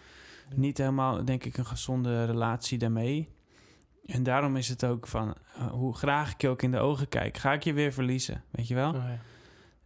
Niet 0.54 0.78
helemaal, 0.78 1.24
denk 1.24 1.44
ik, 1.44 1.56
een 1.56 1.66
gezonde 1.66 2.24
relatie 2.24 2.78
daarmee. 2.78 3.28
En 4.06 4.22
daarom 4.22 4.56
is 4.56 4.68
het 4.68 4.84
ook 4.84 5.06
van, 5.06 5.34
eh, 5.54 5.66
hoe 5.66 5.94
graag 5.94 6.32
ik 6.32 6.40
je 6.40 6.48
ook 6.48 6.62
in 6.62 6.70
de 6.70 6.78
ogen 6.78 7.08
kijk, 7.08 7.36
ga 7.36 7.52
ik 7.52 7.64
je 7.64 7.72
weer 7.72 7.92
verliezen, 7.92 8.44
weet 8.50 8.68
je 8.68 8.74
wel? 8.74 8.94
Oh, 8.94 9.04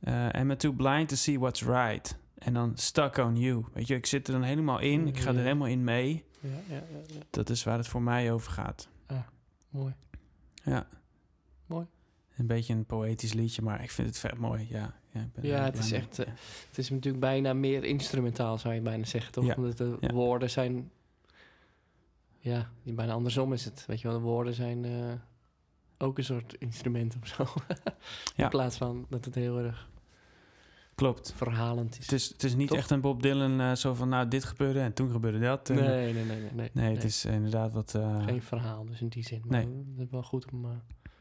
ja. 0.01 0.29
Eh, 0.33 0.41
I'm 0.41 0.57
too 0.57 0.73
blind 0.73 1.09
to 1.09 1.17
see 1.17 1.39
what's 1.39 1.63
right. 1.63 2.19
En 2.39 2.55
dan 2.55 2.73
stuck 2.75 3.17
on 3.17 3.37
you, 3.37 3.65
weet 3.73 3.87
je? 3.87 3.95
Ik 3.95 4.07
zit 4.07 4.27
er 4.27 4.33
dan 4.33 4.43
helemaal 4.43 4.79
in, 4.79 5.07
ik 5.07 5.19
ga 5.19 5.31
er 5.31 5.37
helemaal 5.37 5.67
in 5.67 5.85
mee. 5.85 6.25
Ja, 6.41 6.49
ja, 6.69 6.83
ja. 7.07 7.21
Dat 7.31 7.51
is 7.51 7.65
waar 7.65 7.79
het 7.79 7.89
voor 7.89 8.03
mij 8.03 8.33
over 8.33 8.53
gaat. 8.53 8.89
Mooi. 9.71 9.95
Ja. 10.65 10.87
Mooi. 11.67 11.87
Een 12.37 12.47
beetje 12.47 12.75
een 12.75 12.85
poëtisch 12.85 13.33
liedje, 13.33 13.63
maar 13.63 13.83
ik 13.83 13.91
vind 13.91 14.09
het 14.09 14.19
vet 14.19 14.39
mooi, 14.39 14.67
ja. 14.71 14.95
Ja, 15.09 15.21
ik 15.21 15.33
ben 15.33 15.47
Ja, 15.47 15.65
het 15.65 15.79
is 15.79 15.93
echt, 15.93 16.19
eh. 16.19 16.27
Het 16.69 16.79
is 16.79 16.91
natuurlijk 16.91 17.21
bijna 17.21 17.53
meer 17.53 17.85
instrumentaal, 17.85 18.59
zou 18.59 18.75
je 18.75 18.81
bijna 18.81 19.05
zeggen, 19.05 19.33
toch? 19.33 19.57
Omdat 19.57 19.79
de 19.79 19.99
woorden 20.13 20.51
zijn... 20.51 20.91
Ja, 22.39 22.71
bijna 22.83 23.13
andersom 23.13 23.53
is 23.53 23.65
het. 23.65 23.85
Weet 23.87 24.01
je 24.01 24.09
wel, 24.09 24.17
de 24.17 24.23
woorden 24.23 24.55
zijn 24.55 24.85
eh, 24.85 25.13
ook 25.99 26.19
een 26.19 26.25
soort 26.25 26.55
instrument 26.55 27.17
of 27.23 27.27
zo. 27.29 27.47
Ja. 28.37 28.45
In 28.45 28.51
plaats 28.51 28.77
van 28.77 29.07
dat 29.09 29.25
het 29.25 29.35
heel 29.35 29.59
erg 29.59 29.89
Klopt. 31.01 31.33
verhalend 31.37 31.99
is. 31.99 32.05
Het 32.05 32.13
is, 32.13 32.29
het 32.29 32.43
is 32.45 32.55
niet 32.55 32.73
echt 32.75 32.91
een 32.91 33.01
Bob 33.01 33.23
Dylan 33.23 33.61
eh, 33.61 33.73
zo 33.75 33.95
van, 33.95 34.09
nou, 34.09 34.29
dit 34.29 34.45
gebeurde 34.45 34.81
en 34.81 34.93
toen 34.93 35.11
gebeurde 35.11 35.39
dat. 35.39 35.71
en- 35.71 35.77
nee, 35.77 36.13
nee, 36.13 36.25
nee, 36.25 36.25
nee, 36.41 36.51
nee. 36.53 36.71
nee, 36.73 36.95
het 36.95 37.05
is 37.05 37.25
inderdaad 37.25 37.73
wat... 37.73 37.95
eh, 37.95 38.25
Geen 38.25 38.43
verhaal, 38.43 38.85
dus 38.85 39.01
in 39.01 39.09
die 39.09 39.25
zin. 39.27 39.43
Maar 39.47 39.65
Nee. 39.67 39.85
het 39.97 40.05
is 40.07 40.11
wel 40.11 40.23
goed 40.23 40.47
om... 40.53 40.65
eh, 40.65 40.71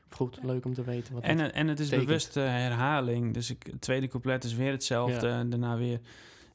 goed, 0.09 0.39
leuk 0.43 0.65
om 0.65 0.73
te 0.73 0.83
weten 0.83 1.13
wat 1.13 1.23
En, 1.23 1.37
het- 1.39 1.51
eh, 1.51 1.59
en 1.59 1.67
het 1.67 1.79
is 1.79 1.89
bewuste 1.89 2.39
herhaling. 2.39 3.33
Dus 3.33 3.49
ik, 3.49 3.63
het 3.71 3.81
tweede 3.81 4.07
couplet 4.07 4.43
is 4.43 4.53
weer 4.53 4.71
hetzelfde 4.71 5.27
Ja. 5.27 5.39
en 5.39 5.49
daarna 5.49 5.77
weer. 5.77 5.99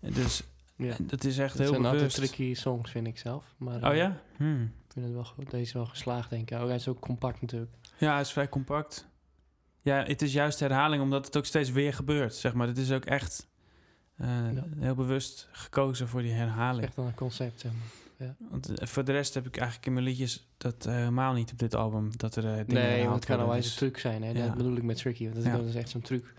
Dus 0.00 0.42
ja. 0.76 0.94
dat 1.00 1.24
is 1.24 1.38
echt 1.38 1.52
Het 1.52 1.58
heel 1.62 1.68
zijn 1.72 1.84
altijd 1.84 1.96
bewust. 2.12 2.16
tricky 2.16 2.54
songs, 2.54 2.90
vind 2.90 3.06
ik 3.06 3.18
zelf. 3.18 3.54
Maar 3.58 3.82
Oh 3.84 3.90
eh, 3.90 3.96
ja? 3.96 4.20
Hmm. 4.36 4.62
ik 4.62 4.92
vind 4.92 5.04
het 5.04 5.14
wel 5.14 5.24
goed. 5.24 5.50
Deze 5.50 5.62
is 5.62 5.72
wel 5.72 5.86
geslaagd, 5.86 6.30
denk 6.30 6.50
ik. 6.50 6.58
Oh, 6.58 6.64
hij 6.66 6.74
is 6.74 6.88
ook 6.88 7.00
compact 7.00 7.40
natuurlijk. 7.40 7.72
Ja, 7.98 8.12
hij 8.12 8.20
is 8.20 8.32
vrij 8.32 8.48
compact. 8.48 9.06
Ja, 9.84 10.04
het 10.04 10.22
is 10.22 10.32
juist 10.32 10.60
herhaling 10.60 11.02
omdat 11.02 11.26
het 11.26 11.36
ook 11.36 11.44
steeds 11.46 11.70
weer 11.70 11.94
gebeurt. 11.94 12.34
Zeg 12.34 12.54
maar, 12.54 12.66
het 12.66 12.78
is 12.78 12.92
ook 12.92 13.04
echt 13.04 13.48
eh, 14.16 14.28
Ja. 14.54 14.64
heel 14.78 14.94
bewust 14.94 15.48
gekozen 15.52 16.08
voor 16.08 16.22
die 16.22 16.30
is 16.30 16.36
herhaling. 16.36 16.84
echt 16.84 16.96
een 16.96 17.14
concept, 17.14 17.60
zeg 17.60 17.72
maar. 17.72 18.34
Want 18.50 18.78
eh, 18.78 18.86
voor 18.86 19.04
de 19.04 19.12
rest 19.12 19.34
heb 19.34 19.46
ik 19.46 19.56
eigenlijk 19.56 19.86
in 19.86 19.92
mijn 19.92 20.04
liedjes 20.04 20.48
dat 20.56 20.86
eh, 20.86 20.94
helemaal 20.94 21.32
niet 21.32 21.52
op 21.52 21.58
dit 21.58 21.74
album. 21.74 22.10
Dat 22.16 22.36
er 22.36 22.42
dingen 22.42 22.66
Nee, 22.82 23.02
want 23.04 23.14
het 23.14 23.36
kan 23.36 23.52
eens 23.52 23.64
dus- 23.64 23.70
een 23.72 23.76
truc 23.78 23.98
zijn. 23.98 24.22
Hè? 24.22 24.30
ja. 24.30 24.46
Dat 24.46 24.56
bedoel 24.56 24.76
ik 24.76 24.82
met 24.82 24.96
tricky. 24.96 25.22
Want 25.24 25.34
dat 25.36 25.44
Ja. 25.44 25.50
kan 25.50 25.64
dus 25.64 25.74
echt 25.74 25.88
zo'n 25.88 26.00
truc 26.00 26.34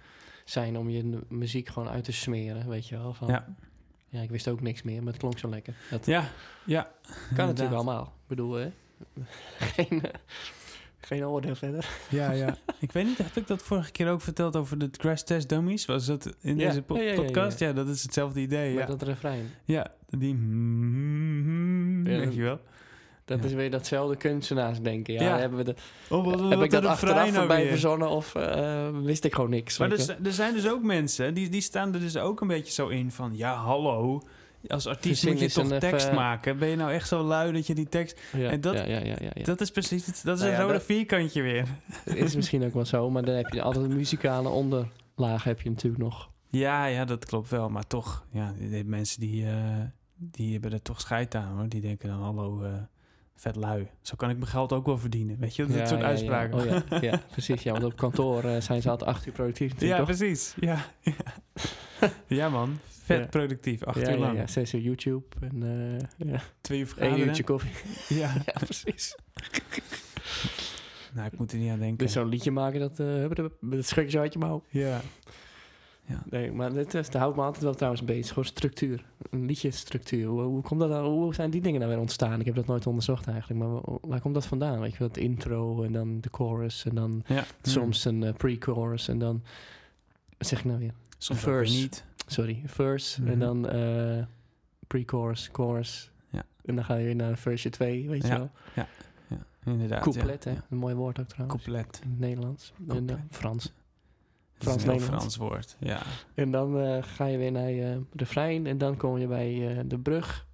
zijn 0.45 0.77
om 0.77 0.89
je 0.89 1.19
muziek 1.27 1.67
gewoon 1.69 1.89
uit 1.89 2.03
te 2.03 2.11
smeren, 2.11 2.67
weet 2.69 2.87
je 2.87 2.97
wel. 2.97 3.13
Van, 3.13 3.27
ja. 3.27 3.55
Ja, 4.09 4.21
ik 4.21 4.29
wist 4.29 4.47
ook 4.47 4.61
niks 4.61 4.81
meer, 4.83 5.03
maar 5.03 5.11
het 5.11 5.21
klonk 5.21 5.37
zo 5.39 5.49
lekker. 5.49 5.75
Dat 5.89 6.05
ja, 6.05 6.29
ja. 6.65 6.81
kan 6.81 7.11
inderdaad. 7.29 7.47
natuurlijk 7.47 7.75
allemaal. 7.75 8.03
Ik 8.05 8.27
bedoel, 8.27 8.53
hè? 8.53 8.71
geen, 9.75 10.01
geen 11.05 11.25
oordeel 11.25 11.55
verder. 11.55 11.87
Ja, 12.09 12.31
ja. 12.31 12.55
ik 12.79 12.91
weet 12.91 13.05
niet, 13.05 13.17
heb 13.17 13.35
ik 13.35 13.47
dat 13.47 13.61
vorige 13.61 13.91
keer 13.91 14.09
ook 14.09 14.21
verteld 14.21 14.55
over 14.55 14.77
de 14.77 14.89
crash 14.89 15.21
test 15.21 15.49
dummies? 15.49 15.85
Was 15.85 16.05
dat 16.05 16.35
in 16.41 16.57
Ja. 16.57 16.67
deze 16.67 16.81
po- 16.81 16.95
Ja, 16.95 17.01
ja, 17.01 17.07
ja, 17.07 17.13
ja, 17.15 17.21
podcast? 17.21 17.59
Ja, 17.59 17.73
dat 17.73 17.87
is 17.87 18.03
hetzelfde 18.03 18.39
idee. 18.39 18.73
Met 18.73 18.79
Ja, 18.83 18.85
dat 18.89 19.01
refrein. 19.01 19.49
ja 19.65 19.87
die... 20.09 20.33
Ja, 22.11 22.19
weet 22.19 22.33
je 22.35 22.41
wel? 22.41 22.59
Dat 23.25 23.43
is 23.43 23.53
weer 23.53 23.71
datzelfde 23.71 24.15
kunstenaarsdenken. 24.15 25.13
Ja, 25.13 25.21
Ja. 25.21 25.37
Hebben 25.37 25.57
we 25.57 25.63
de, 25.63 25.75
Oh, 26.09 26.25
wat, 26.25 26.49
heb 26.49 26.61
ik 26.61 26.71
dat 26.71 26.85
achteraf 26.85 27.15
nou 27.15 27.31
voorbij 27.33 27.67
verzonnen 27.67 28.09
of 28.09 28.35
eh, 28.35 28.87
wist 29.03 29.23
ik 29.25 29.33
gewoon 29.35 29.49
niks? 29.49 29.77
Maar 29.77 29.91
er, 29.91 30.17
er 30.23 30.31
zijn 30.33 30.53
dus 30.53 30.69
ook 30.69 30.83
mensen, 30.83 31.33
die, 31.33 31.49
die 31.49 31.61
staan 31.61 31.93
er 31.93 31.99
dus 31.99 32.17
ook 32.17 32.41
een 32.41 32.47
beetje 32.47 32.71
zo 32.73 32.87
in 32.87 33.11
van... 33.11 33.31
Ja, 33.35 33.53
hallo, 33.55 34.21
als 34.67 34.87
artiest 34.87 35.19
Verzin 35.21 35.41
moet 35.41 35.53
je 35.53 35.61
toch 35.69 35.79
tekst 35.79 36.05
even- 36.05 36.15
maken. 36.15 36.57
Ben 36.59 36.67
je 36.69 36.75
nou 36.75 36.91
echt 36.91 37.07
zo 37.07 37.23
lui 37.23 37.51
dat 37.51 37.67
je 37.67 37.75
die 37.75 37.89
tekst... 37.89 38.19
Ja, 38.37 38.49
En 38.49 38.61
dat- 38.61 38.73
ja, 38.75 38.83
ja, 38.85 38.97
ja, 38.99 39.15
ja, 39.19 39.29
ja. 39.33 39.43
Dat 39.43 39.61
is 39.61 39.71
precies... 39.71 40.05
het- 40.05 40.21
Dat 40.23 40.35
is 40.37 40.43
Nou 40.43 40.53
een 40.55 40.61
rode 40.61 40.73
dat- 40.73 40.83
vierkantje 40.83 41.41
weer. 41.41 41.67
is 42.05 42.35
misschien 42.35 42.65
ook 42.65 42.73
wel 42.73 42.85
zo, 42.85 43.09
maar 43.09 43.23
dan 43.25 43.35
heb 43.35 43.47
je 43.53 43.61
altijd 43.61 43.85
een 43.85 43.95
muzikale 43.95 44.49
onderlaag 44.49 45.43
heb 45.43 45.61
je 45.61 45.69
natuurlijk 45.69 46.03
nog. 46.03 46.29
Ja, 46.49 46.85
ja, 46.85 47.05
dat 47.05 47.25
klopt 47.25 47.49
wel. 47.49 47.69
Maar 47.69 47.87
toch, 47.87 48.25
ja, 48.31 48.53
die, 48.57 48.69
die 48.69 48.83
mensen 48.83 49.19
die, 49.19 49.45
eh, 49.49 49.55
die 50.15 50.53
hebben 50.53 50.71
er 50.73 50.81
toch 50.81 51.01
scheid 51.01 51.35
aan, 51.35 51.57
hoor. 51.57 51.69
Die 51.69 51.81
denken 51.81 52.09
dan, 52.09 52.21
hallo, 52.21 52.63
eh, 52.63 52.71
vet 53.35 53.55
lui. 53.55 53.87
Zo 54.01 54.15
kan 54.15 54.29
ik 54.29 54.37
mijn 54.37 54.49
geld 54.49 54.73
ook 54.73 54.85
wel 54.85 54.97
verdienen. 54.97 55.39
Weet 55.39 55.55
je, 55.55 55.65
dat 55.65 55.75
Ja, 55.75 55.85
soort 55.85 55.99
ja, 55.99 56.05
ja. 56.05 56.11
uitspraken. 56.11 56.59
Oh 56.59 56.65
ja, 56.65 56.83
ja, 57.11 57.21
precies. 57.31 57.63
Ja, 57.63 57.71
want 57.71 57.83
op 57.83 57.95
kantoor 57.95 58.43
eh, 58.43 58.61
zijn 58.61 58.81
ze 58.81 58.89
altijd 58.89 59.09
acht 59.09 59.25
uur 59.25 59.33
productief 59.33 59.81
Ja, 59.81 59.97
toch? 59.97 60.05
precies. 60.05 60.53
Ja, 60.59 60.77
ja. 61.01 61.13
ja 62.27 62.49
man. 62.49 62.79
Vet 63.05 63.19
Ja. 63.19 63.25
productief. 63.25 63.83
Acht 63.83 63.99
ja, 63.99 64.03
uur 64.07 64.09
ja, 64.13 64.17
lang. 64.17 64.37
ja, 64.37 64.47
zes 64.47 64.73
uur 64.73 64.81
YouTube 64.81 65.25
en 65.39 65.63
eh 65.63 66.27
ja, 66.27 66.41
Twee 66.61 66.79
uur 66.79 66.87
vergaderen. 66.87 67.27
uurtje 67.27 67.43
koffie. 67.43 67.71
Ja. 68.21 68.33
ja, 68.45 68.53
precies. 68.53 69.15
Nou, 71.13 71.27
ik 71.31 71.37
moet 71.37 71.51
er 71.51 71.57
niet 71.57 71.71
aan 71.71 71.79
denken. 71.79 71.97
Dus 71.97 72.11
zo'n 72.13 72.29
liedje 72.29 72.51
maken, 72.51 72.79
dat, 72.79 72.99
eh 72.99 73.45
dat 73.61 73.85
schrik 73.85 74.05
je 74.05 74.11
zo 74.11 74.19
uit 74.19 74.33
je 74.33 74.39
mouw. 74.39 74.63
Ja. 74.69 75.01
Nee, 76.29 76.51
maar 76.51 76.73
dit 76.73 76.93
is, 76.93 77.09
dat 77.09 77.21
houdt 77.21 77.35
me 77.37 77.41
altijd 77.43 77.63
wel 77.63 77.73
trouwens 77.73 78.03
bezig. 78.03 78.27
Gewoon 78.27 78.45
structuur. 78.45 79.05
Een 79.29 79.45
liedjesstructuur. 79.45 80.25
Hoe, 80.27 80.41
hoe, 80.41 80.61
komt 80.61 80.79
dat 80.79 80.89
dan, 80.89 81.05
hoe 81.05 81.33
zijn 81.33 81.49
die 81.49 81.61
dingen 81.61 81.79
nou 81.79 81.91
weer 81.91 82.01
ontstaan? 82.01 82.39
Ik 82.39 82.45
heb 82.45 82.55
dat 82.55 82.65
nooit 82.65 82.87
onderzocht 82.87 83.27
eigenlijk. 83.27 83.59
Maar 83.59 83.69
wa- 83.71 83.97
waar 84.01 84.21
komt 84.21 84.33
dat 84.33 84.45
vandaan? 84.45 84.79
Weet 84.79 84.91
je, 84.91 84.97
wel, 84.97 85.07
het 85.07 85.17
intro 85.17 85.83
en 85.83 85.91
dan 85.91 86.21
de 86.21 86.29
chorus 86.31 86.85
en 86.85 86.95
dan 86.95 87.23
ja. 87.27 87.43
soms 87.61 88.05
een 88.05 88.23
eh, 88.23 88.33
pre-chorus 88.33 89.07
en 89.07 89.19
dan... 89.19 89.43
Wat 90.37 90.47
zeg 90.47 90.59
ik 90.59 90.65
nou 90.65 90.79
weer? 90.79 90.93
Soms 91.17 91.39
verse. 91.39 91.73
niet. 91.81 92.03
Sorry, 92.25 92.61
verse 92.65 93.21
Mhm. 93.21 93.31
en 93.31 93.39
dan 93.39 93.69
eh, 93.69 94.23
pre-chorus, 94.87 95.49
chorus. 95.51 96.11
Ja. 96.29 96.43
En 96.65 96.75
dan 96.75 96.85
ga 96.85 96.95
je 96.95 97.05
weer 97.05 97.15
naar 97.15 97.37
verse 97.37 97.69
2, 97.69 98.09
weet 98.09 98.21
je 98.21 98.27
wel. 98.29 98.51
Ja, 98.75 98.87
inderdaad. 99.65 100.01
Couplet, 100.01 100.43
ja. 100.43 100.49
hè? 100.49 100.55
Ja. 100.55 100.65
Een 100.69 100.77
mooi 100.77 100.95
woord 100.95 101.19
ook 101.19 101.27
trouwens. 101.27 101.63
Couplet. 101.63 101.99
In 102.03 102.09
het 102.09 102.19
Nederlands. 102.19 102.73
En 102.77 102.85
Couplet. 102.87 103.07
dan 103.07 103.27
Frans. 103.29 103.71
Dat 104.57 104.75
is 104.75 104.83
een. 104.83 105.01
Frans 105.01 105.35
woord. 105.35 105.75
Ja. 105.79 106.01
En 106.33 106.51
dan 106.51 106.79
eh, 106.79 107.03
ga 107.03 107.25
je 107.25 107.37
weer 107.37 107.51
naar 107.51 107.69
je 107.69 108.01
refrein 108.15 108.65
en 108.67 108.77
dan 108.77 108.97
kom 108.97 109.17
je 109.17 109.27
bij 109.27 109.77
eh, 109.77 109.83
de 109.85 109.99
brug. 109.99 110.45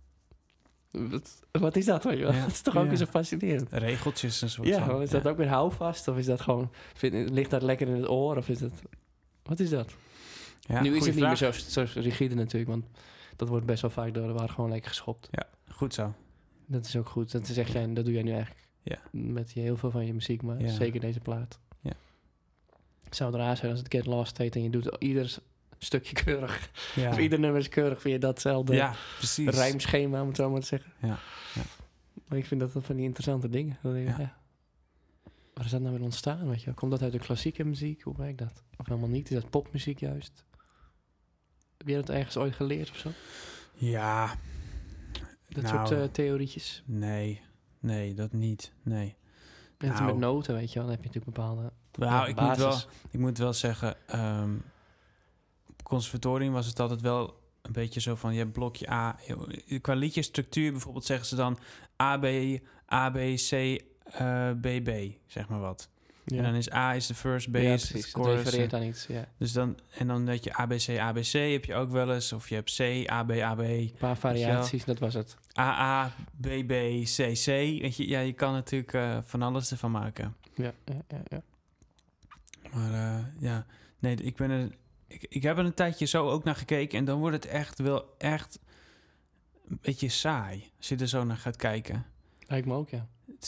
Wat, 0.92 1.44
wat 1.52 1.76
is 1.76 1.86
dat? 1.86 2.04
Ja, 2.04 2.32
Dat 2.42 2.48
is 2.48 2.62
toch 2.62 2.76
ook 2.78 2.84
ja. 2.84 2.90
weer 2.90 2.98
zo 2.98 3.06
fascinerend. 3.06 3.72
Regeltjes 3.72 4.42
en 4.42 4.50
soort 4.50 4.68
Ja, 4.68 5.00
is 5.00 5.10
dat 5.10 5.28
ook 5.28 5.38
weer 5.38 5.48
houvast? 5.48 6.08
Of 6.08 6.18
is 6.18 6.26
dat 6.26 6.42
gewoon, 6.42 6.72
vind, 6.94 7.30
ligt 7.30 7.50
dat 7.50 7.62
lekker 7.62 7.88
in 7.88 7.96
het 7.96 8.10
oor? 8.10 8.38
Of 8.38 8.50
is 8.50 8.60
het, 8.60 8.74
wat 9.44 9.60
is 9.60 9.70
dat? 9.70 9.94
Ja, 10.68 10.82
nu 10.82 10.90
is 10.96 11.06
het 11.06 11.16
niet 11.16 11.24
vraag. 11.24 11.40
meer 11.42 11.54
zo, 11.54 11.86
zo 11.86 12.00
rigide 12.02 12.36
natuurlijk, 12.36 12.72
want 12.72 12.86
dat 13.36 13.48
wordt 13.50 13.66
best 13.66 13.82
wel 13.82 13.92
vaak 13.92 14.14
door 14.14 14.28
de 14.28 14.34
waar 14.34 14.50
gewoon 14.50 14.70
lekker 14.70 14.90
geschopt. 14.90 15.30
Goed 15.70 15.94
zo. 15.94 16.14
Dat 16.66 16.86
is 16.86 16.96
ook 16.96 17.10
goed. 17.10 17.32
Dat 17.32 17.48
zeg 17.48 17.74
jij, 17.74 17.94
dat 17.94 18.06
doe 18.06 18.14
jij 18.14 18.24
nu 18.24 18.32
eigenlijk 18.32 18.68
Ja. 18.84 19.00
met 19.12 19.52
je, 19.52 19.60
heel 19.60 19.78
veel 19.78 19.92
van 19.92 20.06
je 20.06 20.14
muziek, 20.14 20.42
maar 20.42 20.62
Ja. 20.62 20.70
zeker 20.70 21.00
deze 21.00 21.20
plaat. 21.20 21.60
Ja. 21.80 21.92
Het 23.04 23.16
zou 23.16 23.36
raar 23.36 23.58
zijn 23.58 23.72
als 23.72 23.80
het 23.80 23.94
Get 23.94 24.06
Lost 24.06 24.38
heet 24.38 24.56
en 24.56 24.64
je 24.64 24.70
doet 24.70 24.96
ieder 25.00 25.36
stukje 25.78 26.16
keurig. 26.24 26.70
Ja, 26.96 27.10
Of 27.10 27.18
ieder 27.18 27.40
nummer 27.40 27.60
is 27.60 27.70
keurig, 27.70 28.04
je 28.04 28.18
datzelfde 28.20 28.74
ja 28.76 28.94
precies. 29.18 29.50
rijmschema, 29.50 30.22
om 30.22 30.28
het 30.28 30.36
zo 30.36 30.50
maar 30.50 30.60
te 30.62 30.66
zeggen. 30.68 30.92
Ja, 31.02 31.20
ja. 31.56 31.62
Maar 32.28 32.38
ik 32.38 32.46
vind 32.46 32.60
dat 32.62 32.72
van 32.80 32.96
die 32.96 33.06
interessante 33.06 33.50
dingen. 33.50 33.78
Ik, 33.84 34.08
Ja. 34.08 34.16
ja. 34.20 34.40
Waar 35.54 35.66
is 35.66 35.72
dat 35.72 35.82
nou 35.82 35.94
weer 35.94 36.04
ontstaan, 36.04 36.50
weet 36.50 36.62
je? 36.64 36.74
Komt 36.74 36.92
dat 36.92 37.02
uit 37.02 37.12
de 37.12 37.20
klassieke 37.20 37.64
muziek? 37.64 38.02
Hoe 38.02 38.18
werkt 38.18 38.38
dat? 38.38 38.64
Of 38.78 38.88
helemaal 38.88 39.10
niet? 39.10 39.32
Is 39.32 39.42
dat 39.42 39.50
popmuziek 39.50 40.00
juist? 40.00 40.44
Heb 41.82 41.90
jij 41.90 42.00
dat 42.00 42.10
ergens 42.10 42.38
ooit 42.38 42.56
geleerd 42.56 42.90
of 42.90 42.98
zo? 42.98 43.10
Ja, 43.74 44.36
Dat 45.50 45.64
Nou. 45.64 45.88
soort 45.88 46.02
eh, 46.02 46.04
theorietjes? 46.12 46.84
nee. 46.86 47.42
Nee, 47.80 48.14
dat 48.14 48.34
niet. 48.34 48.74
Nee. 48.84 49.16
Net 49.78 49.94
nou. 49.94 50.06
met 50.06 50.18
noten, 50.18 50.54
weet 50.54 50.74
je 50.74 50.80
wel. 50.80 50.88
Dan 50.88 50.96
heb 50.96 51.04
je 51.04 51.08
natuurlijk 51.08 51.36
bepaalde 51.38 51.72
Nou, 51.92 52.30
ik, 52.30 52.40
moet 52.40 52.58
wel, 52.58 52.78
ik 53.10 53.20
moet 53.20 53.38
wel 53.38 53.54
zeggen... 53.54 54.08
ehm, 54.08 54.56
op 55.68 55.84
conservatorium 55.84 56.54
was 56.54 56.66
het 56.66 56.80
altijd 56.80 57.02
wel 57.02 57.40
een 57.62 57.72
beetje 57.72 58.00
zo 58.00 58.16
van... 58.16 58.34
Je 58.34 58.40
hebt 58.40 58.52
blokje 58.52 58.92
A... 58.92 59.20
Qua 59.82 59.94
liedjesstructuur 59.94 60.72
bijvoorbeeld 60.72 61.06
zeggen 61.06 61.28
ze 61.28 61.36
dan... 61.36 61.58
A, 62.02 62.18
B, 62.18 62.26
A, 62.92 63.10
B, 63.10 63.18
C, 63.36 63.52
eh, 63.52 64.50
B, 64.62 64.84
B. 64.84 64.90
Zeg 65.26 65.50
maar 65.50 65.60
wat. 65.60 65.90
Ja. 66.32 66.38
En 66.38 66.44
dan 66.44 66.56
is 66.56 66.74
A 66.74 66.96
is 66.96 67.08
de 67.08 67.14
first, 67.14 67.52
B 67.52 67.56
ja, 67.56 67.74
is 67.74 67.82
de 67.82 67.92
precies. 67.92 68.14
Refereert 68.14 68.74
aan 68.74 68.84
iets, 68.84 69.06
ja. 69.08 69.26
Dus 69.38 69.52
dan, 69.52 69.80
en 69.98 70.08
dan 70.08 70.26
dat 70.26 70.44
je 70.44 70.54
ABC, 70.54 70.98
ABC 71.00 71.32
heb 71.32 71.66
je 71.66 71.76
ook 71.76 71.92
wel 71.92 72.14
eens. 72.14 72.34
Of 72.34 72.50
je 72.50 72.56
hebt 72.56 72.76
C, 72.76 73.10
AB, 73.10 73.32
AB, 73.32 73.60
Een 73.60 73.94
paar 74.00 74.18
variaties, 74.18 74.86
dat 74.86 75.00
was 75.00 75.14
het. 75.14 75.38
AA, 75.54 76.14
BB, 76.32 77.04
CC. 77.04 77.46
Weet 77.46 77.96
je, 77.96 78.08
ja, 78.08 78.20
je 78.20 78.34
kan 78.34 78.54
natuurlijk 78.54 78.94
eh, 78.94 79.18
van 79.24 79.42
alles 79.42 79.72
ervan 79.72 79.92
maken. 79.92 80.36
Ja, 80.56 80.74
ja, 80.86 81.02
ja. 81.08 81.22
ja. 81.28 81.42
Maar 82.74 82.94
eh, 82.94 83.26
ja, 83.40 83.66
nee, 84.00 84.16
ik 84.16 84.36
ben 84.36 84.50
er... 84.50 84.70
Ik, 85.08 85.26
ik 85.30 85.44
heb 85.44 85.58
er 85.58 85.66
een 85.66 85.74
tijdje 85.74 86.06
zo 86.06 86.30
ook 86.30 86.44
naar 86.44 86.56
gekeken. 86.56 86.98
En 86.98 87.06
dan 87.06 87.20
wordt 87.20 87.36
het 87.36 87.46
echt 87.46 87.80
wel 87.80 88.16
echt 88.18 88.60
een 89.70 89.80
beetje 89.82 90.10
saai. 90.10 90.72
Als 90.78 90.88
je 90.88 90.96
er 90.96 91.08
zo 91.08 91.24
naar 91.24 91.38
gaat 91.38 91.56
kijken. 91.56 92.06
Lijkt 92.48 92.68
me 92.68 92.74
ook, 92.74 92.90
ja. 92.90 93.08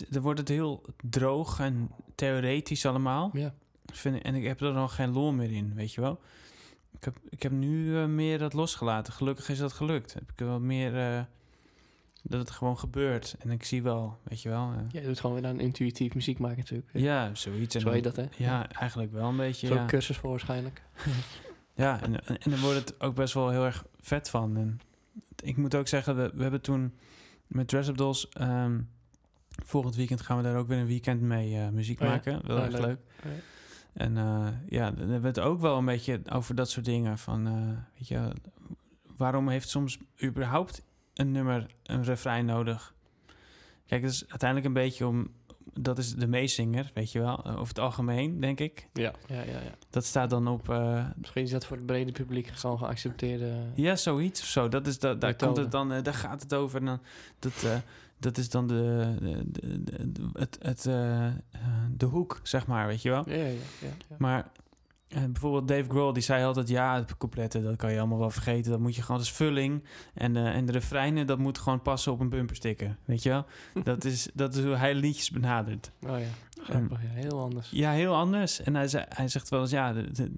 Dan 0.09 0.21
wordt 0.21 0.39
het 0.39 0.47
heel 0.47 0.83
droog 1.09 1.59
en 1.59 1.89
theoretisch 2.15 2.85
allemaal. 2.85 3.29
Ja, 3.33 3.53
Vind 3.85 4.15
ik- 4.15 4.23
en 4.23 4.35
ik 4.35 4.43
heb 4.43 4.61
er 4.61 4.73
dan 4.73 4.89
geen 4.89 5.11
lol 5.11 5.31
meer 5.33 5.51
in, 5.51 5.73
weet 5.75 5.93
je 5.93 6.01
wel. 6.01 6.19
Ik 6.97 7.03
heb, 7.03 7.17
ik 7.29 7.43
heb 7.43 7.51
nu 7.51 7.97
eh, 7.97 8.05
meer 8.05 8.37
dat 8.37 8.53
losgelaten. 8.53 9.13
Gelukkig 9.13 9.49
is 9.49 9.57
dat 9.57 9.73
gelukt. 9.73 10.13
Heb 10.13 10.23
ik 10.31 10.39
wel 10.45 10.59
meer 10.59 10.97
eh, 11.15 11.21
dat 12.23 12.39
het 12.39 12.51
gewoon 12.51 12.77
gebeurt. 12.79 13.35
En 13.39 13.51
ik 13.51 13.63
zie 13.63 13.83
wel, 13.83 14.17
weet 14.23 14.41
je 14.41 14.49
wel. 14.49 14.71
eh, 14.71 15.01
je 15.01 15.07
doet 15.07 15.19
gewoon 15.19 15.35
weer 15.41 15.49
aan 15.49 15.59
intuïtief 15.59 16.13
muziek 16.15 16.39
maken 16.39 16.57
natuurlijk. 16.57 16.89
ja, 16.93 17.35
zoiets. 17.35 17.75
En 17.75 17.81
Zo 17.81 17.89
heet 17.89 18.03
dat, 18.03 18.15
hè? 18.15 18.25
Ja, 18.37 18.69
eigenlijk 18.69 19.11
wel 19.11 19.29
een 19.29 19.37
beetje. 19.37 19.67
Zo'n 19.67 19.77
Ja, 19.77 19.85
cursus 19.85 20.17
voor 20.17 20.29
waarschijnlijk. 20.29 20.81
ja 21.75 22.01
en, 22.01 22.25
en, 22.25 22.37
en 22.39 22.51
dan 22.51 22.59
wordt 22.59 22.77
het 22.77 23.01
ook 23.01 23.15
best 23.15 23.33
wel 23.33 23.49
heel 23.49 23.65
erg 23.65 23.85
vet 24.01 24.29
van. 24.29 24.57
En 24.57 24.79
ik 25.43 25.57
moet 25.57 25.75
ook 25.75 25.87
zeggen, 25.87 26.15
we, 26.15 26.31
we 26.35 26.41
hebben 26.41 26.61
toen 26.61 26.93
met 27.47 27.67
Dress 27.67 27.89
Up 27.89 27.97
Dolls... 27.97 28.29
ehm, 28.29 28.79
volgend 29.65 29.95
weekend 29.95 30.21
gaan 30.21 30.37
we 30.37 30.43
daar 30.43 30.57
ook 30.57 30.67
weer 30.67 30.77
een 30.77 30.87
weekend 30.87 31.21
mee 31.21 31.57
eh, 31.57 31.69
muziek 31.69 32.01
Oh 32.01 32.07
maken. 32.07 32.41
Wel 32.47 32.57
Oh, 32.57 32.63
echt 32.63 32.71
leuk. 32.71 32.81
leuk. 32.81 32.99
Ja. 33.23 33.29
En 33.93 34.17
eh, 34.17 34.47
ja, 34.67 34.91
dan 34.91 35.09
hebben 35.09 35.21
we 35.21 35.27
het 35.27 35.39
ook 35.39 35.59
wel 35.59 35.77
een 35.77 35.85
beetje 35.85 36.21
over 36.31 36.55
dat 36.55 36.69
soort 36.69 36.85
dingen. 36.85 37.17
Van, 37.17 37.47
eh, 37.47 37.53
weet 37.97 38.07
je, 38.07 38.31
waarom 39.17 39.49
heeft 39.49 39.69
soms 39.69 39.97
überhaupt 40.23 40.81
een 41.13 41.31
nummer 41.31 41.67
een 41.83 42.03
refrein 42.03 42.45
nodig? 42.45 42.93
Kijk, 43.85 44.01
het 44.03 44.11
is 44.11 44.25
uiteindelijk 44.29 44.67
een 44.67 44.83
beetje 44.83 45.07
om... 45.07 45.27
Dat 45.79 45.97
is 45.97 46.15
de 46.15 46.27
meezinger, 46.27 46.91
weet 46.93 47.11
je 47.11 47.19
wel. 47.19 47.45
Over 47.45 47.67
het 47.67 47.79
algemeen, 47.79 48.39
denk 48.39 48.59
ik. 48.59 48.87
Ja, 48.93 49.13
ja, 49.27 49.41
ja, 49.41 49.59
ja. 49.59 49.75
Dat 49.89 50.05
staat 50.05 50.29
dan 50.29 50.47
op... 50.47 50.67
Misschien 51.15 51.43
is 51.43 51.51
dat 51.51 51.65
voor 51.65 51.77
het 51.77 51.85
brede 51.85 52.11
publiek 52.11 52.47
gewoon 52.47 52.77
geaccepteerde... 52.77 53.53
ja, 53.75 53.95
zoiets 53.95 54.41
of 54.41 54.47
zo. 54.47 54.67
Dat 54.67 54.87
is 54.87 54.99
dat, 54.99 55.21
daar 55.21 55.35
komt 55.35 55.57
het 55.57 55.71
dan, 55.71 55.89
daar 55.89 56.13
gaat 56.13 56.41
het 56.41 56.53
over. 56.53 56.79
En 56.79 56.85
dan, 56.85 57.01
dat, 57.39 57.83
dat 58.23 58.37
is 58.37 58.49
dan 58.49 58.67
de, 58.67 59.15
de, 59.19 59.83
de, 59.83 60.11
de- 60.11 60.29
het, 60.33 60.57
het, 60.61 60.85
eh, 60.85 61.27
eh, 61.27 61.33
de 61.91 62.05
hoek, 62.05 62.39
zeg 62.43 62.67
maar, 62.67 62.87
weet 62.87 63.01
je 63.01 63.09
wel. 63.09 63.29
Ja, 63.29 63.35
ja, 63.35 63.45
ja. 63.45 63.57
ja. 63.81 64.15
Maar 64.17 64.51
eh, 65.07 65.23
bijvoorbeeld 65.23 65.67
Dave 65.67 65.89
Grohl, 65.89 66.13
die 66.13 66.23
zei 66.23 66.43
altijd... 66.45 66.69
ja, 66.69 66.95
het 66.95 67.17
coupletten, 67.17 67.63
dat 67.63 67.75
kan 67.75 67.91
je 67.91 67.99
allemaal 67.99 68.19
wel 68.19 68.29
vergeten. 68.29 68.71
Dat 68.71 68.79
moet 68.79 68.95
je 68.95 69.01
gewoon 69.01 69.19
als 69.19 69.31
vulling. 69.31 69.83
En, 70.13 70.37
en 70.37 70.65
de 70.65 70.71
refreinen, 70.71 71.27
dat 71.27 71.37
moet 71.37 71.57
gewoon 71.57 71.81
passen 71.81 72.11
op 72.11 72.19
een 72.19 72.29
bumpersticker. 72.29 72.97
Weet 73.05 73.23
je 73.23 73.29
wel? 73.29 73.45
dat, 73.83 74.03
is, 74.03 74.29
dat 74.33 74.55
is 74.55 74.63
hoe 74.63 74.75
hij 74.75 74.95
liedjes 74.95 75.31
benadert. 75.31 75.91
Oh 76.07 76.19
ja, 76.19 76.63
grappig. 76.63 77.01
Ja, 77.01 77.09
heel 77.09 77.39
anders. 77.39 77.69
Ja, 77.69 77.91
heel 77.91 78.15
anders. 78.15 78.61
En 78.61 78.75
hij, 78.75 78.87
zei, 78.87 79.05
hij 79.09 79.27
zegt 79.27 79.49
wel 79.49 79.61
eens, 79.61 79.71
ja, 79.71 79.93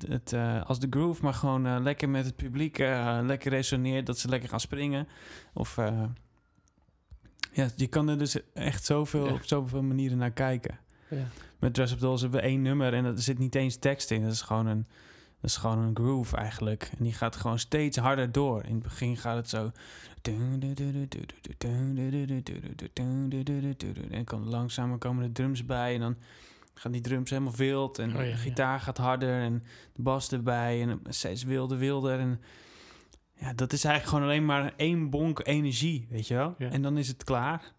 het, 0.08 0.34
als 0.66 0.80
de 0.80 0.88
groove 0.90 1.24
maar 1.24 1.34
gewoon 1.34 1.84
lekker 1.84 2.10
met 2.10 2.26
het 2.26 2.36
publiek 2.36 2.78
lekker 3.22 3.50
resoneert, 3.52 4.06
dat 4.06 4.20
ze 4.20 4.30
lekker 4.30 4.50
gaan 4.50 4.60
springen. 4.60 5.08
Of 5.54 5.78
ja, 7.56 7.70
je 7.76 7.88
kan 7.88 8.08
er 8.10 8.18
dus 8.18 8.38
echt 8.54 8.86
zoveel, 8.86 9.26
Ja. 9.28 9.34
op 9.34 9.44
zoveel 9.44 9.82
manieren 9.84 10.18
naar 10.18 10.32
kijken. 10.32 10.80
Ja. 11.10 11.28
Met 11.60 11.74
Dress 11.74 11.94
Up 11.94 12.00
Dolls 12.00 12.22
hebben 12.22 12.40
we 12.40 12.46
één 12.46 12.62
nummer 12.62 12.94
en 12.94 13.06
er 13.06 13.22
zit 13.22 13.38
niet 13.40 13.56
eens 13.56 13.76
tekst 13.76 14.12
in. 14.12 14.22
Dat 14.24 14.32
is 14.32 14.42
gewoon 14.42 14.66
een, 14.68 14.86
dat 15.42 15.50
is 15.50 15.58
gewoon 15.58 15.78
een 15.80 15.96
groove 15.96 16.36
eigenlijk. 16.36 16.92
En 16.98 17.04
die 17.04 17.14
gaat 17.14 17.36
gewoon 17.36 17.60
steeds 17.60 17.98
harder 17.98 18.32
door. 18.32 18.64
In 18.64 18.74
het 18.74 18.84
begin 18.84 19.18
gaat 19.18 19.36
het 19.36 19.50
zo. 19.50 19.72
En 24.14 24.24
dan 24.26 24.48
langzamer 24.48 24.98
komen 24.98 25.24
de 25.24 25.32
drums 25.32 25.66
bij. 25.66 25.94
En 25.94 26.00
dan 26.00 26.16
gaan 26.74 26.92
die 26.92 27.02
drums 27.02 27.30
helemaal 27.30 27.56
wild. 27.56 28.00
En 28.00 28.10
Oh 28.10 28.16
ja, 28.16 28.22
de 28.22 28.28
ja. 28.28 28.36
gitaar 28.36 28.80
gaat 28.80 28.98
harder. 28.98 29.42
En 29.42 29.64
de 29.94 30.02
bas 30.02 30.32
erbij. 30.32 30.82
En 30.82 31.00
steeds 31.10 31.44
wilder, 31.44 31.78
wilder. 31.78 32.20
En 32.20 32.42
ja, 33.40 33.54
dat 33.54 33.74
is 33.74 33.84
eigenlijk 33.84 34.14
gewoon 34.16 34.24
alleen 34.30 34.46
maar 34.46 34.74
één 34.76 35.10
bonk 35.10 35.42
energie, 35.48 36.08
weet 36.10 36.28
je 36.28 36.34
wel? 36.36 36.56
Ja. 36.58 36.70
En 36.70 36.82
dan 36.82 36.98
is 36.98 37.08
het 37.08 37.24
klaar. 37.24 37.62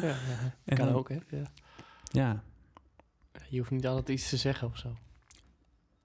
Ja, 0.00 0.08
ja. 0.08 0.54
En 0.64 0.76
kan 0.76 0.86
dan- 0.86 0.94
ook, 0.96 1.08
hè. 1.08 1.18
Ja. 1.30 1.50
Ja. 2.04 2.42
Je 3.48 3.58
hoeft 3.58 3.70
niet 3.70 3.86
altijd 3.86 4.08
iets 4.08 4.28
te 4.28 4.36
zeggen 4.36 4.68
of 4.68 4.76
zo. 4.76 4.96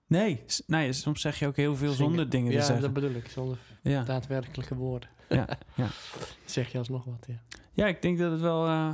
Nee, 0.08 0.44
nee, 0.68 0.94
soms 0.94 1.22
zeg 1.22 1.40
je 1.40 1.48
ook 1.48 1.56
heel 1.56 1.76
veel 1.76 1.92
Zingen. 1.94 2.08
zonder 2.10 2.30
dingen 2.30 2.52
te 2.52 2.58
Ja, 2.58 2.64
zeggen. 2.64 2.82
dat 2.82 2.94
bedoel 2.94 3.12
ik. 3.16 3.28
Zonder 3.30 3.58
Ja. 3.82 4.04
daadwerkelijke 4.04 4.76
woorden. 4.76 5.10
Ja, 5.30 5.48
ja. 5.76 5.88
zeg 6.46 6.72
je 6.72 6.78
alsnog 6.78 7.04
wat, 7.06 7.26
ja. 7.28 7.42
ja, 7.74 7.86
ik 7.88 8.02
denk 8.02 8.18
dat 8.18 8.32
het 8.32 8.42
wel... 8.42 8.66
eh, 8.68 8.92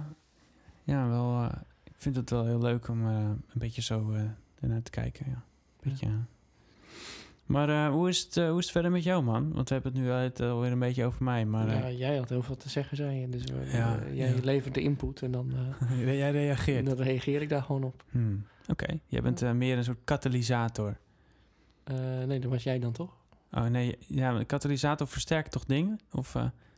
ja, 0.83 1.07
wel... 1.07 1.43
eh, 1.43 1.57
ik 1.83 1.93
vind 1.97 2.15
het 2.15 2.29
wel 2.29 2.45
heel 2.45 2.61
leuk 2.61 2.87
om 2.87 3.07
eh, 3.07 3.15
een 3.17 3.41
beetje 3.53 3.81
zo 3.81 4.13
ernaar 4.59 4.81
te 4.81 4.91
kijken, 4.91 5.25
ja. 5.29 5.43
Beetje, 5.81 6.05
ja. 6.07 6.25
Maar 7.51 7.69
eh, 7.69 7.91
hoe, 7.91 8.09
is 8.09 8.19
het, 8.19 8.37
eh, 8.37 8.49
hoe 8.49 8.57
is 8.57 8.63
het 8.63 8.71
verder 8.73 8.91
met 8.91 9.03
jou, 9.03 9.23
man? 9.23 9.53
Want 9.53 9.67
we 9.69 9.73
hebben 9.73 9.93
het 9.93 10.01
nu 10.01 10.09
uit, 10.11 10.39
eh, 10.39 10.49
alweer 10.51 10.71
een 10.71 10.79
beetje 10.79 11.05
over 11.05 11.23
mij, 11.23 11.45
maar... 11.45 11.69
ja. 11.69 11.89
Jij 11.89 12.17
had 12.17 12.29
heel 12.29 12.43
veel 12.43 12.57
te 12.57 12.69
zeggen, 12.69 12.97
zei 12.97 13.19
je. 13.19 13.29
Dus 13.29 13.43
Ja, 13.71 13.99
jij 14.13 14.29
ja. 14.35 14.39
levert 14.43 14.73
de 14.73 14.81
input 14.81 15.21
en 15.21 15.31
dan, 15.31 15.53
jij 15.97 16.31
reageert. 16.31 16.85
dan 16.85 16.95
reageer 16.95 17.41
ik 17.41 17.49
daar 17.49 17.63
gewoon 17.63 17.83
op. 17.83 18.03
Hmm, 18.09 18.45
Oké, 18.67 18.99
jij 19.07 19.21
bent 19.21 19.53
meer 19.53 19.77
een 19.77 19.83
soort 19.83 19.99
katalysator. 20.03 20.97
Nee, 22.25 22.39
dat 22.39 22.51
was 22.51 22.63
jij 22.63 22.79
dan 22.79 22.91
toch? 22.91 23.15
Oh 23.51 23.65
nee, 23.65 23.97
ja, 24.07 24.31
een 24.31 24.45
katalysator 24.45 25.07
versterkt 25.07 25.51
toch 25.51 25.65
dingen? 25.65 25.99
Of 26.11 26.35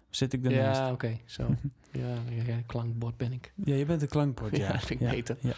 zit 0.09 0.33
ik 0.33 0.45
ernaast? 0.45 0.79
Ja, 0.79 0.91
oké. 0.91 1.17
zo. 1.25 1.55
ja, 1.91 2.61
klankbord 2.65 3.17
ben 3.17 3.31
ik. 3.31 3.53
Ja, 3.63 3.75
je 3.75 3.85
bent 3.85 4.01
een 4.01 4.07
klankbord, 4.07 4.57
ja. 4.57 4.67
Ja, 4.73 4.79
vind 4.79 5.01
ik 5.01 5.07
ja, 5.07 5.13
beter. 5.13 5.37
Ja. 5.39 5.53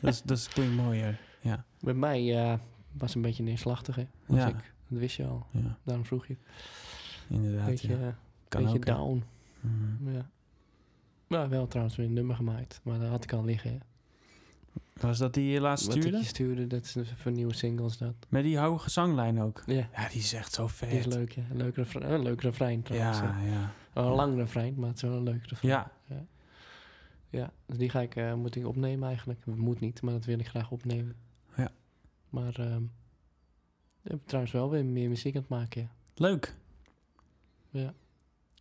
Dat, 0.00 0.12
is, 0.12 0.22
dat 0.22 0.48
klinkt 0.48 0.74
mooier, 0.74 1.20
ja. 1.40 1.64
Bij 1.80 1.94
mij 1.94 2.22
ja, 2.22 2.60
was 2.92 3.14
een 3.14 3.22
beetje 3.22 3.42
neerslachtig, 3.42 3.96
hè? 3.96 4.06
Was 4.26 4.38
Ja. 4.38 4.48
ik. 4.48 4.72
Dat 4.88 4.98
wist 5.00 5.16
je 5.16 5.24
al. 5.26 5.46
ja 5.50 5.78
Daarom 5.82 6.04
vroeg 6.04 6.26
je. 6.26 6.36
inderdaad. 7.28 7.66
beetje 7.66 7.88
ja. 7.98 8.06
eh, 8.06 8.12
Kan 8.48 8.62
beetje 8.62 8.76
ook, 8.78 8.86
down. 8.86 9.24
Mhm. 9.60 10.12
Ja. 10.14 10.30
Nou, 11.26 11.48
wel 11.48 11.66
trouwens 11.68 11.96
weer 11.96 12.06
een 12.06 12.12
nummer 12.12 12.36
gemaakt. 12.36 12.80
Maar 12.82 12.98
dat 12.98 13.08
had 13.08 13.24
ik 13.24 13.32
al 13.32 13.44
liggen. 13.44 13.70
hè. 13.70 13.78
Was 15.00 15.18
dat 15.18 15.34
die 15.34 15.50
je 15.50 15.60
laatst 15.60 15.86
Wat 15.86 15.94
ik 15.94 16.00
stuurde? 16.00 16.20
je 16.22 16.28
stuurde, 16.28 16.66
dat 16.66 16.84
is 16.84 16.96
voor 17.16 17.32
nieuwe 17.32 17.54
singles 17.54 17.98
dat. 17.98 18.14
Met 18.28 18.42
die 18.42 18.58
hoge 18.58 18.90
zanglijn 18.90 19.40
ook. 19.40 19.62
Ja, 19.66 19.88
Ja, 19.96 20.08
die 20.08 20.18
is 20.18 20.32
echt 20.32 20.52
zo 20.52 20.66
vet. 20.66 20.90
die 20.90 20.98
is 20.98 21.06
leuk, 21.06 21.32
ja. 21.32 21.42
Een 21.50 21.56
leuk 21.56 21.76
refrein, 21.76 22.12
een 22.12 22.22
leuk 22.22 22.40
refrein 22.40 22.82
trouwens. 22.82 23.18
Ja, 23.18 23.32
hè. 23.34 23.52
ja. 23.52 23.72
Wel 23.92 24.06
een 24.06 24.12
lang 24.14 24.34
refrein, 24.36 24.74
maar 24.76 24.88
het 24.88 24.96
is 24.96 25.02
wel 25.02 25.12
een 25.16 25.22
leuk 25.22 25.46
refrein. 25.46 25.72
Ja, 25.74 25.90
Ja, 27.30 27.52
dus 27.66 27.78
die 27.78 27.90
ga 27.90 28.00
ik, 28.00 28.16
eh, 28.16 28.34
moet 28.34 28.56
ik 28.56 28.66
opnemen 28.66 29.08
eigenlijk. 29.08 29.46
Moet 29.46 29.80
niet, 29.80 30.02
maar 30.02 30.12
dat 30.12 30.24
wil 30.24 30.38
ik 30.38 30.46
graag 30.48 30.70
opnemen. 30.70 31.14
Maar 32.32 32.58
ehm 32.58 32.82
ik 34.02 34.18
trouwens 34.26 34.52
wel 34.54 34.70
weer 34.70 34.84
meer 34.84 35.08
muziek 35.08 35.34
aan 35.34 35.40
het 35.40 35.50
maken, 35.50 35.82
ja. 35.82 35.88
leuk. 36.14 36.56
Ja. 37.70 37.94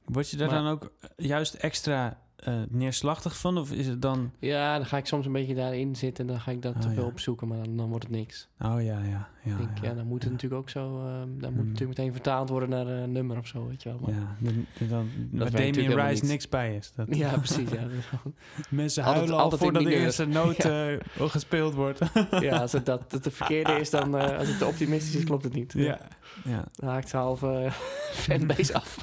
Word 0.05 0.29
je 0.29 0.37
daar 0.37 0.49
Maar- 0.49 0.63
dan 0.63 0.71
ook 0.71 0.91
juist 1.17 1.53
extra 1.53 2.21
eh, 2.41 2.53
neerslachtig 2.69 3.37
van? 3.37 3.57
Of 3.57 3.71
is 3.71 3.87
het 3.87 4.01
dan... 4.01 4.31
Ja, 4.39 4.77
dan 4.77 4.85
ga 4.85 4.97
ik 4.97 5.05
soms 5.05 5.25
een 5.25 5.31
beetje 5.31 5.55
daarin 5.55 5.95
zitten 5.95 6.25
en 6.27 6.31
dan 6.33 6.41
ga 6.41 6.51
ik 6.51 6.61
dat 6.61 6.75
Oh, 6.75 6.81
te 6.81 6.89
veel 6.89 7.03
ja. 7.03 7.09
opzoeken, 7.09 7.47
maar 7.47 7.57
dan, 7.63 7.77
dan 7.77 7.89
wordt 7.89 8.03
het 8.03 8.13
niks. 8.13 8.47
Oh 8.59 8.83
ja, 8.83 8.99
ja. 8.99 9.29
Ja, 9.43 9.51
ik 9.51 9.57
denk, 9.57 9.69
ja, 9.81 9.93
dan 9.93 10.05
moet 10.07 10.23
het 10.23 10.31
natuurlijk 10.31 10.61
ook 10.61 10.69
zo, 10.69 10.99
ehm 10.99 11.07
dan 11.17 11.27
moet 11.27 11.41
het 11.41 11.53
Hmm. 11.53 11.67
natuurlijk 11.67 11.97
meteen 11.97 12.11
vertaald 12.13 12.49
worden 12.49 12.69
naar 12.69 12.87
een 12.87 13.11
nummer 13.11 13.37
of 13.37 13.47
zo, 13.47 13.67
weet 13.67 13.83
je 13.83 13.89
wel. 13.89 13.99
Maar- 14.01 14.11
Ja, 14.13 14.35
dan, 14.39 14.65
dan, 14.79 15.09
waar 15.31 15.51
weet 15.51 15.51
natuurlijk 15.51 15.95
Damien 15.95 16.07
Rice 16.09 16.25
niks 16.25 16.49
bij 16.49 16.75
is. 16.75 16.91
Dat, 16.95 17.15
Ja, 17.15 17.37
precies. 17.37 17.69
Ja, 17.69 17.81
Dat 17.81 18.33
Mensen 18.69 19.03
Altijd- 19.03 19.17
huilen 19.19 19.35
al 19.37 19.41
altijd 19.43 19.61
in 19.61 19.67
voordat 19.67 19.91
de 19.91 19.97
eerste 19.99 20.25
noot 20.39 20.57
eh, 20.65 21.29
gespeeld 21.29 21.73
wordt. 21.73 21.99
ja 22.39 22.57
als 22.59 22.71
het 22.71 22.85
dat 22.85 23.11
het 23.11 23.23
de 23.23 23.31
verkeerde 23.31 23.73
is, 23.79 23.89
dan 23.89 24.17
eh, 24.17 24.37
als 24.37 24.47
het 24.47 24.57
te 24.57 24.65
optimistisch 24.65 25.15
is, 25.15 25.23
klopt 25.23 25.43
het 25.43 25.53
niet. 25.53 25.73
ja. 25.75 25.99
ja. 26.43 26.63
Dan 26.73 26.89
haakt 26.89 27.09
ze 27.09 27.17
half 27.17 27.43
eh, 27.43 27.71
fanbase 28.11 28.73
af. 28.73 28.97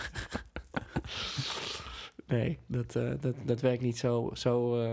Nee, 2.28 2.58
dat, 2.66 2.96
eh, 2.96 3.12
dat, 3.20 3.34
dat 3.44 3.60
werkt 3.60 3.82
niet 3.82 3.98
zo, 3.98 4.30
zo 4.34 4.80
eh, 4.82 4.90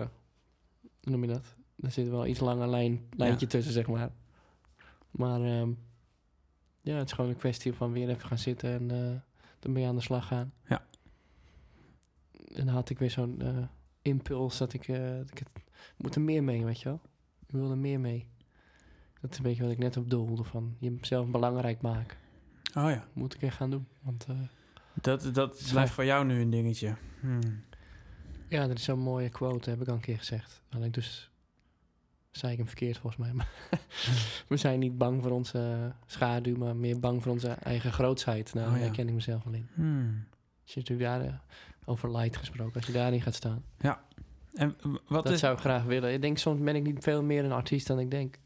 hoe 1.01 1.11
noem 1.11 1.21
je 1.23 1.27
dat? 1.29 1.55
Er 1.79 1.91
zit 1.91 2.09
wel 2.09 2.25
iets 2.25 2.39
langer 2.39 2.67
lijn, 2.67 3.01
lijntje 3.17 3.45
Ja. 3.45 3.51
tussen, 3.51 3.73
zeg 3.73 3.87
maar. 3.87 4.11
Maar 5.11 5.41
ehm, 5.41 5.71
ja, 6.81 6.95
het 6.95 7.07
is 7.07 7.13
gewoon 7.13 7.29
een 7.29 7.37
kwestie 7.37 7.73
van 7.73 7.91
weer 7.91 8.09
even 8.09 8.27
gaan 8.27 8.37
zitten 8.37 8.69
en 8.73 8.91
eh 8.91 9.19
ermee 9.59 9.87
aan 9.87 9.95
de 9.95 10.01
slag 10.01 10.27
gaan. 10.27 10.53
Ja. 10.67 10.85
En 12.31 12.65
dan 12.65 12.67
had 12.75 12.89
ik 12.89 12.99
weer 12.99 13.09
zo'n 13.11 13.41
impuls 14.01 14.57
dat 14.57 14.73
ik, 14.73 14.87
dat 14.87 15.31
ik 15.31 15.37
het 15.37 15.49
moet 15.97 16.15
er 16.15 16.21
meer 16.21 16.43
mee, 16.43 16.65
weet 16.65 16.79
je 16.79 16.89
wel. 16.89 17.01
Ik 17.45 17.51
wil 17.51 17.69
er 17.71 17.77
meer 17.77 17.99
mee. 17.99 18.27
Dat 19.21 19.31
is 19.31 19.37
een 19.37 19.43
beetje 19.43 19.63
wat 19.63 19.71
ik 19.71 19.77
net 19.77 19.97
op 19.97 20.09
doelde, 20.09 20.43
van 20.43 20.75
jezelf 20.79 21.27
belangrijk 21.27 21.81
maken. 21.81 22.17
Oh 22.75 22.89
ja. 22.89 23.07
Moet 23.13 23.33
ik 23.33 23.41
echt 23.41 23.55
gaan 23.55 23.69
doen. 23.69 23.87
Want 24.01 24.25
Dat, 25.01 25.29
dat 25.33 25.59
Zo. 25.59 25.71
blijft 25.71 25.93
voor 25.93 26.05
jou 26.05 26.25
nu 26.25 26.41
een 26.41 26.49
dingetje. 26.49 26.95
Hmm. 27.19 27.63
ja, 28.47 28.67
dat 28.67 28.77
is 28.77 28.83
zo'n 28.83 28.99
mooie 28.99 29.29
quote, 29.29 29.69
heb 29.69 29.81
ik 29.81 29.87
al 29.87 29.93
een 29.93 29.99
keer 30.01 30.17
gezegd. 30.17 30.61
Alleen 30.69 30.91
dus 30.91 31.29
zei 32.31 32.51
ik 32.51 32.57
hem 32.57 32.67
verkeerd 32.67 32.97
volgens 32.97 33.21
mij. 33.21 33.33
Maar 33.33 33.49
we 34.47 34.57
zijn 34.57 34.79
niet 34.79 34.97
bang 34.97 35.21
voor 35.21 35.31
onze 35.31 35.91
schaduw, 36.05 36.55
maar 36.57 36.75
meer 36.75 36.99
bang 36.99 37.23
voor 37.23 37.31
onze 37.31 37.47
eigen 37.49 37.91
grootsheid. 37.93 38.53
Nou, 38.53 38.65
Oh, 38.65 38.71
daar 38.71 38.81
ja. 38.81 38.85
herken 38.87 39.07
ik 39.07 39.13
mezelf 39.13 39.43
wel 39.43 39.53
in. 39.53 39.67
Hmm. 39.73 40.25
Als 40.63 40.73
je 40.73 40.79
natuurlijk 40.79 41.09
daar, 41.09 41.21
eh, 41.21 41.33
over 41.85 42.11
light 42.17 42.37
gesproken, 42.37 42.75
als 42.75 42.85
je 42.85 42.91
daarin 42.93 43.21
gaat 43.21 43.35
staan. 43.35 43.63
En 44.53 44.75
w- 44.81 44.95
wat 45.07 45.23
dat 45.23 45.33
is... 45.33 45.39
zou 45.39 45.53
ik 45.53 45.59
graag 45.59 45.83
willen. 45.83 46.13
Ik 46.13 46.21
denk 46.21 46.37
soms 46.37 46.61
ben 46.61 46.75
ik 46.75 46.83
niet 46.83 47.03
veel 47.03 47.23
meer 47.23 47.45
een 47.45 47.51
artiest 47.51 47.87
dan 47.87 47.99
ik 47.99 48.11
denk. 48.11 48.37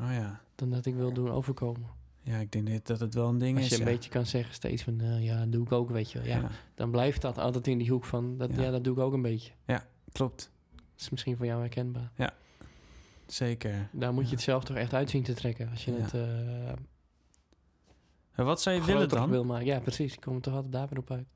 Oh 0.00 0.10
ja. 0.12 0.40
Dan 0.54 0.70
dat 0.70 0.86
ik 0.86 0.94
wil 0.94 1.12
doen 1.12 1.30
overkomen. 1.30 1.88
Ja, 2.26 2.38
ik 2.38 2.52
denk 2.52 2.86
dat 2.86 3.00
het 3.00 3.14
wel 3.14 3.28
een 3.28 3.38
ding 3.38 3.56
Als 3.56 3.64
is. 3.66 3.70
je 3.70 3.78
een 3.82 3.86
ja. 3.88 3.94
beetje 3.94 4.10
kan 4.10 4.26
zeggen 4.26 4.54
steeds 4.54 4.82
van, 4.82 5.00
eh, 5.00 5.24
ja, 5.24 5.38
dat 5.38 5.52
doe 5.52 5.64
ik 5.64 5.72
ook, 5.72 5.90
weet 5.90 6.12
je 6.12 6.18
wel. 6.18 6.26
Ja, 6.28 6.36
ja. 6.38 6.50
dan 6.74 6.90
blijft 6.90 7.20
dat 7.22 7.38
altijd 7.38 7.66
in 7.66 7.78
die 7.78 7.90
hoek 7.90 8.04
van, 8.04 8.38
dat, 8.38 8.50
Ja. 8.54 8.62
ja. 8.62 8.70
dat 8.70 8.84
doe 8.84 8.94
ik 8.96 9.00
ook 9.02 9.12
een 9.12 9.22
beetje. 9.22 9.52
klopt. 10.12 10.50
Dat 10.74 11.02
is 11.02 11.10
misschien 11.10 11.36
voor 11.36 11.46
jou 11.46 11.60
herkenbaar. 11.60 12.12
Zeker. 13.26 13.88
Daar 13.92 14.12
moet 14.12 14.22
je 14.22 14.28
Ja. 14.28 14.34
het 14.34 14.44
zelf 14.44 14.64
toch 14.64 14.76
echt 14.76 14.92
uit 14.94 15.10
zien 15.10 15.22
te 15.22 15.34
trekken. 15.34 15.70
Als 15.70 15.84
je 15.84 15.92
Ja. 15.92 15.98
het 15.98 16.14
eh 16.14 16.68
En 18.34 18.44
wat 18.44 18.62
zou 18.62 18.76
je 18.76 18.82
willen 18.84 19.08
dan? 19.08 19.30
wil 19.30 19.44
maken. 19.44 19.66
Ja, 19.66 19.80
precies. 19.80 20.12
Ik 20.14 20.20
kom 20.20 20.34
er 20.34 20.40
toch 20.40 20.54
altijd 20.54 20.72
daar 20.72 20.88
weer 20.88 20.98
op 20.98 21.10
uit. 21.10 21.26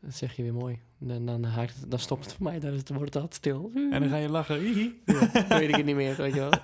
Dat 0.00 0.14
zeg 0.14 0.36
je 0.36 0.42
weer 0.42 0.54
mooi. 0.54 0.80
En 1.08 1.26
dan, 1.26 1.44
haakt 1.44 1.80
het, 1.80 1.90
dan 1.90 1.98
stopt 1.98 2.24
het 2.24 2.34
voor 2.34 2.42
mij. 2.44 2.58
Dan 2.60 2.70
wordt 2.72 3.14
het 3.14 3.16
altijd 3.16 3.34
stil. 3.34 3.70
En 3.74 4.00
dan 4.00 4.08
ga 4.08 4.16
je 4.16 4.28
lachen. 4.28 4.62
Ja, 4.64 5.48
weet 5.48 5.68
ik 5.68 5.74
het 5.76 5.84
niet 5.84 5.94
meer, 5.94 6.16
weet 6.16 6.34
je 6.34 6.40
wel. 6.40 6.50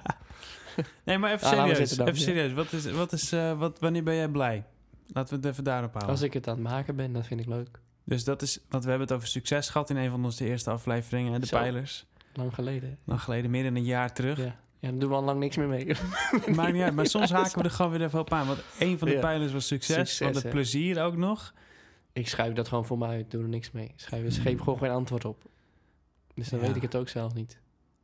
Nee, 1.04 1.18
maar 1.18 1.32
even 1.32 1.50
we 1.50 1.56
serieus. 1.56 1.90
dan, 1.96 2.06
even 2.06 2.20
serieus. 2.20 2.52
Wat 2.52 2.72
is, 2.72 2.90
wat 2.90 3.12
is, 3.12 3.32
eh, 3.32 3.58
wat, 3.58 3.78
wanneer 3.78 4.02
ben 4.02 4.14
jij 4.14 4.28
blij? 4.28 4.64
Laten 5.12 5.30
we 5.34 5.36
het 5.46 5.52
even 5.52 5.64
daarop 5.64 5.90
houden. 5.90 6.10
Als 6.12 6.22
ik 6.22 6.32
het 6.32 6.48
aan 6.48 6.54
het 6.54 6.62
maken 6.62 6.96
ben, 6.96 7.12
dat 7.12 7.26
vind 7.26 7.40
ik 7.40 7.46
leuk. 7.46 7.80
Dus 8.04 8.24
dat 8.24 8.42
is, 8.42 8.58
want 8.68 8.84
we 8.84 8.90
hebben 8.90 9.08
het 9.08 9.16
over 9.16 9.28
succes 9.28 9.68
gehad 9.68 9.90
in 9.90 9.96
een 9.96 10.10
van 10.10 10.24
onze 10.24 10.44
eerste 10.46 10.70
afleveringen, 10.70 11.32
hè, 11.32 11.38
de 11.38 11.46
Zo. 11.46 11.56
pijlers. 11.58 12.06
Lang 12.34 12.54
geleden. 12.54 12.98
Lang 13.04 13.22
geleden, 13.22 13.50
meer 13.50 13.62
dan 13.64 13.74
een 13.74 13.84
jaar 13.84 14.12
terug. 14.12 14.38
Ja. 14.38 14.56
ja, 14.78 14.88
dan 14.88 14.98
doen 14.98 15.08
we 15.08 15.14
al 15.14 15.22
lang 15.22 15.38
niks 15.38 15.56
meer 15.56 15.68
mee. 15.68 15.86
Maakt 16.56 16.72
niet 16.72 16.82
uit, 16.82 16.94
maar 16.94 17.06
soms 17.06 17.30
haken 17.30 17.58
we 17.58 17.64
er 17.64 17.70
gewoon 17.70 17.90
weer 17.90 18.02
even 18.02 18.18
op 18.20 18.32
aan. 18.32 18.46
Want 18.46 18.58
een 18.78 18.98
van 18.98 19.08
de 19.08 19.14
Ja. 19.14 19.20
pijlers 19.20 19.52
was 19.52 19.66
succes, 19.66 19.96
Succes, 19.96 20.18
want 20.18 20.34
het 20.34 20.44
hè. 20.44 20.50
plezier 20.50 21.02
ook 21.02 21.16
nog. 21.16 21.54
ik 22.12 22.28
schuif 22.28 22.54
dat 22.54 22.68
gewoon 22.68 22.86
voor 22.86 22.98
mij 22.98 23.08
uit. 23.08 23.30
Doe 23.30 23.42
er 23.42 23.48
niks 23.48 23.70
mee. 23.70 23.92
Schrijf, 23.96 24.42
geef 24.42 24.58
gewoon 24.60 24.78
geen 24.78 24.90
antwoord 24.90 25.24
op. 25.24 25.44
Dus 26.34 26.48
dan 26.48 26.60
Ja. 26.60 26.66
weet 26.66 26.76
ik 26.76 26.82
het 26.82 26.96
ook 26.96 27.08
zelf 27.08 27.34
niet. 27.34 27.59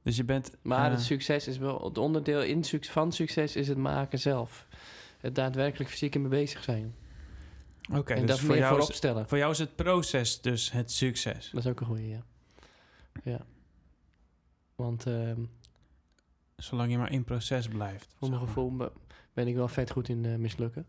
Dus 0.06 0.16
je 0.16 0.24
bent... 0.24 0.56
Maar 0.62 0.86
eh, 0.86 0.96
het 0.96 1.02
succes 1.04 1.46
is 1.46 1.58
wel... 1.58 1.84
Het 1.84 1.98
onderdeel 1.98 2.42
in 2.42 2.64
van 2.80 3.12
succes 3.12 3.56
is 3.56 3.68
het 3.68 3.76
maken 3.78 4.18
zelf. 4.18 4.66
Het 5.18 5.34
daadwerkelijk 5.34 5.90
fysiek 5.90 6.14
in 6.14 6.20
mee 6.20 6.30
bezig 6.30 6.62
zijn. 6.62 6.94
Oké, 7.92 8.14
en 8.14 8.20
dus 8.20 8.28
dat 8.28 8.38
voor 8.38 8.48
meer 8.48 8.58
jou, 8.58 8.70
voorop 8.70 8.90
is, 8.90 8.96
stellen. 8.96 9.28
voor 9.28 9.38
jou 9.38 9.52
is 9.52 9.58
het 9.58 9.76
proces 9.76 10.40
dus 10.40 10.72
het 10.72 10.92
succes. 10.92 11.50
Dat 11.50 11.64
is 11.64 11.70
ook 11.70 11.80
een 11.80 11.86
goeie, 11.86 12.08
ja. 12.08 12.24
Ja. 13.22 13.46
Want 14.74 15.06
ehm, 15.06 15.40
Zolang 16.56 16.90
je 16.90 16.98
maar 16.98 17.12
in 17.12 17.24
proces 17.24 17.68
blijft. 17.68 18.14
voor 18.18 18.28
mijn 18.28 18.40
gevoel 18.40 18.76
be- 18.76 18.92
ben 19.32 19.46
ik 19.46 19.54
wel 19.54 19.68
vet 19.68 19.90
goed 19.90 20.08
in 20.08 20.24
eh, 20.24 20.34
mislukken. 20.34 20.86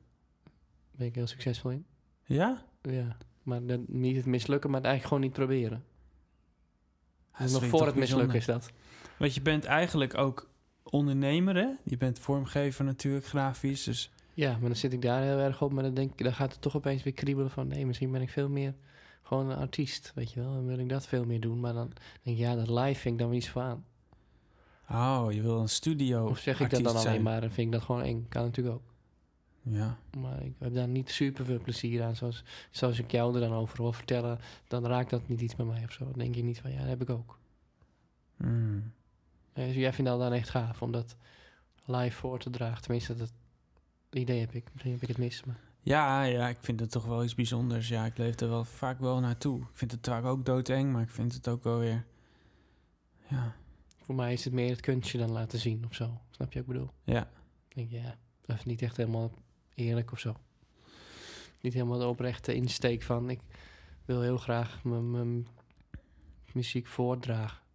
Ben 0.91 1.07
ik 1.07 1.15
heel 1.15 1.27
succesvol 1.27 1.71
in. 1.71 1.85
Ja? 2.23 2.65
Ja. 2.81 3.17
Maar 3.43 3.65
dat, 3.65 3.87
niet 3.87 4.15
het 4.15 4.25
mislukken, 4.25 4.69
maar 4.69 4.79
het 4.79 4.89
eigenlijk 4.89 5.17
gewoon 5.17 5.23
niet 5.23 5.47
proberen. 5.47 5.83
Nog 7.51 7.65
voor 7.65 7.85
het 7.85 7.95
mislukken 7.95 8.37
is 8.37 8.45
dat. 8.45 8.71
Want 9.17 9.33
je 9.33 9.41
bent 9.41 9.65
eigenlijk 9.65 10.17
ook 10.17 10.49
ondernemer, 10.83 11.55
hè? 11.55 11.69
Je 11.83 11.97
bent 11.97 12.19
vormgever 12.19 12.85
natuurlijk, 12.85 13.25
grafisch. 13.25 13.83
Dus 13.83 14.11
Ja, 14.33 14.51
maar 14.51 14.69
dan 14.69 14.75
zit 14.75 14.93
ik 14.93 15.01
daar 15.01 15.21
heel 15.21 15.37
erg 15.37 15.61
op. 15.61 15.71
Maar 15.71 15.83
dan, 15.83 15.93
denk 15.93 16.11
ik, 16.11 16.23
dan 16.23 16.33
gaat 16.33 16.51
het 16.51 16.61
toch 16.61 16.75
opeens 16.75 17.03
weer 17.03 17.13
kriebelen 17.13 17.51
van... 17.51 17.67
nee, 17.67 17.85
misschien 17.85 18.11
ben 18.11 18.21
ik 18.21 18.29
veel 18.29 18.49
meer 18.49 18.73
gewoon 19.23 19.49
een 19.49 19.57
artiest, 19.57 20.11
weet 20.15 20.31
je 20.31 20.39
wel. 20.39 20.53
Dan 20.53 20.65
wil 20.65 20.79
ik 20.79 20.89
dat 20.89 21.07
veel 21.07 21.25
meer 21.25 21.39
doen. 21.39 21.59
Maar 21.59 21.73
dan 21.73 21.91
denk 22.23 22.37
ik, 22.37 22.43
ja, 22.43 22.55
dat 22.55 22.69
live 22.69 22.99
vind 22.99 23.13
ik 23.13 23.19
dan 23.19 23.29
weer 23.29 23.37
iets 23.37 23.49
van. 23.49 23.83
Oh, 24.89 25.27
je 25.29 25.41
wil 25.41 25.59
een 25.59 25.69
studio 25.69 26.25
Of 26.25 26.39
zeg 26.39 26.59
ik 26.59 26.69
dat 26.69 26.83
dan 26.83 26.95
alleen 26.95 27.21
maar, 27.21 27.41
dan 27.41 27.51
vind 27.51 27.67
ik 27.67 27.73
dat 27.73 27.81
gewoon 27.81 28.01
eng. 28.01 28.25
Kan 28.29 28.43
natuurlijk 28.43 28.75
ook. 28.75 28.93
Ja. 29.61 29.97
Maar 30.19 30.43
ik 30.43 30.53
heb 30.59 30.73
daar 30.73 30.87
niet 30.87 31.09
super 31.09 31.45
veel 31.45 31.59
plezier 31.59 32.03
aan. 32.03 32.15
Zoals, 32.15 32.43
zoals 32.71 32.99
ik 32.99 33.11
jou 33.11 33.33
er 33.35 33.39
dan 33.39 33.53
over 33.53 33.81
wil 33.81 33.93
vertellen, 33.93 34.39
dan 34.67 34.85
raakt 34.85 35.09
dat 35.09 35.27
niet 35.27 35.41
iets 35.41 35.55
bij 35.55 35.65
mij 35.65 35.83
of 35.83 35.91
zo. 35.91 36.03
Dan 36.03 36.13
denk 36.13 36.35
ik 36.35 36.43
niet 36.43 36.59
van, 36.59 36.71
ja, 36.71 36.79
dat 36.79 36.87
heb 36.87 37.01
ik 37.01 37.09
ook. 37.09 37.39
Hmm. 38.37 38.91
Dus 39.65 39.75
jij 39.75 39.93
vindt 39.93 40.09
dat 40.09 40.19
dan 40.19 40.33
echt 40.33 40.49
gaaf 40.49 40.81
om 40.81 40.91
dat 40.91 41.15
live 41.85 42.17
voor 42.17 42.39
te 42.39 42.49
dragen. 42.49 42.81
Tenminste, 42.81 43.15
dat 43.15 43.31
idee 44.11 44.39
heb 44.39 44.51
ik. 44.53 44.67
Misschien 44.71 44.93
heb 44.93 45.01
ik 45.01 45.07
het 45.07 45.17
mis. 45.17 45.43
Maar 45.43 45.59
Ja, 45.81 46.23
ja, 46.23 46.47
ik 46.47 46.57
vind 46.61 46.79
het 46.79 46.91
toch 46.91 47.05
wel 47.05 47.23
iets 47.23 47.35
bijzonders. 47.35 47.87
Ja, 47.87 48.05
ik 48.05 48.17
leef 48.17 48.39
er 48.39 48.49
wel 48.49 48.63
vaak 48.65 48.99
wel 48.99 49.19
naartoe. 49.19 49.59
Ik 49.59 49.67
vind 49.73 49.91
het 49.91 50.07
vaak 50.07 50.23
ook 50.25 50.45
doodeng, 50.45 50.91
maar 50.91 51.01
ik 51.01 51.09
vind 51.09 51.33
het 51.33 51.47
ook 51.47 51.63
wel 51.63 51.79
weer... 51.79 52.05
Ja, 53.29 53.55
voor 54.01 54.15
mij 54.15 54.33
is 54.33 54.43
het 54.43 54.53
meer 54.53 54.69
het 54.69 54.81
kunstje 54.81 55.17
dan 55.17 55.31
laten 55.31 55.59
zien 55.59 55.85
of 55.85 55.95
zo. 55.95 56.21
Snap 56.29 56.53
je 56.53 56.59
wat 56.59 56.67
ik 56.67 56.73
bedoel? 56.73 56.89
ja. 57.03 57.29
denk 57.67 57.89
je, 57.89 58.01
ja, 58.01 58.15
dat 58.41 58.57
is 58.57 58.63
niet 58.65 58.81
echt 58.81 58.97
helemaal 58.97 59.31
eerlijk 59.73 60.11
of 60.11 60.19
zo. 60.19 60.35
Niet 61.61 61.73
helemaal 61.73 61.99
de 61.99 62.05
oprechte 62.07 62.53
insteek 62.53 63.03
van, 63.03 63.29
ik 63.29 63.39
wil 64.05 64.21
heel 64.21 64.37
graag 64.37 64.83
mijn- 64.83 65.11
mijn 65.11 65.47
muziek 66.53 66.87
voordragen. 66.87 67.65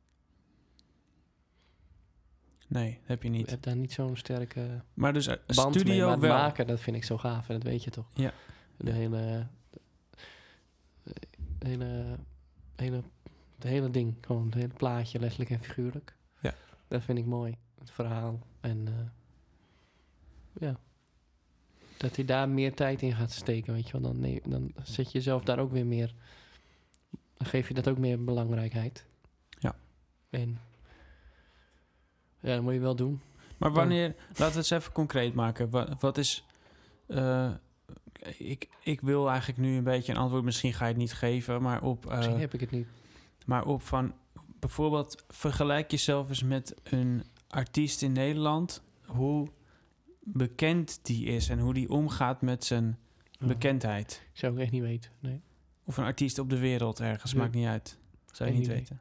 Nee, 2.72 2.98
heb 3.02 3.22
je 3.22 3.28
Ik 3.28 3.34
niet. 3.34 3.50
heb 3.50 3.62
daar 3.62 3.76
niet 3.76 3.92
zo'n 3.92 4.16
sterke 4.16 4.82
Maar 4.94 5.12
dus 5.12 5.26
eh, 5.26 5.36
band 5.46 5.74
mee. 5.74 5.82
studio 5.82 6.04
Maar 6.04 6.12
het 6.12 6.20
wel. 6.20 6.32
maken, 6.36 6.66
dat 6.66 6.80
vind 6.80 6.96
ik 6.96 7.04
zo 7.04 7.18
gaaf 7.18 7.48
en 7.48 7.54
dat 7.54 7.62
weet 7.62 7.84
je 7.84 7.90
toch? 7.90 8.06
Ja. 8.14 8.32
De 8.76 8.90
hele... 8.92 9.46
De 11.58 11.68
hele... 11.68 12.16
hele 12.76 13.02
het 13.54 13.70
hele 13.70 13.90
ding, 13.90 14.14
gewoon 14.20 14.44
het 14.44 14.54
hele 14.54 14.72
plaatje, 14.76 15.18
letterlijk 15.18 15.50
en 15.50 15.60
figuurlijk. 15.60 16.16
Ja. 16.40 16.54
Dat 16.88 17.02
vind 17.02 17.18
ik 17.18 17.24
mooi, 17.26 17.56
het 17.78 17.90
verhaal. 17.90 18.40
En 18.60 18.84
eh, 18.86 18.94
ja, 20.60 20.76
dat 21.96 22.16
hij 22.16 22.24
daar 22.24 22.48
meer 22.48 22.74
tijd 22.74 23.02
in 23.02 23.14
gaat 23.14 23.30
steken, 23.32 23.72
weet 23.72 23.86
je 23.86 23.92
wel. 23.92 24.00
Dan, 24.00 24.18
nee, 24.20 24.40
dan 24.46 24.72
zet 24.82 25.06
je 25.06 25.18
jezelf 25.18 25.42
daar 25.42 25.58
ook 25.58 25.72
weer 25.72 25.86
meer... 25.86 26.14
Dan 27.36 27.46
geef 27.46 27.68
je 27.68 27.74
dat 27.74 27.88
ook 27.88 27.98
meer 27.98 28.24
belangrijkheid. 28.24 29.06
Ja. 29.58 29.74
En 30.30 30.58
ja, 32.42 32.54
dat 32.54 32.62
moet 32.62 32.72
je 32.72 32.80
wel 32.80 32.96
doen. 32.96 33.20
Maar 33.56 33.72
wanneer, 33.72 34.08
laten 34.08 34.36
we 34.36 34.44
het 34.44 34.56
eens 34.56 34.70
even 34.70 34.92
concreet 34.92 35.34
maken. 35.34 35.70
Wat, 35.70 36.00
wat 36.00 36.18
is. 36.18 36.44
eh, 37.06 37.50
ik, 38.38 38.68
ik 38.82 39.00
wil 39.00 39.28
eigenlijk 39.30 39.58
nu 39.58 39.76
een 39.76 39.84
beetje 39.84 40.12
een 40.12 40.18
antwoord. 40.18 40.44
Misschien 40.44 40.72
ga 40.72 40.84
je 40.84 40.90
het 40.90 41.00
niet 41.00 41.12
geven, 41.12 41.62
maar 41.62 41.82
op. 41.82 42.06
eh, 42.06 42.16
Misschien 42.16 42.38
heb 42.38 42.54
ik 42.54 42.60
het 42.60 42.70
niet. 42.70 42.86
maar 43.46 43.64
op 43.66 43.82
van. 43.82 44.14
Bijvoorbeeld, 44.60 45.24
vergelijk 45.28 45.90
jezelf 45.90 46.28
eens 46.28 46.42
met 46.42 46.74
een 46.82 47.22
artiest 47.48 48.02
in 48.02 48.12
Nederland. 48.12 48.82
Hoe 49.04 49.48
bekend 50.20 50.98
die 51.02 51.24
is 51.26 51.48
en 51.48 51.58
hoe 51.58 51.74
die 51.74 51.90
omgaat 51.90 52.42
met 52.42 52.64
zijn 52.64 52.98
Ja. 53.30 53.46
bekendheid. 53.46 54.22
Zou 54.32 54.52
ik 54.54 54.58
echt 54.58 54.70
niet 54.72 54.82
weten, 54.82 55.10
nee. 55.20 55.40
Of 55.84 55.96
een 55.96 56.04
artiest 56.04 56.38
op 56.38 56.50
de 56.50 56.58
wereld 56.58 57.00
ergens, 57.00 57.32
Nee. 57.32 57.42
maakt 57.42 57.54
niet 57.54 57.66
uit. 57.66 57.98
Zou 58.32 58.50
je 58.50 58.54
niet 58.56 58.64
idee. 58.64 58.76
weten. 58.78 59.00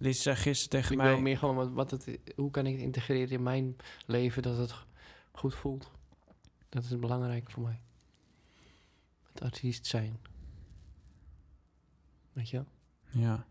Liz 0.00 0.22
zei 0.22 0.36
gisteren 0.36 0.70
tegen 0.70 0.92
Ik 0.92 1.02
mij... 1.02 1.08
wil 1.12 1.20
meer 1.20 1.38
gewoon 1.38 1.54
wat, 1.54 1.70
wat 1.70 1.90
het, 1.90 2.18
hoe 2.36 2.50
kan 2.50 2.66
ik 2.66 2.72
het 2.72 2.82
integreren 2.82 3.30
in 3.30 3.42
mijn 3.42 3.76
leven 4.06 4.42
dat 4.42 4.56
het 4.56 4.74
goed 5.32 5.54
voelt. 5.54 5.90
Dat 6.68 6.84
is 6.84 6.98
belangrijk 6.98 7.50
voor 7.50 7.62
mij. 7.62 7.80
Het 9.32 9.42
artiest 9.42 9.86
zijn. 9.86 10.18
Weet 12.32 12.50
je 12.50 12.56
wel? 12.56 12.66
Ja, 13.22 13.46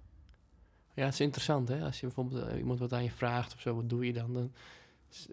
Ja, 0.93 1.03
het 1.03 1.13
is 1.13 1.19
interessant 1.19 1.67
hè. 1.67 1.83
Als 1.83 1.99
je 1.99 2.05
bijvoorbeeld 2.05 2.47
eh, 2.47 2.57
iemand 2.57 2.79
wat 2.79 2.93
aan 2.93 3.03
je 3.03 3.11
vraagt 3.11 3.53
of 3.53 3.61
zo, 3.61 3.75
wat 3.75 3.89
doe 3.89 4.05
je 4.05 4.13
dan? 4.13 4.33
Dan 4.33 4.53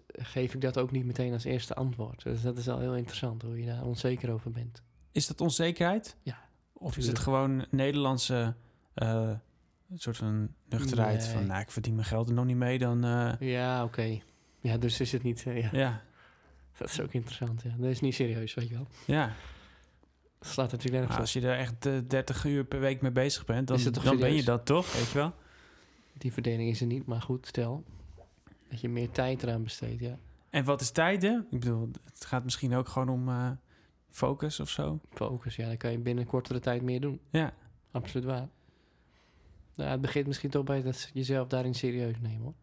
geef 0.07 0.53
ik 0.53 0.61
dat 0.61 0.77
ook 0.77 0.91
niet 0.91 1.05
meteen 1.05 1.33
als 1.33 1.43
eerste 1.43 1.73
antwoord. 1.75 2.23
Dus 2.23 2.41
dat 2.41 2.57
is 2.57 2.69
al 2.69 2.79
heel 2.79 2.95
interessant 2.95 3.41
hoe 3.41 3.59
je 3.59 3.65
daar 3.65 3.83
onzeker 3.83 4.31
over 4.31 4.51
bent. 4.51 4.81
Is 5.11 5.27
dat 5.27 5.41
onzekerheid? 5.41 6.15
Ja, 6.21 6.49
Of 6.73 6.97
is 6.97 7.07
het 7.07 7.19
gewoon 7.19 7.65
Nederlandse 7.69 8.55
eh, 9.89 9.97
soort 9.97 10.17
van 10.17 10.49
nuchterheid? 10.69 11.19
Nee. 11.19 11.29
Van, 11.29 11.45
nou, 11.45 11.61
ik 11.61 11.71
verdien 11.71 11.95
mijn 11.95 12.07
geld 12.07 12.27
er 12.27 12.33
nog 12.33 12.45
niet 12.45 12.55
mee, 12.55 12.77
dan... 12.79 13.03
eh, 13.03 13.33
Ja, 13.39 13.83
oké. 13.83 14.19
Ja, 14.59 14.77
dus 14.77 14.99
is 14.99 15.11
het 15.11 15.23
niet... 15.23 15.43
eh, 15.45 15.61
ja. 15.61 15.69
ja, 15.71 16.01
Dat 16.77 16.89
is 16.89 17.01
ook 17.01 17.13
interessant, 17.13 17.61
ja. 17.61 17.75
Dat 17.77 17.89
is 17.89 17.99
niet 18.01 18.13
serieus, 18.15 18.53
weet 18.53 18.67
je 18.69 18.73
wel. 18.75 18.87
ja. 19.05 19.33
Dat 20.39 20.47
slaat 20.53 20.71
natuurlijk 20.71 20.97
nergens 20.97 21.19
als 21.19 21.33
je 21.33 21.41
er 21.47 21.57
echt 21.57 21.85
eh, 21.85 21.93
30 22.07 22.45
uur 22.45 22.63
per 22.65 22.79
week 22.79 23.01
mee 23.01 23.11
bezig 23.11 23.45
bent, 23.45 23.67
dan, 23.67 23.79
dan 24.03 24.17
ben 24.19 24.33
je 24.33 24.43
dat 24.43 24.65
toch, 24.65 24.93
weet 24.93 25.07
je 25.07 25.17
wel? 25.17 25.33
Die 26.17 26.33
verdeling 26.33 26.69
is 26.69 26.81
er 26.81 26.87
niet, 26.87 27.05
maar 27.05 27.21
goed, 27.21 27.47
stel 27.47 27.83
dat 28.69 28.81
je 28.81 28.89
meer 28.89 29.09
tijd 29.11 29.43
eraan 29.43 29.63
besteedt, 29.63 29.99
ja. 30.01 30.17
En 30.49 30.63
wat 30.63 30.81
is 30.81 30.91
tijden? 30.91 31.47
Ik 31.51 31.59
bedoel, 31.59 31.89
het 32.03 32.25
gaat 32.25 32.43
misschien 32.43 32.73
ook 32.75 32.87
gewoon 32.87 33.09
om 33.09 33.29
eh, 33.29 33.51
focus 34.09 34.59
of 34.59 34.69
zo. 34.69 34.99
Focus, 35.13 35.55
ja, 35.55 35.67
dan 35.67 35.77
kan 35.77 35.91
je 35.91 35.97
binnen 35.99 36.25
kortere 36.25 36.59
tijd 36.59 36.81
meer 36.81 37.01
doen. 37.01 37.19
Ja, 37.29 37.53
Absoluut 37.91 38.25
waar. 38.25 38.47
Nou, 39.75 39.89
het 39.89 40.01
begint 40.01 40.27
misschien 40.27 40.49
toch 40.49 40.63
bij 40.63 40.81
dat 40.81 41.09
jezelf 41.13 41.47
daarin 41.47 41.75
serieus 41.75 42.19
nemen, 42.19 42.41
hoor. 42.41 42.53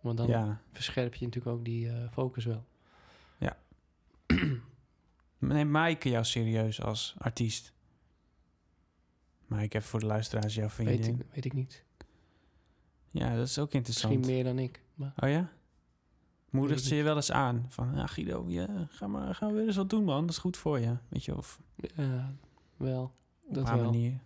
Want 0.00 0.16
dan 0.16 0.26
ja. 0.26 0.60
verscherp 0.72 1.14
je 1.14 1.24
natuurlijk 1.24 1.56
ook 1.56 1.64
die 1.64 1.88
eh, 1.88 2.10
focus 2.12 2.44
wel. 2.44 2.64
Neem 5.38 5.70
Maaike 5.70 6.08
jou 6.08 6.24
serieus 6.24 6.82
als 6.82 7.14
artiest? 7.18 7.72
Maaike, 9.46 9.76
even 9.76 9.88
voor 9.88 10.00
de 10.00 10.06
luisteraars, 10.06 10.54
jouw 10.54 10.64
Weet 10.66 10.74
vriendin. 10.74 11.20
ik, 11.20 11.26
weet 11.32 11.44
ik 11.44 11.52
niet. 11.52 11.84
Ja, 13.10 13.36
dat 13.36 13.46
is 13.46 13.58
ook 13.58 13.72
interessant. 13.72 14.14
Misschien 14.14 14.34
meer 14.34 14.44
dan 14.44 14.58
ik. 14.58 14.82
Maar 14.94 15.12
Oh 15.16 15.28
ja? 15.28 15.52
Moedigt 16.50 16.80
Weet 16.80 16.88
ze 16.88 16.94
ik 16.94 17.00
je 17.00 17.04
wel 17.04 17.16
eens 17.16 17.32
aan? 17.32 17.66
Van, 17.68 17.94
ja 17.94 18.06
Guido, 18.06 18.44
ja, 18.48 18.86
ga 18.88 19.06
maar, 19.06 19.34
gaan 19.34 19.48
we 19.48 19.54
weer 19.54 19.66
eens 19.66 19.76
wat 19.76 19.90
doen 19.90 20.04
man, 20.04 20.20
dat 20.20 20.30
is 20.30 20.38
goed 20.38 20.56
voor 20.56 20.80
je. 20.80 20.96
Weet 21.08 21.24
je, 21.24 21.36
of 21.36 21.60
ja, 21.96 22.34
wel. 22.76 23.14
op 23.42 23.54
Dat 23.54 23.66
haar 23.66 23.76
wel. 23.76 23.84
manier. 23.84 24.20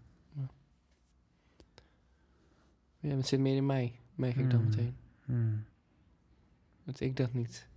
Ja, 3.01 3.17
het 3.17 3.27
zit 3.27 3.41
meer 3.41 3.57
in 3.57 3.67
mij, 3.67 3.99
merk 4.15 4.37
ik 4.37 4.51
dan 4.51 4.61
Hmm. 4.61 4.69
meteen. 4.69 4.97
Hmm. 5.25 5.65
Dat 6.85 7.01
ik 7.01 7.17
dat 7.17 7.33
niet. 7.33 7.69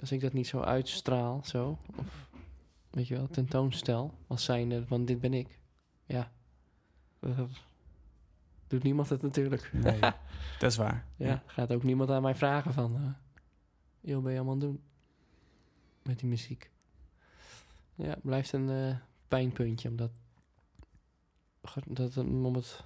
Als 0.00 0.12
ik 0.12 0.20
dat 0.20 0.32
niet 0.32 0.46
zo 0.46 0.60
uitstraal, 0.60 1.40
zo. 1.44 1.78
Of, 1.96 2.28
weet 2.90 3.08
je 3.08 3.14
wel, 3.16 3.28
tentoonstel. 3.28 4.14
Als 4.26 4.44
zijnde, 4.44 4.86
van 4.86 5.04
dit 5.04 5.20
ben 5.20 5.34
ik. 5.34 5.58
Ja. 6.06 6.32
Doet 8.66 8.82
niemand 8.82 9.08
het 9.08 9.22
natuurlijk. 9.22 9.72
Nee, 9.72 10.00
dat 10.60 10.70
is 10.70 10.76
waar. 10.76 11.06
Ja, 11.16 11.42
gaat 11.46 11.72
ook 11.72 11.82
niemand 11.82 12.10
aan 12.10 12.22
mij 12.22 12.34
vragen 12.34 12.72
van... 12.72 12.94
eh 12.96 13.12
joh, 14.00 14.22
ben 14.22 14.32
je 14.32 14.38
allemaal 14.38 14.54
aan 14.54 14.60
het 14.60 14.68
doen? 14.70 14.82
Met 16.02 16.18
die 16.18 16.28
muziek. 16.28 16.70
Ja, 17.94 18.08
het 18.08 18.22
blijft 18.22 18.52
een 18.52 18.70
eh, 18.70 18.96
pijnpuntje. 19.28 19.88
Omdat, 19.88 20.10
dat, 21.86 22.16
om 22.16 22.54
het 22.54 22.84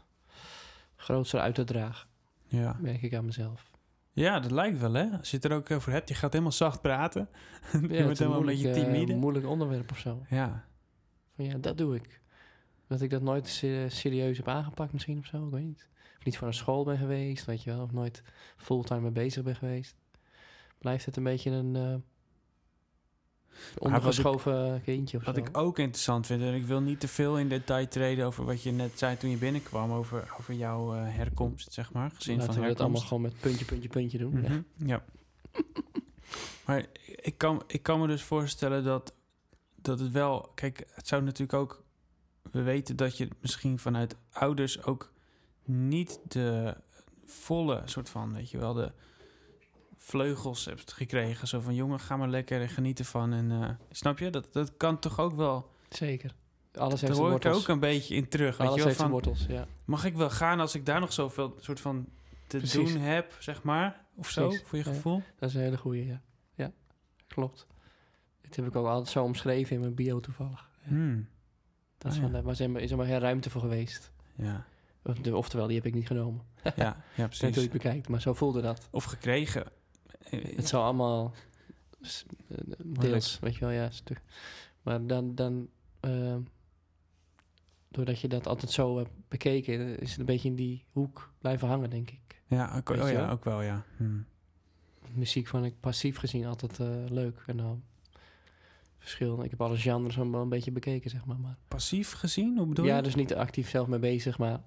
grootste 0.99 1.41
uit 1.41 1.55
te 1.55 1.65
dragen. 1.65 2.09
Ja. 2.47 2.77
Merk 2.81 3.03
ik 3.03 3.15
aan 3.15 3.25
mezelf. 3.25 3.71
ja, 4.13 4.41
dat 4.41 4.51
lijkt 4.51 4.79
wel 4.79 4.93
hè. 4.93 5.07
Als 5.19 5.31
je 5.31 5.37
het 5.37 5.45
er 5.45 5.53
ook 5.53 5.71
over 5.71 5.93
hebt, 5.93 6.09
je 6.09 6.15
gaat 6.15 6.33
helemaal 6.33 6.53
zacht 6.53 6.81
praten. 6.81 7.29
je 7.73 7.79
Ja, 7.79 7.81
wordt 7.81 7.93
is 7.93 7.99
een 7.99 8.17
helemaal 8.17 8.39
een 8.39 8.47
beetje 8.47 8.63
moeilijk, 8.69 8.87
eh, 8.87 8.93
timide. 8.93 9.15
moeilijk 9.15 9.47
onderwerp 9.47 9.91
of 9.91 9.99
zo. 9.99 10.23
ja. 10.29 10.65
Van 11.37 11.45
ja, 11.45 11.59
dat 11.59 11.79
doe 11.79 11.95
ik. 11.97 12.21
Dat 12.87 13.01
ik 13.01 13.11
dat 13.11 13.23
nooit 13.23 13.47
se- 13.49 13.87
serieus 13.89 14.37
heb 14.37 14.49
aangepakt 14.49 14.93
misschien 14.93 15.19
of 15.19 15.27
zo, 15.27 15.47
ik 15.47 15.53
weet 15.53 15.65
niet. 15.65 15.89
Of 16.19 16.25
niet 16.25 16.37
voor 16.39 16.47
een 16.47 16.55
school 16.55 16.85
ben 16.85 16.99
geweest, 16.99 17.45
weet 17.45 17.63
je 17.63 17.71
wel. 17.71 17.83
Of 17.83 17.93
nooit 17.93 18.23
fulltime 18.57 19.01
mee 19.01 19.11
bezig 19.11 19.43
ben 19.43 19.57
geweest. 19.57 19.97
Blijft 20.79 21.05
het 21.07 21.17
een 21.17 21.23
beetje 21.25 21.51
een 21.51 21.77
eh 21.77 21.95
ondergeschoven 23.79 24.83
kindje 24.85 25.17
of 25.17 25.25
Wat 25.25 25.35
zo. 25.35 25.41
ik 25.41 25.57
ook 25.57 25.79
interessant 25.79 26.27
vind, 26.27 26.43
en 26.43 26.55
ik 26.55 26.67
wil 26.67 26.81
niet 26.81 27.01
te 27.01 27.09
veel 27.09 27.39
in 27.39 27.49
detail 27.49 27.89
treden 27.89 28.27
over 28.27 28.45
wat 28.45 28.63
je 28.63 28.73
net 28.73 28.99
zei 28.99 29.17
toen 29.17 29.31
je 29.31 29.37
binnenkwam, 29.37 29.93
over, 29.93 30.35
over 30.39 30.55
jouw 30.55 30.95
eh, 30.95 31.03
herkomst, 31.15 31.73
zeg 31.73 31.93
maar. 31.93 32.11
Gezin 32.15 32.37
Laten 32.37 32.53
van 32.53 32.63
we 32.63 32.69
dat 32.69 32.81
allemaal 32.81 33.01
herkomst. 33.01 33.07
gewoon 33.07 33.23
met 33.23 33.41
puntje, 33.41 33.65
puntje, 33.65 33.89
puntje 33.89 34.19
doen. 34.19 34.43
ja. 34.43 34.49
Mhm, 34.49 34.89
Ja. 34.89 35.05
maar 36.67 36.85
ik 37.05 37.39
kan, 37.39 37.63
ik 37.67 37.83
kan 37.83 38.01
me 38.01 38.07
dus 38.07 38.23
voorstellen 38.23 38.85
dat, 38.85 39.15
dat 39.75 40.01
het 40.01 40.11
wel... 40.13 40.51
Kijk, 40.55 40.85
het 40.95 41.09
zou 41.09 41.23
natuurlijk 41.23 41.59
ook... 41.59 41.83
We 42.51 42.63
weten 42.63 42.97
dat 42.97 43.17
je 43.17 43.29
misschien 43.41 43.79
vanuit 43.79 44.17
ouders 44.33 44.83
ook 44.85 45.13
niet 45.65 46.21
de 46.29 46.77
volle 47.25 47.83
soort 47.85 48.09
van, 48.09 48.35
weet 48.35 48.51
je 48.51 48.59
wel, 48.59 48.73
de 48.75 48.93
vleugels 50.09 50.65
hebt 50.65 50.93
gekregen. 50.93 51.49
Zo 51.49 51.61
van, 51.61 51.75
jongen, 51.75 52.01
ga 52.01 52.17
maar 52.17 52.29
lekker 52.29 52.61
en 52.61 52.69
geniet 52.69 52.99
ervan. 52.99 53.33
En, 53.33 53.51
eh, 53.51 53.69
snap 53.91 54.19
je? 54.19 54.31
Dat, 54.31 54.53
dat 54.53 54.77
kan 54.77 54.99
toch 54.99 55.21
ook 55.21 55.37
wel... 55.37 55.71
Zeker. 55.89 56.31
Alles 56.31 56.35
Daar 56.73 56.89
heeft 56.89 57.01
zijn 57.01 57.29
hoor 57.29 57.37
ik 57.37 57.45
er 57.45 57.55
ook 57.55 57.69
een 57.69 57.81
beetje 57.81 58.15
in 58.15 58.29
terug. 58.29 58.57
Weet 58.57 58.67
Alles 58.67 58.73
je 58.73 58.79
wel, 58.79 58.87
heeft 58.87 59.01
van, 59.01 59.11
wortels, 59.11 59.47
ja. 59.49 59.67
mag 59.85 60.05
ik 60.05 60.17
wel 60.17 60.31
gaan 60.31 60.61
als 60.61 60.75
ik 60.75 60.87
daar 60.87 61.01
nog 61.01 61.13
zoveel 61.13 61.57
soort 61.61 61.81
van 61.81 62.09
te 62.47 62.57
Precies. 62.57 62.93
doen 62.93 63.01
heb, 63.01 63.37
zeg 63.39 63.63
maar? 63.63 64.05
Of 64.17 64.31
zo, 64.31 64.51
voor 64.51 64.79
je 64.79 64.85
ja. 64.85 64.93
gevoel? 64.93 65.23
Dat 65.39 65.49
is 65.49 65.55
een 65.55 65.61
hele 65.61 65.77
goeie, 65.77 66.07
ja. 66.07 66.21
Ja, 66.55 66.73
klopt. 67.27 67.67
Dit 68.41 68.57
heb 68.57 68.67
ik 68.67 68.77
ook 68.77 68.87
altijd 68.87 69.09
zo 69.09 69.25
omschreven 69.25 69.75
in 69.75 69.81
mijn 69.81 69.95
bio 69.95 70.21
toevallig. 70.21 70.69
Ja. 70.83 70.89
Hmm. 70.89 71.29
Dat 71.99 72.13
is, 72.13 72.17
Ah, 72.17 72.25
van, 72.25 72.33
daar 72.33 72.43
was 72.43 72.61
er, 72.61 72.77
is 72.81 72.91
er 72.91 72.97
maar 72.97 73.07
geen 73.07 73.19
ruimte 73.19 73.51
voor 73.51 73.61
geweest. 73.61 74.13
Ja. 74.35 74.67
Oftewel, 75.33 75.67
die 75.67 75.77
heb 75.77 75.87
ik 75.87 75.95
niet 75.95 76.07
genomen. 76.07 76.43
Ja, 76.77 77.05
ja, 77.15 77.27
precies. 77.29 77.57
het 77.57 77.71
bekijkt, 77.71 78.09
maar 78.09 78.21
zo 78.21 78.35
voelde 78.35 78.61
dat. 78.61 78.89
Of 78.91 79.05
gekregen. 79.05 79.67
Het 80.31 80.69
zou 80.69 80.85
allemaal 80.85 81.35
eh, 82.03 82.59
deels, 82.85 83.39
weet 83.39 83.55
je 83.55 83.61
wel, 83.61 83.71
ja. 83.71 83.91
Stuk. 83.91 84.23
Maar 84.83 85.07
dan, 85.07 85.35
dan 85.35 85.69
ehm, 86.01 86.41
doordat 87.89 88.21
je 88.21 88.29
dat 88.29 88.47
altijd 88.47 88.71
zo 88.71 88.97
hebt 88.97 89.11
bekeken, 89.29 89.99
is 89.99 90.11
het 90.11 90.21
een 90.21 90.27
beetje 90.27 90.49
in 90.49 90.57
die 90.57 90.85
hoek 90.93 91.33
blijven 91.39 91.69
hangen, 91.69 91.91
denk 91.91 92.11
ik. 92.11 92.43
Ja, 92.47 92.77
ook, 92.77 92.91
oh 92.91 92.97
ja, 92.97 93.05
wel? 93.05 93.29
ook 93.29 93.45
wel, 93.45 93.63
ja. 93.63 93.85
Hmm. 93.97 94.27
Muziek 95.13 95.47
vond 95.47 95.65
ik 95.65 95.81
passief 95.81 96.17
gezien 96.17 96.47
altijd 96.47 96.81
eh, 96.81 96.87
leuk. 97.09 97.43
En 97.47 97.57
dan 97.57 97.83
verschil. 98.99 99.43
Ik 99.45 99.51
heb 99.51 99.61
alle 99.61 99.77
genres 99.77 100.17
wel 100.17 100.35
een 100.35 100.49
beetje 100.49 100.71
bekeken, 100.71 101.11
zeg 101.11 101.25
maar. 101.25 101.39
maar 101.39 101.57
Passief 101.69 102.13
gezien, 102.13 102.57
hoe 102.57 102.67
bedoel 102.67 102.85
ja, 102.85 102.97
je? 102.97 103.03
dus 103.03 103.15
niet 103.15 103.35
actief 103.35 103.69
zelf 103.69 103.87
mee 103.87 103.99
bezig, 103.99 104.39
maar 104.39 104.61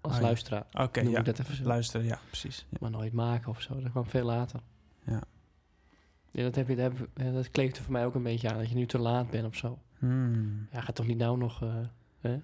als 0.00 0.12
Oh 0.12 0.18
ja. 0.18 0.24
luisteraar. 0.24 0.66
Oké, 0.72 1.00
ja. 1.00 1.18
ik 1.18 1.24
dat 1.24 1.38
even 1.38 1.56
zo. 1.56 1.64
Luisteren, 1.64 2.06
ja, 2.06 2.18
precies. 2.26 2.66
Ja. 2.70 2.76
Maar 2.80 2.90
nooit 2.90 3.12
maken 3.12 3.48
of 3.50 3.60
zo, 3.60 3.80
dat 3.80 3.90
kwam 3.90 4.06
veel 4.06 4.24
later. 4.24 4.60
Ja. 5.04 5.22
Ja, 6.30 6.42
dat, 6.42 6.54
heb 6.54 6.68
je, 6.68 6.76
dat, 6.76 6.92
heb, 6.92 7.34
dat 7.34 7.50
kleeft 7.50 7.76
er 7.76 7.82
voor 7.82 7.92
mij 7.92 8.06
ook 8.06 8.14
een 8.14 8.22
beetje 8.22 8.50
aan, 8.50 8.58
dat 8.58 8.68
je 8.68 8.74
nu 8.74 8.86
te 8.86 8.98
laat 8.98 9.30
bent 9.30 9.46
of 9.46 9.56
zo. 9.56 9.78
Hmm. 9.98 10.68
Ja, 10.72 10.80
ga 10.80 10.92
toch 10.92 11.06
niet 11.06 11.18
nou 11.18 11.38
nog 11.38 11.62
eh, 11.62 11.74
hè, 12.20 12.38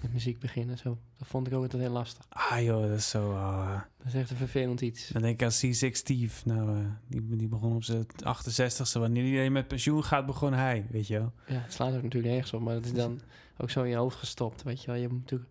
met 0.00 0.12
muziek 0.12 0.38
beginnen, 0.38 0.78
zo. 0.78 0.98
Dat 1.18 1.28
vond 1.28 1.46
ik 1.46 1.54
ook 1.54 1.62
altijd 1.62 1.82
heel 1.82 1.92
lastig. 1.92 2.26
Ah 2.28 2.62
joh, 2.62 2.82
dat 2.88 2.98
is 2.98 3.08
zo... 3.08 3.32
ah. 3.32 3.80
Dat 3.98 4.06
is 4.06 4.14
echt 4.14 4.30
een 4.30 4.36
vervelend 4.36 4.80
iets. 4.80 5.08
Dan 5.08 5.22
denk 5.22 5.40
ik 5.40 5.42
aan 5.42 5.52
C6 5.52 5.90
Steve. 5.90 6.48
Nou, 6.48 6.78
eh, 6.78 6.84
die, 7.08 7.36
die 7.36 7.48
begon 7.48 7.74
op 7.74 7.84
zijn 7.84 8.06
68ste. 8.06 9.00
Wanneer 9.00 9.24
iedereen 9.24 9.52
met 9.52 9.68
pensioen 9.68 10.04
gaat, 10.04 10.26
begon 10.26 10.52
hij, 10.52 10.86
weet 10.90 11.06
je 11.06 11.18
wel. 11.18 11.32
Ja, 11.46 11.60
het 11.60 11.72
slaat 11.72 11.94
ook 11.94 12.02
natuurlijk 12.02 12.32
nergens 12.32 12.52
op, 12.52 12.60
maar 12.60 12.74
het 12.74 12.86
is 12.86 12.92
dan 12.92 13.20
ook 13.56 13.70
zo 13.70 13.82
in 13.82 13.90
je 13.90 13.96
hoofd 13.96 14.16
gestopt, 14.16 14.62
weet 14.62 14.80
je 14.80 14.86
wel. 14.86 14.96
Je 14.96 15.02
hebt 15.02 15.14
natuurlijk 15.14 15.50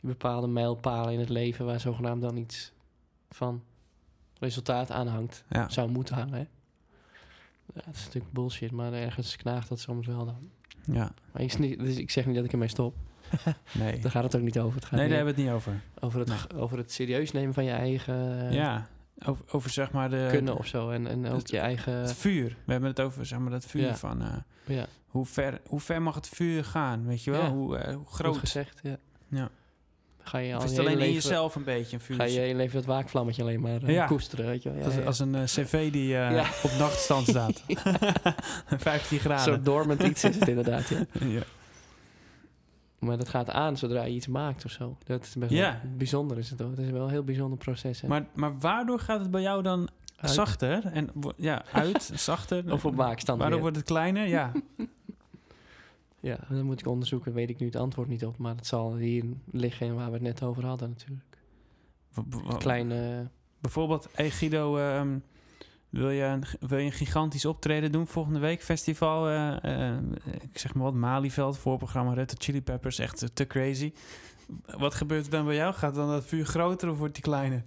die 0.00 0.10
bepaalde 0.10 0.46
mijlpalen 0.46 1.12
in 1.12 1.18
het 1.18 1.28
leven 1.28 1.64
waar 1.64 1.80
zogenaamd 1.80 2.22
dan 2.22 2.36
iets 2.36 2.72
van 3.30 3.62
resultaat 4.38 4.90
aan 4.90 5.06
hangt. 5.06 5.44
Ja. 5.48 5.68
Zou 5.68 5.90
moeten 5.90 6.14
hangen, 6.14 6.32
hè. 6.34 6.46
Ja, 7.74 7.82
dat 7.84 7.94
is 7.94 8.04
natuurlijk 8.04 8.32
bullshit, 8.32 8.70
maar 8.70 8.92
ergens 8.92 9.36
knaagt 9.36 9.68
dat 9.68 9.80
soms 9.80 10.06
wel 10.06 10.24
dan. 10.24 10.50
Ja, 10.84 11.12
Maar 11.32 11.42
ik, 11.42 11.58
niet, 11.58 11.78
dus 11.78 11.96
ik 11.96 12.10
zeg 12.10 12.26
niet 12.26 12.34
dat 12.36 12.44
ik 12.44 12.52
ermee 12.52 12.68
stop. 12.68 12.94
nee. 13.78 13.98
Daar 14.00 14.10
gaat 14.10 14.22
het 14.22 14.36
ook 14.36 14.42
niet 14.42 14.58
over. 14.58 14.74
Het 14.74 14.84
gaat 14.84 14.98
Nee, 14.98 15.08
daar 15.08 15.16
hebben 15.16 15.34
we 15.34 15.40
het 15.40 15.50
niet 15.50 15.58
over. 15.58 15.80
over, 16.00 16.20
het, 16.20 16.54
over 16.54 16.78
het 16.78 16.92
serieus 16.92 17.32
nemen 17.32 17.54
van 17.54 17.64
je 17.64 17.70
eigen 17.70 18.52
ja, 18.52 18.88
over, 19.24 19.44
over 19.50 19.70
zeg 19.70 19.92
maar 19.92 20.10
de... 20.10 20.26
kunnen 20.30 20.56
of 20.56 20.66
zo. 20.66 20.90
En, 20.90 21.06
en 21.06 21.26
ook 21.26 21.36
het- 21.38 21.50
je 21.50 21.58
eigen... 21.58 21.92
Het 21.92 22.12
vuur. 22.14 22.56
We 22.64 22.72
hebben 22.72 22.90
het 22.90 23.00
over 23.00 23.26
zeg 23.26 23.38
maar 23.38 23.50
dat 23.50 23.64
vuur 23.64 23.82
Ja. 23.82 23.96
van... 23.96 24.22
eh, 24.22 24.36
ja, 24.76 24.86
hoe, 25.06 25.26
ver, 25.26 25.60
hoe 25.66 25.80
ver 25.80 26.02
mag 26.02 26.14
het 26.14 26.28
vuur 26.28 26.64
gaan, 26.64 27.06
weet 27.06 27.24
je 27.24 27.30
wel? 27.30 27.42
Ja. 27.42 27.50
Hoe, 27.50 27.76
eh, 27.76 27.94
hoe 27.94 28.04
goed 28.04 28.14
groot. 28.14 28.36
gezegd, 28.36 28.80
ja. 28.82 28.96
Ja. 29.28 29.48
Ga 30.26 30.38
je 30.38 30.54
al 30.54 30.62
is 30.64 30.70
je 30.72 30.80
alleen 30.80 30.98
in 30.98 31.12
jezelf 31.12 31.54
een 31.54 31.64
beetje 31.64 31.96
een 31.96 32.02
vuur? 32.02 32.16
Ga 32.16 32.24
je 32.24 32.40
je 32.40 32.54
leven 32.54 32.74
dat 32.74 32.84
waakvlammetje 32.84 33.42
alleen 33.42 33.60
maar 33.60 33.82
eh, 33.82 33.94
Ja. 33.94 34.06
koesteren, 34.06 34.46
weet 34.46 34.62
je 34.62 34.68
wel. 34.70 34.78
Ja, 34.78 34.84
als, 34.84 34.94
ja. 34.94 35.02
als 35.02 35.18
een 35.18 35.34
eh, 35.34 35.42
cv 35.44 35.92
die 35.92 36.16
eh, 36.16 36.30
Ja. 36.36 36.46
op 36.62 36.70
nachtstand 36.78 37.26
staat. 37.28 37.62
15 38.76 39.18
Zo 39.20 39.24
graden. 39.24 39.64
dormant 39.64 40.02
iets 40.02 40.24
is 40.24 40.34
het 40.38 40.48
inderdaad, 40.48 40.88
ja. 40.88 40.98
ja. 41.36 41.40
Maar 42.98 43.16
dat 43.16 43.28
gaat 43.28 43.50
aan 43.50 43.76
zodra 43.76 44.02
je 44.04 44.14
iets 44.14 44.26
maakt 44.26 44.64
of 44.64 44.70
zo. 44.70 44.96
Dat 45.04 45.22
is 45.22 45.34
best 45.34 45.52
wel 45.52 45.72
bijzonder 45.96 46.38
is 46.38 46.50
het 46.50 46.62
ook. 46.62 46.70
Het 46.70 46.78
is 46.78 46.90
wel 46.90 47.02
een 47.04 47.10
heel 47.10 47.24
bijzonder 47.24 47.58
proces. 47.58 48.00
Hè? 48.00 48.08
Maar, 48.08 48.26
maar 48.34 48.58
waardoor 48.58 49.00
gaat 49.00 49.20
het 49.20 49.30
bij 49.30 49.42
jou 49.42 49.62
dan 49.62 49.88
Uit- 50.16 50.30
zachter? 50.32 50.86
En, 50.92 51.10
ja, 51.36 51.64
uit, 51.72 52.10
zachter. 52.14 52.72
Of 52.72 52.84
op 52.84 52.94
waakstand 52.96 53.38
Waardoor 53.38 53.48
weer. 53.48 53.60
wordt 53.60 53.76
het 53.76 53.86
kleiner? 53.86 54.26
Ja. 54.26 54.52
Ja, 56.26 56.38
dat 56.48 56.62
moet 56.62 56.80
ik 56.80 56.86
onderzoeken. 56.86 57.32
Weet 57.32 57.50
ik 57.50 57.58
nu 57.58 57.66
het 57.66 57.76
antwoord 57.76 58.08
niet 58.08 58.24
op. 58.24 58.38
Maar 58.38 58.54
het 58.54 58.66
zal 58.66 58.96
hier 58.96 59.24
liggen 59.52 59.94
waar 59.94 60.06
we 60.06 60.12
het 60.12 60.22
net 60.22 60.42
over 60.42 60.64
hadden 60.64 60.88
natuurlijk. 60.88 61.38
Kleine... 62.58 63.28
Bijvoorbeeld, 63.60 64.08
hey 64.12 64.30
Guido, 64.30 64.76
ehm, 64.76 65.18
wil, 65.88 66.10
je 66.10 66.22
een, 66.22 66.44
wil 66.60 66.78
je 66.78 66.84
een 66.84 66.92
gigantisch 66.92 67.44
optreden 67.44 67.92
doen 67.92 68.06
volgende 68.06 68.38
week? 68.38 68.62
Festival, 68.62 69.28
eh, 69.28 69.92
eh, 69.92 69.98
ik 70.40 70.58
zeg 70.58 70.74
maar 70.74 70.84
wat, 70.84 70.94
Malieveld, 70.94 71.58
voorprogramma 71.58 72.12
Red 72.12 72.30
Hot 72.30 72.42
Chili 72.42 72.62
Peppers, 72.62 72.98
echt 72.98 73.22
eh, 73.22 73.28
te 73.28 73.46
crazy. 73.46 73.92
Wat 74.78 74.94
gebeurt 74.94 75.24
er 75.24 75.30
dan 75.30 75.44
bij 75.44 75.54
jou? 75.54 75.74
Gaat 75.74 75.94
dan 75.94 76.08
dat 76.08 76.24
vuur 76.24 76.44
groter 76.44 76.90
of 76.90 76.98
wordt 76.98 77.14
die 77.14 77.22
kleiner? 77.22 77.62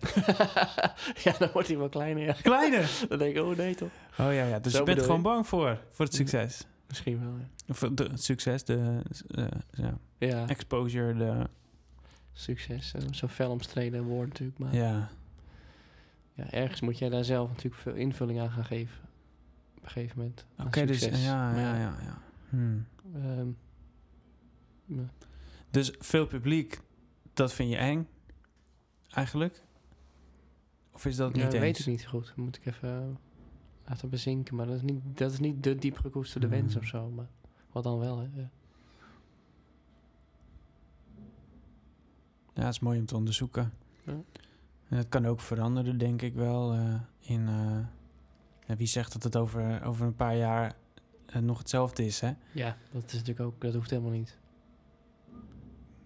ja, 1.24 1.36
dan 1.39 1.49
wordt 1.53 1.68
hij 1.68 1.78
wel 1.78 1.89
kleiner. 1.89 2.24
Ja. 2.24 2.34
Kleiner! 2.34 2.89
Dan 3.10 3.18
denk 3.18 3.36
ik, 3.36 3.43
oh 3.43 3.57
nee 3.57 3.76
toch? 3.76 3.89
Oh 4.12 4.34
ja, 4.34 4.45
ja. 4.45 4.60
dus 4.60 4.72
Zo 4.72 4.80
je 4.80 4.86
bent 4.86 5.01
gewoon 5.01 5.22
bang 5.22 5.47
voor, 5.47 5.82
voor 5.91 6.05
het 6.05 6.16
succes. 6.16 6.66
Misschien 6.89 7.19
wel, 7.19 7.37
ja. 7.37 7.47
Of 7.67 7.79
de, 7.79 8.03
het 8.03 8.23
succes, 8.23 8.63
de 8.63 9.01
eh, 9.27 9.45
ja, 9.71 9.97
Ja, 10.17 10.47
exposure, 10.47 11.13
de... 11.17 11.47
succes. 12.31 12.93
eh, 12.93 13.01
Zo 13.11 13.27
fel 13.27 13.51
omstreden 13.51 14.03
woord 14.03 14.27
natuurlijk. 14.27 14.59
Maar 14.59 14.73
ja. 14.75 15.09
Ja, 16.33 16.51
ergens 16.51 16.81
moet 16.81 16.97
jij 16.97 17.09
daar 17.09 17.23
zelf 17.23 17.49
natuurlijk 17.49 17.75
veel 17.75 17.93
invulling 17.93 18.39
aan 18.39 18.51
gaan 18.51 18.65
geven. 18.65 18.97
Op 19.77 19.83
een 19.83 19.89
gegeven 19.89 20.17
moment. 20.17 20.45
oké, 20.65 20.85
dus 20.85 20.99
ja, 20.99 21.51
Maar 21.51 21.59
ja, 21.61 21.75
ja. 21.77 21.97
ja. 22.01 22.21
Hmm. 22.49 22.85
ehm, 23.15 23.47
ja. 24.85 25.09
Dus 25.69 25.93
veel 25.99 26.27
publiek, 26.27 26.79
dat 27.33 27.53
vind 27.53 27.69
je 27.69 27.77
eng, 27.77 28.07
eigenlijk? 29.09 29.61
Of 30.91 31.05
is 31.05 31.15
dat 31.15 31.35
Ja, 31.35 31.41
niet 31.43 31.51
dat 31.51 31.59
weet 31.61 31.79
ik 31.79 31.85
niet 31.85 32.01
zo 32.01 32.09
goed. 32.09 32.33
Moet 32.35 32.55
ik 32.57 32.65
even 32.65 32.89
eh, 32.89 33.15
laten 33.89 34.09
bezinken. 34.09 34.55
Maar 34.55 34.65
dat 34.65 34.75
is 34.75 34.81
niet, 34.81 35.01
dat 35.17 35.31
is 35.31 35.39
niet 35.39 35.63
de 35.63 35.75
diep 35.75 35.97
gekoesterde 35.97 36.47
wens 36.47 36.73
Hmm. 36.73 36.81
of 36.81 36.87
zo. 36.87 37.09
Maar 37.09 37.27
wat 37.71 37.83
dan 37.83 37.99
wel, 37.99 38.17
hè? 38.17 38.27
Ja. 38.33 38.49
Ja, 42.53 42.65
het 42.65 42.73
is 42.73 42.79
mooi 42.79 42.99
om 42.99 43.05
te 43.05 43.15
onderzoeken. 43.15 43.73
Ja. 44.03 44.13
En 44.87 44.97
het 44.97 45.09
kan 45.09 45.25
ook 45.25 45.39
veranderen, 45.41 45.97
denk 45.97 46.21
ik 46.21 46.33
wel. 46.33 46.73
eh, 46.73 46.93
in, 47.19 47.47
eh, 48.67 48.75
wie 48.77 48.87
zegt 48.87 49.13
dat 49.13 49.23
het 49.23 49.35
over, 49.35 49.83
over 49.83 50.05
een 50.05 50.15
paar 50.15 50.35
jaar 50.37 50.75
eh, 51.25 51.41
nog 51.41 51.57
hetzelfde 51.57 52.05
is, 52.05 52.19
hè? 52.19 52.33
ja, 52.53 52.77
dat 52.91 53.03
is 53.05 53.11
natuurlijk 53.13 53.39
ook... 53.39 53.61
Dat 53.61 53.73
hoeft 53.73 53.89
helemaal 53.89 54.11
niet. 54.11 54.37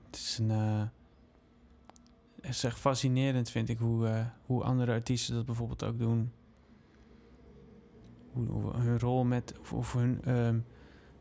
Het 0.06 0.16
is 0.16 0.38
een... 0.38 0.50
het 0.50 0.90
is 2.42 2.64
echt 2.64 2.80
fascinerend, 2.80 3.50
vind 3.50 3.70
ik, 3.70 3.78
hoe, 3.78 4.26
hoe 4.46 4.64
andere 4.64 4.92
artiesten 4.92 5.36
dat 5.36 5.46
bijvoorbeeld 5.46 5.84
ook 5.84 6.00
doen. 6.00 6.32
Hun 8.76 9.00
rol 9.00 9.24
met... 9.24 9.54
Of, 9.62 9.74
of 9.74 9.94
hun... 9.94 10.20
ehm, 10.24 10.58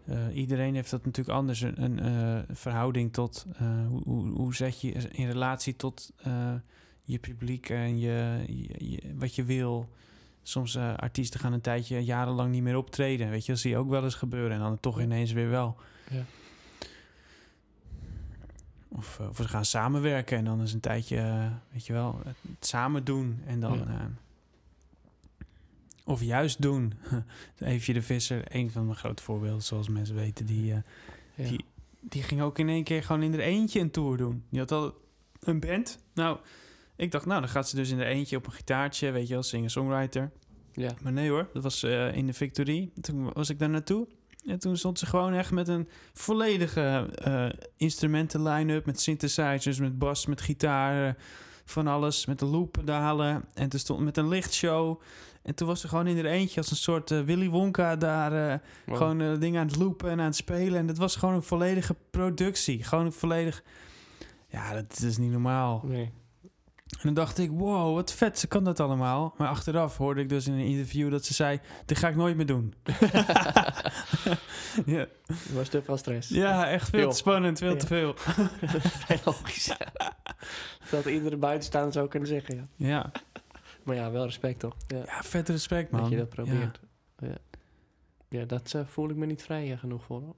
eh, 0.04 0.36
iedereen 0.36 0.74
heeft 0.74 0.90
dat 0.90 1.04
natuurlijk 1.04 1.36
anders. 1.36 1.60
Een, 1.60 1.82
een 1.82 1.98
eh, 2.00 2.54
verhouding 2.56 3.12
tot... 3.12 3.46
eh, 3.56 3.86
hoe, 3.88 4.02
hoe, 4.04 4.28
hoe 4.28 4.54
zet 4.54 4.80
je 4.80 4.92
in 4.92 5.26
relatie 5.26 5.76
tot 5.76 6.12
je 7.04 7.18
publiek 7.18 7.68
en 7.68 7.98
je, 7.98 8.44
je, 8.46 8.90
je- 8.90 9.14
wat 9.16 9.34
je 9.34 9.44
wil. 9.44 9.88
Soms 10.42 10.76
artiesten 10.78 11.40
gaan 11.40 11.52
een 11.52 11.60
tijdje, 11.60 12.04
jarenlang 12.04 12.50
niet 12.50 12.62
meer 12.62 12.76
optreden. 12.76 13.30
Weet 13.30 13.46
je, 13.46 13.52
dat 13.52 13.60
zie 13.60 13.70
je 13.70 13.76
ook 13.76 13.88
wel 13.90 14.04
eens 14.04 14.14
gebeuren. 14.14 14.52
En 14.52 14.58
dan 14.62 14.80
toch 14.80 15.00
ineens 15.00 15.32
weer 15.32 15.50
wel. 15.50 15.76
Ja. 16.10 16.22
Of, 18.88 19.20
of 19.30 19.36
ze 19.36 19.48
gaan 19.48 19.64
samenwerken 19.64 20.38
en 20.38 20.44
dan 20.44 20.60
is 20.62 20.72
een 20.72 20.80
tijdje, 20.80 21.50
weet 21.72 21.86
je 21.86 21.92
wel, 21.92 22.20
het, 22.24 22.36
het 22.56 22.66
samen 22.66 23.04
doen. 23.04 23.40
En 23.46 23.60
dan... 23.60 23.78
Ja. 23.78 24.10
Of 26.04 26.22
juist 26.22 26.62
doen. 26.62 26.92
Eefje 27.58 27.92
de 27.92 28.02
Visser, 28.02 28.42
een 28.48 28.70
van 28.70 28.84
mijn 28.84 28.96
grote 28.98 29.22
voorbeelden, 29.22 29.62
zoals 29.62 29.88
mensen 29.88 30.14
weten. 30.14 30.46
Die, 30.46 30.72
eh, 30.72 30.78
Ja. 31.34 31.48
die, 31.48 31.64
die 32.00 32.22
ging 32.22 32.40
ook 32.42 32.58
in 32.58 32.68
één 32.68 32.84
keer 32.84 33.02
gewoon 33.02 33.22
in 33.22 33.32
er 33.32 33.40
eentje 33.40 33.80
een 33.80 33.90
tour 33.90 34.16
doen. 34.16 34.44
Die 34.50 34.58
had 34.60 34.72
al 34.72 34.94
een 35.40 35.60
band. 35.60 35.98
Nou, 36.14 36.38
ik 36.96 37.10
dacht, 37.10 37.26
nou, 37.26 37.40
dan 37.40 37.48
gaat 37.50 37.68
ze 37.68 37.76
dus 37.76 37.90
in 37.90 37.98
er 38.00 38.06
eentje 38.06 38.36
op 38.36 38.46
een 38.46 38.52
gitaartje, 38.52 39.10
weet 39.10 39.26
je 39.28 39.34
wel, 39.34 39.42
singer-songwriter. 39.42 40.30
ja. 40.72 40.90
Maar 41.02 41.12
nee 41.12 41.30
hoor, 41.30 41.48
dat 41.52 41.62
was 41.62 41.82
eh, 41.82 42.14
in 42.16 42.26
de 42.26 42.32
Victory. 42.32 42.90
Toen 43.00 43.32
was 43.32 43.50
ik 43.50 43.58
daar 43.58 43.70
naartoe. 43.70 44.06
En 44.46 44.58
toen 44.58 44.76
stond 44.76 44.98
ze 44.98 45.06
gewoon 45.06 45.32
echt 45.32 45.50
met 45.50 45.68
een 45.68 45.88
volledige 46.12 47.08
eh 47.14 47.48
instrumenten 47.76 48.42
line-up. 48.42 48.86
Met 48.86 49.00
synthesizers, 49.00 49.78
met 49.78 49.98
bas, 49.98 50.26
met 50.26 50.40
gitaar. 50.40 51.16
van 51.64 51.86
alles, 51.86 52.26
met 52.26 52.38
de 52.38 52.44
looppedalen. 52.44 53.44
En 53.54 53.68
toen 53.68 53.80
stond 53.80 54.00
met 54.00 54.16
een 54.16 54.28
lichtshow. 54.28 55.00
En 55.42 55.54
toen 55.54 55.66
was 55.68 55.80
ze 55.80 55.88
gewoon 55.88 56.06
in 56.06 56.16
haar 56.16 56.24
eentje 56.24 56.60
als 56.60 56.70
een 56.70 56.76
soort 56.76 57.10
eh, 57.10 57.20
Willy 57.20 57.48
Wonka 57.48 57.96
daar... 57.96 58.50
eh, 58.52 58.58
Wow. 58.86 58.96
gewoon 58.96 59.20
eh, 59.20 59.38
dingen 59.40 59.60
aan 59.60 59.66
het 59.66 59.76
loopen 59.76 60.10
en 60.10 60.18
aan 60.20 60.24
het 60.26 60.36
spelen. 60.36 60.78
En 60.78 60.86
dat 60.86 60.98
was 60.98 61.16
gewoon 61.16 61.34
een 61.34 61.42
volledige 61.42 61.96
productie. 62.10 62.84
Gewoon 62.84 63.04
een 63.04 63.12
volledig... 63.12 63.62
Ja, 64.48 64.72
dat 64.72 65.00
is 65.00 65.16
niet 65.18 65.30
normaal. 65.30 65.82
Nee. 65.84 66.10
En 66.92 66.98
dan 67.02 67.14
dacht 67.14 67.38
ik, 67.38 67.50
wow, 67.50 67.94
wat 67.94 68.12
vet, 68.12 68.38
ze 68.38 68.46
kan 68.46 68.64
dat 68.64 68.80
allemaal. 68.80 69.34
Maar 69.36 69.48
achteraf 69.48 69.96
hoorde 69.96 70.20
ik 70.20 70.28
dus 70.28 70.46
in 70.46 70.52
een 70.52 70.64
interview 70.66 71.10
dat 71.10 71.24
ze 71.24 71.34
zei... 71.34 71.60
dit 71.86 71.98
ga 71.98 72.08
ik 72.08 72.16
nooit 72.16 72.36
meer 72.36 72.46
doen. 72.46 72.74
ja. 74.86 75.06
Was 75.52 75.68
te 75.68 75.82
veel 75.82 75.96
stress. 75.96 76.28
ja, 76.28 76.68
echt 76.68 76.88
veel 76.88 77.00
Joh. 77.00 77.10
te 77.10 77.16
spannend, 77.16 77.58
veel 77.58 77.70
Ja. 77.72 77.76
te 77.78 77.86
veel. 77.86 78.14
Vrij 79.04 79.20
logisch. 79.24 79.76
dat 80.90 81.04
iedere 81.04 81.36
buitenstaander 81.36 81.92
zou 81.92 82.08
kunnen 82.08 82.28
zeggen, 82.28 82.68
ja. 82.76 82.86
Ja, 82.88 83.10
Maar 83.84 83.96
ja, 83.96 84.10
wel 84.10 84.24
respect 84.24 84.58
toch? 84.58 84.76
Ja, 84.86 85.02
ja 85.06 85.22
vet 85.22 85.48
respect, 85.48 85.90
man. 85.90 86.00
dat 86.00 86.10
je 86.10 86.16
dat 86.16 86.28
probeert. 86.28 86.80
Ja, 87.18 87.38
ja. 88.28 88.44
dat 88.44 88.74
eh, 88.74 88.84
voel 88.86 89.10
ik 89.10 89.16
me 89.16 89.26
niet 89.26 89.42
vrij 89.42 89.72
eh, 89.72 89.78
genoeg 89.78 90.04
voor. 90.04 90.20
hoor. 90.20 90.34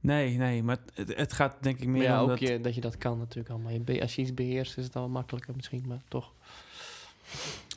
Nee, 0.00 0.36
nee, 0.36 0.62
maar 0.62 0.78
het, 0.94 1.16
het 1.16 1.32
gaat 1.32 1.62
denk 1.62 1.78
ik 1.78 1.86
meer 1.86 1.96
Maar 1.96 2.02
ja, 2.06 2.22
om 2.22 2.30
ook 2.30 2.38
dat... 2.40 2.48
je, 2.48 2.60
dat 2.60 2.74
je 2.74 2.80
dat 2.80 2.98
kan 2.98 3.18
natuurlijk 3.18 3.48
allemaal. 3.54 3.72
Je 3.72 4.00
Als 4.00 4.14
je 4.14 4.22
iets 4.22 4.34
beheerst 4.34 4.78
is 4.78 4.84
het 4.84 4.96
al 4.96 5.08
makkelijker 5.08 5.56
misschien, 5.56 5.84
maar 5.86 6.02
toch. 6.08 6.32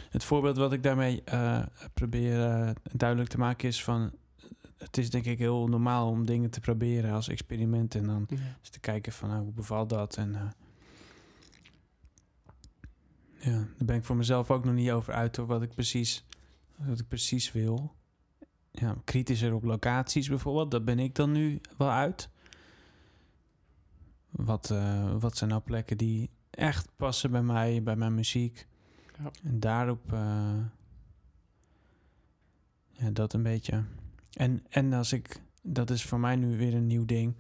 Het 0.10 0.24
voorbeeld 0.24 0.58
wat 0.58 0.74
ik 0.74 0.84
daarmee 0.84 1.22
eh, 1.26 1.64
probeer 1.94 2.74
duidelijk 2.92 3.30
te 3.30 3.38
maken 3.38 3.68
is 3.68 3.84
van... 3.84 4.12
Het 4.78 4.98
is 4.98 5.10
denk 5.10 5.26
ik 5.26 5.40
heel 5.40 5.68
normaal 5.68 6.10
om 6.10 6.26
dingen 6.26 6.50
te 6.50 6.60
proberen 6.60 7.12
als 7.12 7.28
experiment. 7.28 7.96
En 7.96 8.06
dan 8.06 8.26
Ja. 8.30 8.38
eens 8.60 8.70
te 8.70 8.80
kijken 8.80 9.12
van 9.12 9.30
nou, 9.30 9.44
hoe 9.44 9.54
bevalt 9.54 9.90
dat. 9.90 10.18
En 10.18 10.54
ja, 13.46 13.52
daar 13.52 13.86
ben 13.86 13.96
ik 13.96 14.04
voor 14.04 14.16
mezelf 14.16 14.52
ook 14.52 14.66
nog 14.66 14.74
niet 14.74 14.92
over 14.92 15.14
uit 15.14 15.36
hoor, 15.36 15.46
wat 15.46 15.62
ik 15.62 15.74
precies, 15.74 16.26
wat 16.78 17.00
ik 17.00 17.08
precies 17.08 17.52
wil. 17.52 17.96
Ja, 18.72 18.96
kritischer 19.04 19.54
op 19.54 19.64
locaties 19.64 20.30
bijvoorbeeld, 20.30 20.72
dat 20.72 20.86
ben 20.86 21.00
ik 21.00 21.16
dan 21.16 21.32
nu 21.32 21.62
wel 21.78 21.92
uit. 21.92 22.30
Wat, 24.30 24.70
eh, 24.70 25.16
wat 25.20 25.38
zijn 25.38 25.50
nou 25.50 25.62
plekken 25.62 25.98
die 25.98 26.30
echt 26.50 26.90
passen 26.96 27.32
bij 27.32 27.44
mij, 27.44 27.84
bij 27.84 27.96
mijn 27.96 28.16
muziek. 28.16 28.68
Ja. 29.18 29.32
En 29.44 29.60
daarop, 29.60 30.14
eh, 30.14 30.58
ja, 32.92 33.10
dat 33.12 33.34
een 33.34 33.44
beetje. 33.44 33.84
En, 34.34 34.64
en 34.70 34.94
als 34.94 35.14
ik, 35.14 35.42
dat 35.62 35.90
is 35.90 36.04
voor 36.04 36.20
mij 36.20 36.36
nu 36.36 36.58
weer 36.58 36.74
een 36.74 36.88
nieuw 36.88 37.06
ding. 37.06 37.36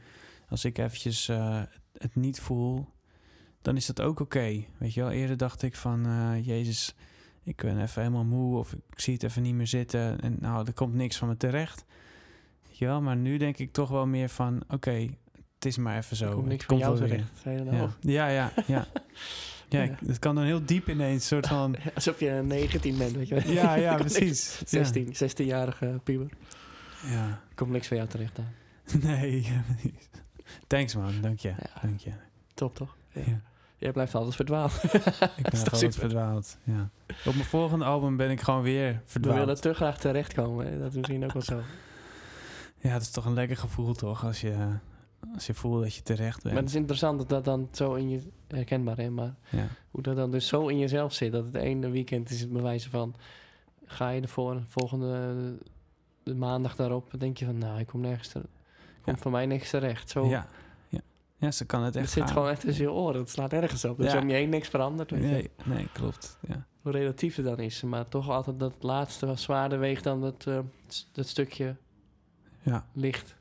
Als 0.50 0.66
ik 0.66 0.78
eventjes 0.78 1.28
eh, 1.28 1.64
het 1.98 2.16
niet 2.16 2.40
voel, 2.40 2.95
dan 3.66 3.76
is 3.76 3.86
dat 3.86 4.02
ook 4.02 4.20
oké. 4.20 4.64
Weet 4.78 4.94
je 4.94 5.02
wel, 5.02 5.12
eerder 5.12 5.38
dacht 5.38 5.62
ik 5.62 5.76
van, 5.76 6.06
eh, 6.06 6.46
Jezus, 6.46 6.96
ik 7.44 7.56
ben 7.56 7.82
even 7.82 8.02
helemaal 8.02 8.26
moe 8.26 8.58
of 8.58 8.74
ik 8.74 9.00
zie 9.00 9.14
het 9.14 9.24
even 9.24 9.42
niet 9.42 9.54
meer 9.56 9.68
zitten. 9.68 10.22
En 10.22 10.38
nou, 10.40 10.66
er 10.68 10.74
komt 10.74 10.94
niks 10.94 11.18
van 11.18 11.28
me 11.28 11.38
terecht. 11.38 11.86
Weet 12.68 12.78
je 12.78 12.86
wel, 12.86 13.02
maar 13.02 13.16
nu 13.16 13.38
denk 13.38 13.58
ik 13.58 13.72
toch 13.74 13.90
wel 13.90 14.06
meer 14.08 14.30
van, 14.30 14.64
oké, 14.70 15.08
het 15.56 15.66
is 15.66 15.78
maar 15.78 15.98
even 15.98 16.16
zo. 16.16 16.34
Komt 16.34 16.48
niks 16.48 16.66
van 16.66 16.78
jou 16.78 16.98
terecht. 16.98 17.32
Zei 17.42 17.58
je 17.58 17.64
dan 17.64 17.74
Ja, 18.02 18.28
ja, 18.28 18.28
ja. 18.28 18.52
ja. 18.68 18.88
ja, 19.70 19.82
Ja. 19.82 19.84
ik- 19.84 20.00
het 20.08 20.20
kan 20.20 20.36
dan 20.36 20.44
heel 20.44 20.66
diep 20.66 20.90
ineens, 20.90 21.28
soort 21.28 21.48
van... 21.48 21.76
Alsof 21.96 22.20
je 22.20 22.30
19 22.46 22.98
bent, 22.98 23.12
weet 23.16 23.28
je 23.28 23.36
wel. 23.36 23.52
Ja, 23.54 23.76
ja, 23.76 23.96
komt 23.98 24.12
precies. 24.14 24.60
Ja. 24.60 24.66
16, 24.84 25.14
16-jarige 25.14 26.00
puber. 26.04 26.30
Ja. 27.06 27.28
Er 27.28 27.56
komt 27.56 27.72
niks 27.72 27.88
van 27.88 27.98
jou 27.98 28.10
terecht 28.10 28.40
aan. 28.40 28.54
Nee. 29.02 29.48
Thanks 30.68 30.96
man, 30.96 31.14
dank 31.22 31.40
je. 31.40 31.54
Dank 31.82 32.00
je. 32.00 32.12
Top, 32.54 32.76
toch? 32.76 32.96
Ja. 33.14 33.42
Jij 33.78 33.92
blijft 33.92 34.16
altijd 34.16 34.36
verdwaald. 34.36 34.72
Ik 34.84 34.92
ben 35.44 35.52
is 35.52 35.60
altijd 35.60 35.80
super? 35.80 36.00
verdwaald. 36.00 36.58
Ja. 36.64 36.90
Op 37.26 37.34
mijn 37.34 37.46
volgende 37.46 37.86
album 37.86 38.18
ben 38.18 38.30
ik 38.32 38.42
gewoon 38.42 38.62
weer 38.62 38.92
We 38.94 39.00
verdwaald. 39.06 39.40
willen 39.40 39.62
te 39.62 39.74
graag 39.74 39.98
terechtkomen. 39.98 40.66
hè. 40.68 40.80
Dat 40.80 40.90
is 40.90 40.96
misschien 40.96 41.24
ook 41.24 41.32
wel 41.34 41.42
zo. 41.42 41.62
Ja, 42.78 42.90
het 42.90 43.02
is 43.02 43.12
toch 43.12 43.26
een 43.26 43.34
lekker 43.34 43.58
gevoel 43.58 43.94
toch, 43.94 44.26
als 44.26 44.42
je, 44.42 44.56
als 45.34 45.46
je 45.46 45.54
voelt 45.54 45.84
dat 45.84 45.96
je 45.96 46.02
terecht 46.02 46.42
bent. 46.44 46.54
Maar 46.54 46.64
het 46.64 46.72
is 46.72 46.78
interessant 46.78 47.18
dat 47.20 47.30
dat 47.30 47.46
dan 47.46 47.68
zo 47.72 47.94
in 47.94 48.10
je... 48.10 48.20
Herkenbaar, 48.48 48.98
hè? 48.98 49.10
Maar 49.10 49.36
ja. 49.50 49.68
hoe 49.92 50.02
dat 50.02 50.16
dan 50.16 50.32
dus 50.32 50.48
zo 50.48 50.68
in 50.68 50.78
jezelf 50.80 51.14
zit. 51.14 51.32
Dat 51.32 51.46
het 51.46 51.56
ene 51.56 51.90
weekend 51.90 52.30
is 52.30 52.42
het 52.42 52.52
bewijzen 52.52 52.92
van... 52.92 53.16
Ga 53.86 54.10
je 54.10 54.22
ervoor, 54.22 54.62
volgende 54.68 55.34
de 56.24 56.36
maandag 56.36 56.76
daarop... 56.76 57.12
denk 57.18 57.38
je 57.38 57.46
van, 57.46 57.58
nou, 57.58 57.80
ik 57.80 57.88
kom 57.88 58.02
nergens 58.02 58.28
ter, 58.28 58.42
komt 59.02 59.16
Ja. 59.18 59.22
voor 59.22 59.32
mij 59.32 59.46
niks 59.46 59.70
terecht. 59.70 60.10
Zo, 60.10 60.26
Ja. 60.28 60.48
Ja. 61.46 61.52
Ze 61.52 61.66
kan 61.66 61.84
het 61.84 61.94
het 61.94 62.04
echt 62.04 62.12
zit 62.12 62.24
gaan. 62.24 62.34
gewoon 62.34 62.50
echt 62.50 62.62
tussen 62.62 62.84
je 62.84 62.92
oren. 62.92 63.20
Het 63.20 63.30
slaat 63.30 63.54
ergens 63.54 63.86
op. 63.86 63.98
Dus 63.98 64.12
Ja. 64.12 64.20
om 64.22 64.28
je 64.30 64.34
heen 64.34 64.50
niks. 64.50 64.72
Weet 64.72 65.08
je. 65.10 65.18
Nee, 65.18 65.50
nee, 65.66 65.90
klopt. 65.94 66.38
Ja. 66.48 66.66
Hoe 66.82 66.92
relatief 66.92 67.36
het 67.36 67.46
dan 67.46 67.60
is. 67.60 67.82
Maar 67.82 68.08
toch 68.08 68.30
altijd 68.30 68.60
dat 68.60 68.74
laatste 68.80 69.26
wat 69.26 69.40
zwaarder 69.40 69.80
weegt 69.80 70.04
dan 70.04 70.22
dat, 70.22 70.46
eh, 70.48 70.60
dat 71.12 71.28
stukje 71.28 71.76
Ja. 72.62 72.86
licht. 72.94 73.36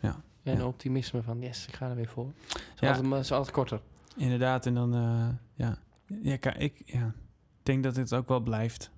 Ja. 0.00 0.22
En 0.42 0.56
Ja. 0.56 0.66
optimisme 0.66 1.22
van, 1.22 1.40
yes, 1.40 1.66
ik 1.66 1.74
ga 1.74 1.88
er 1.88 1.94
weer 1.96 2.08
voor. 2.08 2.26
Het 2.26 2.56
is, 2.74 2.80
Ja. 2.80 2.88
altijd, 2.88 3.06
maar 3.06 3.16
het 3.16 3.24
is 3.26 3.32
altijd 3.32 3.54
korter. 3.54 3.80
Inderdaad, 4.16 4.66
en 4.66 4.74
dan, 4.74 4.94
eh, 4.94 5.28
ja. 5.54 5.78
Ja, 6.22 6.54
ik 6.56 6.82
ja. 6.86 7.14
denk 7.62 7.82
dat 7.82 7.96
het 7.96 8.12
ook 8.14 8.28
wel 8.28 8.40
blijft. 8.40 8.90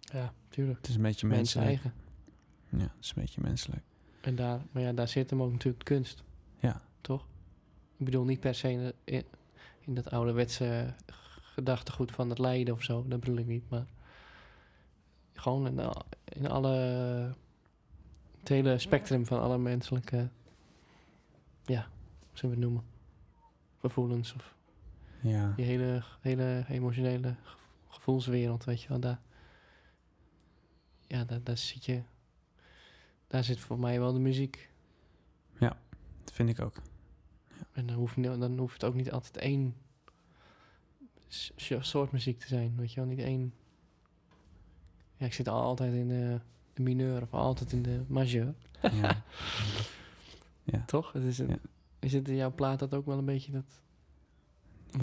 Ja, 0.00 0.32
tuurlijk. 0.48 0.76
Het 0.78 0.88
is 0.88 0.94
een 0.94 1.02
beetje 1.02 1.26
Mensen 1.26 1.60
menselijk. 1.60 1.68
eigen. 1.84 2.02
Ja, 2.68 2.94
het 2.96 3.04
is 3.04 3.08
een 3.16 3.22
beetje 3.22 3.40
menselijk. 3.40 3.82
En 4.20 4.34
daar, 4.34 4.60
maar 4.72 4.82
ja, 4.82 4.92
daar 4.92 5.08
zit 5.08 5.30
hem 5.30 5.42
ook 5.42 5.52
natuurlijk 5.52 5.84
kunst. 5.84 6.23
Ja. 7.08 7.14
Toch? 7.16 7.26
Ik 7.96 8.04
bedoel 8.04 8.24
niet 8.24 8.40
per 8.40 8.54
se 8.54 8.70
in, 8.70 8.92
in, 9.04 9.24
in 9.80 9.94
dat 9.94 10.10
ouderwetse 10.10 10.94
gedachtegoed 11.42 12.10
van 12.12 12.28
het 12.28 12.38
lijden 12.38 12.74
of 12.74 12.82
zo. 12.82 13.04
Dat 13.08 13.20
bedoel 13.20 13.36
ik 13.36 13.46
niet. 13.46 13.70
Maar 13.70 13.86
gewoon 15.32 15.66
in, 15.66 15.78
al- 15.80 16.06
in 16.24 16.48
alle... 16.50 16.68
Het 18.38 18.48
hele 18.48 18.78
spectrum 18.78 19.26
van 19.26 19.40
alle 19.40 19.58
menselijke... 19.58 20.28
Ja, 21.64 21.80
hoe 22.18 22.38
zullen 22.38 22.54
we 22.56 22.60
het 22.62 22.70
noemen? 22.72 22.84
Gevoelens 23.80 24.34
of 24.34 24.54
Ja. 25.20 25.52
die 25.56 25.64
hele, 25.64 26.02
hele 26.20 26.64
emotionele 26.68 27.34
ge- 27.42 27.56
gevoelswereld, 27.88 28.64
weet 28.64 28.82
je 28.82 28.88
wel. 28.88 29.00
Daar, 29.00 29.20
ja, 31.06 31.24
daar, 31.24 31.42
daar 31.42 31.58
zit 31.58 31.84
je... 31.84 32.02
Daar 33.26 33.44
zit 33.44 33.58
voor 33.60 33.78
mij 33.78 34.00
wel 34.00 34.12
de 34.12 34.18
muziek. 34.18 34.70
Dat 36.24 36.32
vind 36.32 36.48
ik 36.48 36.60
ook. 36.60 36.76
En 37.74 37.86
dan 37.86 37.96
hoeft, 37.96 38.22
dan 38.22 38.58
hoeft 38.58 38.72
het 38.72 38.84
ook 38.84 38.94
niet 38.94 39.12
altijd 39.12 39.36
één 39.36 39.74
soort 41.80 42.12
muziek 42.12 42.38
te 42.40 42.46
zijn. 42.46 42.74
Weet 42.76 42.92
je 42.92 43.00
wel, 43.00 43.08
niet 43.08 43.18
één... 43.18 43.54
Ja, 45.16 45.26
ik 45.26 45.32
zit 45.32 45.48
al- 45.48 45.62
altijd 45.62 45.94
in 45.94 46.08
de, 46.08 46.40
de 46.74 46.82
mineur 46.82 47.22
of 47.22 47.32
altijd 47.34 47.72
in 47.72 47.82
de 47.82 48.02
majeur. 48.08 48.54
Ja. 48.92 49.22
ja. 50.72 50.82
Toch? 50.86 51.12
Het 51.12 51.22
is, 51.22 51.38
een, 51.38 51.48
Ja. 51.48 51.56
is 51.98 52.12
het 52.12 52.28
in 52.28 52.36
jouw 52.36 52.52
plaat 52.54 52.78
dat 52.78 52.94
ook 52.94 53.06
wel 53.06 53.18
een 53.18 53.24
beetje 53.24 53.52
dat... 53.52 53.80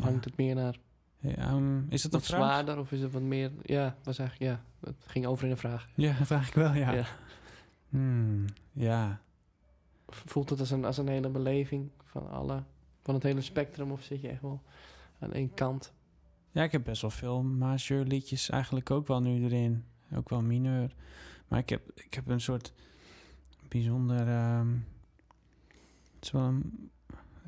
Hangt 0.04 0.26
het 0.26 0.38
meer 0.38 0.56
naar 0.56 0.76
Ja, 1.18 1.36
ehm, 1.36 1.80
is 1.90 2.04
het 2.04 2.14
een 2.14 2.20
wat 2.20 2.28
vraag? 2.28 2.40
zwaarder 2.40 2.78
of 2.80 2.92
is 2.92 3.02
het 3.02 3.12
wat 3.12 3.22
meer... 3.22 3.52
Ja, 3.62 3.96
was 4.04 4.18
eigenlijk... 4.20 4.52
Ja, 4.52 4.88
het 4.88 4.96
ging 5.06 5.26
over 5.26 5.46
in 5.46 5.52
een 5.52 5.58
vraag. 5.58 5.88
Ja, 5.96 6.18
dat 6.20 6.32
eigenlijk 6.32 6.68
wel, 6.68 6.82
ja. 6.82 6.92
Ja. 6.92 7.06
Hmm, 7.90 8.46
ja. 8.72 9.22
Voelt 10.16 10.49
het 10.49 10.59
als 10.59 10.72
een, 10.72 10.86
als 10.86 10.97
een 10.97 11.07
hele 11.07 11.30
beleving 11.30 11.89
van 12.03 12.30
alle... 12.30 12.64
Van 13.03 13.14
het 13.14 13.24
hele 13.24 13.41
spectrum 13.41 13.91
of 13.91 14.03
zit 14.03 14.22
je 14.22 14.28
echt 14.28 14.41
wel 14.41 14.62
aan 15.20 15.34
één 15.34 15.53
kant? 15.53 15.93
Ja, 16.51 16.64
ik 16.64 16.72
heb 16.72 16.84
best 16.84 17.01
wel 17.01 17.12
veel 17.12 17.43
majeur 17.43 18.05
liedjes 18.05 18.49
eigenlijk 18.49 18.91
ook 18.91 19.07
wel 19.07 19.22
nu 19.22 19.43
erin. 19.43 19.86
Ook 20.16 20.30
wel 20.30 20.41
mineur. 20.41 20.95
Maar 21.47 21.59
ik 21.59 21.70
heb, 21.70 21.82
ik 21.95 22.14
heb 22.14 22.28
een 22.28 22.41
soort 22.41 22.74
bijzonder... 23.68 24.28
ehm, 24.28 24.68
het 26.16 26.26
is 26.26 26.32
wel, 26.32 26.41
een, 26.41 26.89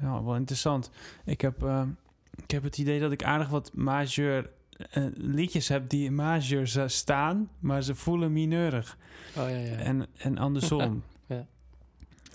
ja, 0.01 0.23
wel 0.23 0.35
interessant. 0.35 0.89
Ik 1.25 1.41
heb, 1.41 1.63
ehm, 1.63 1.89
ik 2.35 2.51
heb 2.51 2.63
het 2.63 2.77
idee 2.77 2.99
dat 2.99 3.11
ik 3.11 3.23
aardig 3.23 3.49
wat 3.49 3.73
majeur 3.73 4.49
eh, 4.77 5.05
liedjes 5.13 5.67
heb 5.67 5.89
die 5.89 6.05
in 6.05 6.15
majeur 6.15 6.89
staan, 6.89 7.49
maar 7.59 7.83
ze 7.83 7.95
voelen 7.95 8.33
mineurig. 8.33 8.97
Oh 9.37 9.49
ja, 9.49 9.57
ja. 9.57 9.75
En, 9.75 10.07
en 10.17 10.37
andersom. 10.37 11.03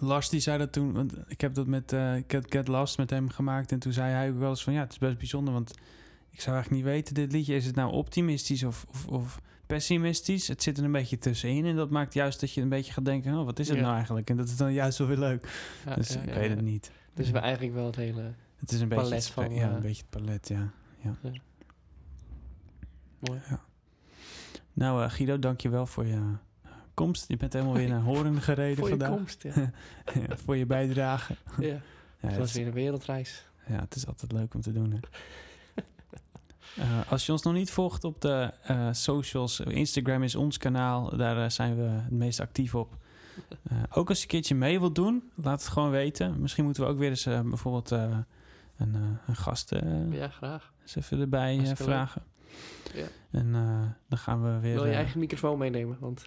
Ja. 0.01 0.07
Lars 0.07 0.29
die 0.29 0.41
zei 0.41 0.59
dat 0.59 0.73
toen, 0.73 0.93
want 0.93 1.15
ik 1.27 1.41
heb 1.41 1.55
dat 1.55 1.67
met 1.67 1.93
eh 1.93 2.13
Get, 2.27 2.47
Get 2.49 2.69
Lost 2.69 2.99
met 2.99 3.11
hem 3.11 3.29
gemaakt. 3.29 3.73
En 3.73 3.79
toen 3.79 3.93
zei 3.93 4.13
hij 4.13 4.31
ook 4.31 4.39
wel 4.39 4.51
eens 4.51 4.63
van 4.63 4.73
ja, 4.73 4.81
het 4.81 4.93
is 4.93 4.99
best 4.99 5.19
bijzonder, 5.19 5.53
want 5.55 5.71
ik 6.31 6.41
zou 6.41 6.57
eigenlijk 6.57 6.85
niet 6.85 6.95
weten, 6.95 7.15
dit 7.15 7.33
liedje, 7.33 7.55
is 7.55 7.67
het 7.67 7.75
nou 7.75 7.93
optimistisch 7.93 8.65
of, 8.65 8.87
of, 8.89 9.07
of 9.07 9.41
pessimistisch? 9.67 10.49
Het 10.49 10.63
zit 10.63 10.79
er 10.79 10.85
een 10.85 10.93
beetje 10.93 11.19
tussenin 11.19 11.65
en 11.65 11.77
dat 11.77 11.91
maakt 11.91 12.15
juist 12.15 12.41
dat 12.41 12.53
je 12.53 12.61
een 12.61 12.69
beetje 12.69 12.93
gaat 12.93 13.05
denken, 13.05 13.39
oh, 13.39 13.45
wat 13.45 13.59
is 13.59 13.69
het 13.69 13.77
Ja. 13.77 13.83
nou 13.83 13.95
eigenlijk? 13.95 14.31
En 14.31 14.37
dat 14.37 14.49
is 14.49 14.57
dan 14.57 14.73
juist 14.73 14.99
wel 14.99 15.07
weer 15.07 15.19
leuk. 15.19 15.73
Ja, 15.87 15.95
dus 15.95 16.09
ja, 16.09 16.21
ik 16.21 16.29
ja, 16.29 16.35
weet 16.35 16.49
ja. 16.49 16.55
het 16.57 16.65
niet. 16.65 16.91
Dus 17.15 17.31
we 17.31 17.39
eigenlijk 17.39 17.75
wel 17.75 17.87
het 17.87 17.97
hele... 17.97 18.33
Het 18.57 18.73
is 18.73 18.81
een 18.81 18.89
beetje, 18.89 19.05
palet 19.05 19.19
het 19.19 19.29
spe- 19.29 19.43
van, 19.43 19.55
ja, 19.55 19.69
eh, 19.69 19.75
een 19.75 19.81
beetje 19.81 20.03
het 20.11 20.23
palet, 20.23 20.49
ja. 20.49 20.73
Mooi. 23.19 23.41
Nou 24.73 25.03
uh, 25.05 25.11
Guido, 25.11 25.39
dank 25.39 25.61
je 25.61 25.69
wel 25.69 25.87
voor 25.87 26.07
je 26.07 26.33
komst. 26.99 27.29
Je 27.29 27.37
bent 27.37 27.53
helemaal 27.53 27.75
weer 27.75 27.89
naar 27.89 28.01
Horen 28.01 28.43
gereden 28.51 28.77
Voor 28.77 28.89
je 28.89 28.97
vandaag. 28.97 29.17
komst, 29.17 29.43
ja. 29.43 29.53
Ja, 30.29 30.37
voor 30.45 30.57
je 30.57 30.67
bijdrage. 30.67 31.37
ja. 31.59 31.81
Het 32.19 32.37
was 32.37 32.53
weer 32.53 32.67
een 32.67 32.73
wereldreis. 32.73 33.47
Ja, 33.67 33.81
het 33.81 33.95
is 33.95 34.07
altijd 34.07 34.33
leuk 34.33 34.55
om 34.55 34.61
te 34.61 34.73
doen. 34.73 34.91
Hè? 34.93 34.99
Eh, 36.77 37.11
als 37.13 37.27
je 37.27 37.33
ons 37.33 37.43
nog 37.43 37.55
niet 37.55 37.71
volgt 37.71 38.05
op 38.05 38.21
de 38.21 38.51
eh, 38.63 38.89
socials, 38.93 39.61
Instagram 39.61 40.23
is 40.23 40.35
ons 40.35 40.59
kanaal, 40.59 41.17
daar 41.17 41.45
eh, 41.45 41.51
zijn 41.51 41.77
we 41.77 41.83
het 41.83 42.11
meest 42.11 42.41
actief 42.41 42.75
op. 42.75 42.97
Ook 43.91 44.09
als 44.09 44.17
je 44.17 44.23
een 44.23 44.29
keertje 44.29 44.55
mee 44.55 44.81
wilt 44.81 44.95
doen, 44.95 45.31
laat 45.35 45.61
het 45.63 45.71
gewoon 45.71 45.91
weten. 45.91 46.41
Misschien 46.41 46.65
moeten 46.65 46.83
we 46.83 46.89
ook 46.89 46.99
weer 46.99 47.09
eens 47.11 47.25
bijvoorbeeld 47.25 47.91
een, 47.91 48.25
een 49.27 49.37
gast 49.37 49.71
Ja, 50.11 50.29
graag. 50.29 50.73
eens 50.83 50.97
even 50.97 51.21
erbij 51.21 51.77
vragen. 51.77 52.23
Ja. 52.95 53.07
En 53.31 53.53
dan 54.09 54.19
gaan 54.19 54.43
we 54.43 54.59
weer... 54.61 54.75
Wil 54.75 54.87
je 54.87 54.95
eigen 54.95 55.21
microfoon 55.21 55.59
meenemen? 55.59 55.97
Want 56.01 56.25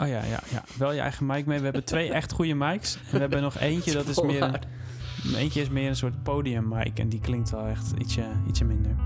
Oh 0.00 0.08
ja, 0.08 0.24
ja, 0.24 0.40
ja, 0.50 0.64
wel 0.78 0.92
je 0.92 1.00
eigen 1.00 1.26
mic 1.26 1.46
mee. 1.46 1.58
We 1.58 1.64
hebben 1.64 1.84
twee 1.84 2.12
echt 2.12 2.32
goede 2.32 2.54
mics. 2.54 2.94
En 2.96 3.12
we 3.12 3.18
hebben 3.26 3.42
nog 3.42 3.58
eentje, 3.58 3.92
dat 3.92 4.06
is 4.06 4.20
meer... 4.20 4.42
Een, 4.42 5.34
eentje 5.34 5.60
is 5.60 5.68
meer 5.68 5.88
een 5.88 5.96
soort 5.96 6.22
podium 6.22 6.68
mic 6.68 6.98
en 6.98 7.08
die 7.08 7.20
klinkt 7.20 7.50
wel 7.50 7.66
echt 7.66 7.92
ietsje, 7.98 8.24
ietsje 8.48 8.64
minder. 8.64 8.96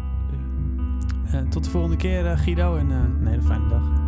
Eh, 1.34 1.40
tot 1.48 1.64
de 1.64 1.70
volgende 1.70 1.96
keer, 1.96 2.26
eh, 2.26 2.38
Guido, 2.38 2.76
en 2.76 2.90
eh, 2.90 2.96
een 2.96 3.26
hele 3.26 3.42
fijne 3.42 3.68
dag. 3.68 4.03